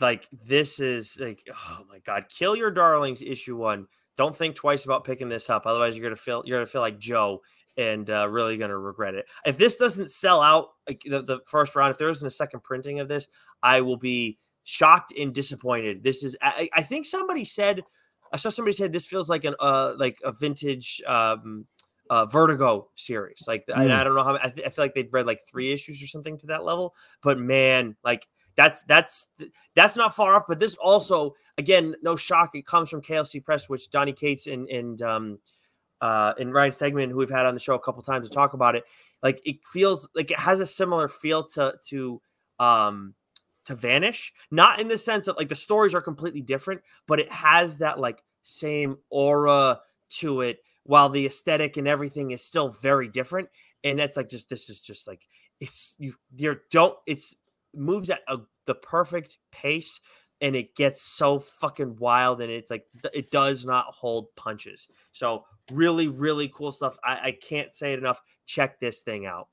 like 0.00 0.28
this 0.44 0.80
is 0.80 1.18
like 1.20 1.42
oh 1.52 1.80
my 1.88 1.98
god, 2.00 2.26
kill 2.28 2.56
your 2.56 2.70
darlings 2.70 3.22
issue 3.22 3.56
one. 3.56 3.86
Don't 4.16 4.36
think 4.36 4.56
twice 4.56 4.84
about 4.84 5.04
picking 5.04 5.28
this 5.28 5.48
up, 5.48 5.62
otherwise 5.66 5.96
you're 5.96 6.04
gonna 6.04 6.16
feel 6.16 6.42
you're 6.44 6.58
gonna 6.58 6.66
feel 6.66 6.80
like 6.80 6.98
Joe 6.98 7.40
and 7.78 8.10
uh, 8.10 8.28
really 8.28 8.56
going 8.56 8.70
to 8.70 8.76
regret 8.76 9.14
it. 9.14 9.26
If 9.46 9.56
this 9.56 9.76
doesn't 9.76 10.10
sell 10.10 10.42
out 10.42 10.70
like, 10.88 11.00
the, 11.06 11.22
the 11.22 11.40
first 11.46 11.76
round, 11.76 11.92
if 11.92 11.98
there 11.98 12.10
isn't 12.10 12.26
a 12.26 12.30
second 12.30 12.64
printing 12.64 12.98
of 12.98 13.08
this, 13.08 13.28
I 13.62 13.80
will 13.80 13.96
be 13.96 14.36
shocked 14.64 15.14
and 15.16 15.32
disappointed. 15.32 16.02
This 16.02 16.24
is, 16.24 16.36
I, 16.42 16.68
I 16.74 16.82
think 16.82 17.06
somebody 17.06 17.44
said, 17.44 17.84
I 18.32 18.36
saw 18.36 18.50
somebody 18.50 18.74
said 18.74 18.92
this 18.92 19.06
feels 19.06 19.30
like 19.30 19.44
an 19.44 19.54
uh 19.58 19.94
like 19.96 20.18
a 20.22 20.32
vintage 20.32 21.00
um 21.06 21.64
uh 22.10 22.26
Vertigo 22.26 22.90
series. 22.94 23.44
Like 23.48 23.66
mm. 23.66 23.74
I, 23.74 24.00
I, 24.00 24.04
don't 24.04 24.14
know 24.14 24.22
how 24.24 24.36
I, 24.36 24.52
I 24.66 24.68
feel 24.68 24.84
like 24.84 24.94
they'd 24.94 25.12
read 25.12 25.26
like 25.26 25.40
three 25.50 25.72
issues 25.72 26.02
or 26.02 26.06
something 26.06 26.36
to 26.38 26.46
that 26.48 26.64
level. 26.64 26.94
But 27.22 27.38
man, 27.38 27.96
like 28.04 28.28
that's 28.58 28.82
that's 28.82 29.28
that's 29.76 29.94
not 29.94 30.16
far 30.16 30.34
off. 30.34 30.42
But 30.48 30.58
this 30.58 30.74
also, 30.74 31.36
again, 31.58 31.94
no 32.02 32.16
shock. 32.16 32.56
It 32.56 32.66
comes 32.66 32.90
from 32.90 33.00
KLC 33.00 33.42
Press, 33.42 33.68
which 33.68 33.88
Donny 33.88 34.12
Cates 34.12 34.48
and 34.48 34.68
and 34.68 35.00
um 35.00 35.38
uh, 36.00 36.34
and 36.38 36.52
Ryan 36.52 36.72
Stegman, 36.72 37.10
who 37.10 37.18
we've 37.18 37.30
had 37.30 37.46
on 37.46 37.54
the 37.54 37.60
show 37.60 37.74
a 37.74 37.80
couple 37.80 38.02
times 38.02 38.28
to 38.28 38.34
talk 38.34 38.54
about 38.54 38.74
it, 38.74 38.84
like 39.22 39.40
it 39.46 39.64
feels 39.64 40.08
like 40.14 40.32
it 40.32 40.38
has 40.40 40.58
a 40.58 40.66
similar 40.66 41.06
feel 41.06 41.44
to 41.44 41.74
to 41.86 42.20
um 42.58 43.14
to 43.64 43.76
Vanish, 43.76 44.34
not 44.50 44.80
in 44.80 44.88
the 44.88 44.98
sense 44.98 45.26
that 45.26 45.38
like 45.38 45.48
the 45.48 45.54
stories 45.54 45.94
are 45.94 46.00
completely 46.00 46.40
different, 46.40 46.80
but 47.06 47.20
it 47.20 47.30
has 47.30 47.76
that 47.76 48.00
like 48.00 48.24
same 48.42 48.98
aura 49.08 49.80
to 50.10 50.40
it, 50.40 50.64
while 50.82 51.08
the 51.08 51.26
aesthetic 51.26 51.76
and 51.76 51.86
everything 51.86 52.32
is 52.32 52.42
still 52.42 52.70
very 52.70 53.06
different. 53.06 53.48
And 53.84 54.00
that's 54.00 54.16
like 54.16 54.28
just 54.28 54.48
this 54.48 54.68
is 54.68 54.80
just 54.80 55.06
like 55.06 55.20
it's 55.60 55.94
you 56.00 56.14
you 56.36 56.58
don't 56.70 56.96
it's 57.06 57.36
moves 57.74 58.10
at 58.10 58.20
a, 58.28 58.38
the 58.66 58.74
perfect 58.74 59.38
pace 59.52 60.00
and 60.40 60.54
it 60.54 60.74
gets 60.76 61.02
so 61.02 61.38
fucking 61.38 61.96
wild 61.96 62.40
and 62.40 62.50
it's 62.50 62.70
like 62.70 62.86
it 63.12 63.30
does 63.30 63.64
not 63.64 63.86
hold 63.86 64.34
punches. 64.36 64.88
So 65.12 65.44
really, 65.72 66.08
really 66.08 66.48
cool 66.48 66.72
stuff. 66.72 66.96
I, 67.04 67.20
I 67.24 67.32
can't 67.32 67.74
say 67.74 67.92
it 67.92 67.98
enough. 67.98 68.20
Check 68.46 68.78
this 68.80 69.00
thing 69.00 69.26
out. 69.26 69.48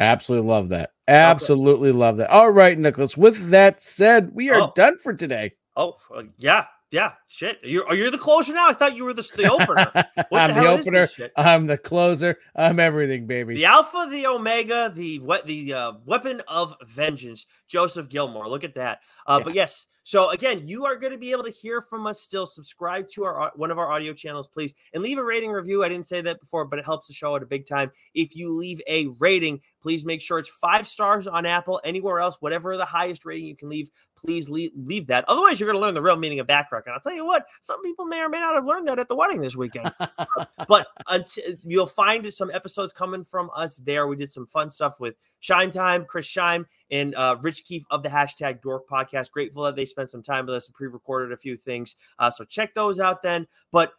Absolutely 0.00 0.48
love 0.48 0.68
that. 0.70 0.90
Absolutely 1.06 1.90
okay. 1.90 1.98
love 1.98 2.16
that. 2.16 2.30
All 2.30 2.50
right, 2.50 2.78
Nicholas. 2.78 3.16
With 3.16 3.50
that 3.50 3.82
said, 3.82 4.34
we 4.34 4.50
are 4.50 4.62
oh. 4.62 4.72
done 4.74 4.98
for 4.98 5.12
today. 5.12 5.52
Oh, 5.76 5.96
uh, 6.14 6.24
yeah. 6.38 6.64
Yeah, 6.92 7.12
shit. 7.26 7.58
You're 7.64 7.92
you're 7.94 8.10
the 8.10 8.18
closer 8.18 8.52
now. 8.52 8.68
I 8.68 8.74
thought 8.74 8.94
you 8.94 9.04
were 9.04 9.14
the, 9.14 9.28
the 9.34 9.50
opener. 9.50 9.90
What 10.28 10.40
I'm 10.40 10.54
the, 10.54 10.60
the 10.60 10.68
opener. 10.68 11.08
I'm 11.36 11.66
the 11.66 11.78
closer. 11.78 12.38
I'm 12.54 12.78
everything, 12.78 13.26
baby. 13.26 13.54
The 13.54 13.64
alpha, 13.64 14.06
the 14.10 14.26
omega, 14.26 14.92
the 14.94 15.18
what 15.20 15.46
the 15.46 15.72
uh, 15.72 15.92
weapon 16.04 16.42
of 16.48 16.74
vengeance. 16.86 17.46
Joseph 17.66 18.10
Gilmore. 18.10 18.46
Look 18.46 18.62
at 18.62 18.74
that. 18.74 19.00
Uh, 19.26 19.38
yeah. 19.38 19.44
But 19.44 19.54
yes, 19.54 19.86
so 20.04 20.30
again, 20.30 20.66
you 20.66 20.84
are 20.84 20.96
going 20.96 21.12
to 21.12 21.18
be 21.18 21.30
able 21.30 21.44
to 21.44 21.50
hear 21.50 21.80
from 21.80 22.06
us 22.06 22.20
still. 22.20 22.46
Subscribe 22.46 23.08
to 23.10 23.24
our 23.24 23.52
one 23.54 23.70
of 23.70 23.78
our 23.78 23.90
audio 23.90 24.12
channels, 24.12 24.48
please, 24.48 24.74
and 24.92 25.02
leave 25.02 25.18
a 25.18 25.24
rating 25.24 25.50
review. 25.50 25.84
I 25.84 25.88
didn't 25.88 26.08
say 26.08 26.20
that 26.20 26.40
before, 26.40 26.64
but 26.64 26.78
it 26.78 26.84
helps 26.84 27.06
the 27.06 27.14
show 27.14 27.36
out 27.36 27.42
a 27.42 27.46
big 27.46 27.66
time. 27.66 27.90
If 28.14 28.34
you 28.34 28.50
leave 28.50 28.82
a 28.88 29.06
rating, 29.20 29.60
please 29.80 30.04
make 30.04 30.20
sure 30.20 30.38
it's 30.38 30.48
five 30.48 30.88
stars 30.88 31.26
on 31.26 31.46
Apple. 31.46 31.80
Anywhere 31.84 32.18
else, 32.18 32.36
whatever 32.40 32.76
the 32.76 32.84
highest 32.84 33.24
rating 33.24 33.46
you 33.46 33.56
can 33.56 33.68
leave, 33.68 33.90
please 34.24 34.48
leave, 34.48 34.70
leave 34.76 35.06
that. 35.08 35.24
Otherwise, 35.28 35.58
you're 35.58 35.70
going 35.70 35.80
to 35.80 35.84
learn 35.84 35.94
the 35.94 36.02
real 36.02 36.16
meaning 36.16 36.40
of 36.40 36.46
backrock. 36.46 36.82
And 36.86 36.94
I'll 36.94 37.00
tell 37.00 37.14
you 37.14 37.26
what, 37.26 37.46
some 37.60 37.82
people 37.82 38.04
may 38.04 38.20
or 38.20 38.28
may 38.28 38.38
not 38.38 38.54
have 38.54 38.66
learned 38.66 38.88
that 38.88 38.98
at 38.98 39.08
the 39.08 39.16
wedding 39.16 39.40
this 39.40 39.56
weekend. 39.56 39.90
but 40.68 40.86
until, 41.10 41.44
you'll 41.62 41.86
find 41.86 42.32
some 42.32 42.50
episodes 42.50 42.92
coming 42.92 43.24
from 43.24 43.50
us 43.54 43.76
there. 43.76 44.06
We 44.06 44.16
did 44.16 44.30
some 44.30 44.46
fun 44.46 44.70
stuff 44.70 45.00
with 45.00 45.14
Shine 45.40 45.70
Time, 45.70 46.04
Chris 46.04 46.26
Shime, 46.26 46.66
and 46.90 47.14
uh, 47.14 47.36
Rich 47.40 47.64
Keefe 47.64 47.84
of 47.90 48.02
the 48.02 48.08
hashtag 48.08 48.62
Dork 48.62 48.88
Podcast. 48.88 49.30
Grateful 49.30 49.64
that 49.64 49.76
they 49.76 49.84
spent 49.84 50.10
some 50.10 50.22
time 50.22 50.46
with 50.46 50.54
us 50.54 50.66
and 50.66 50.74
pre-recorded 50.74 51.32
a 51.32 51.36
few 51.36 51.56
things. 51.56 51.96
Uh, 52.18 52.30
so 52.30 52.44
check 52.44 52.74
those 52.74 53.00
out 53.00 53.22
then. 53.22 53.46
But 53.72 53.92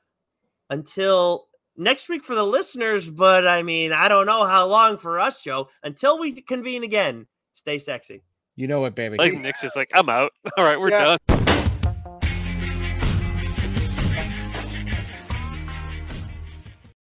until 0.69 1.47
next 1.75 2.09
week 2.09 2.23
for 2.23 2.35
the 2.35 2.45
listeners, 2.45 3.09
but 3.09 3.47
I 3.47 3.63
mean, 3.63 3.91
I 3.91 4.07
don't 4.07 4.25
know 4.25 4.45
how 4.45 4.67
long 4.67 4.97
for 4.97 5.19
us, 5.19 5.43
Joe. 5.43 5.69
Until 5.83 6.19
we 6.19 6.33
convene 6.33 6.83
again, 6.83 7.27
stay 7.53 7.79
sexy. 7.79 8.23
You 8.55 8.67
know 8.67 8.81
what, 8.81 8.93
baby? 8.93 9.17
Like 9.17 9.33
Nick's 9.33 9.61
just 9.61 9.75
like, 9.75 9.89
I'm 9.95 10.09
out. 10.09 10.31
All 10.57 10.63
right, 10.63 10.79
we're 10.79 10.91
yeah. 10.91 11.17
done. 11.27 11.42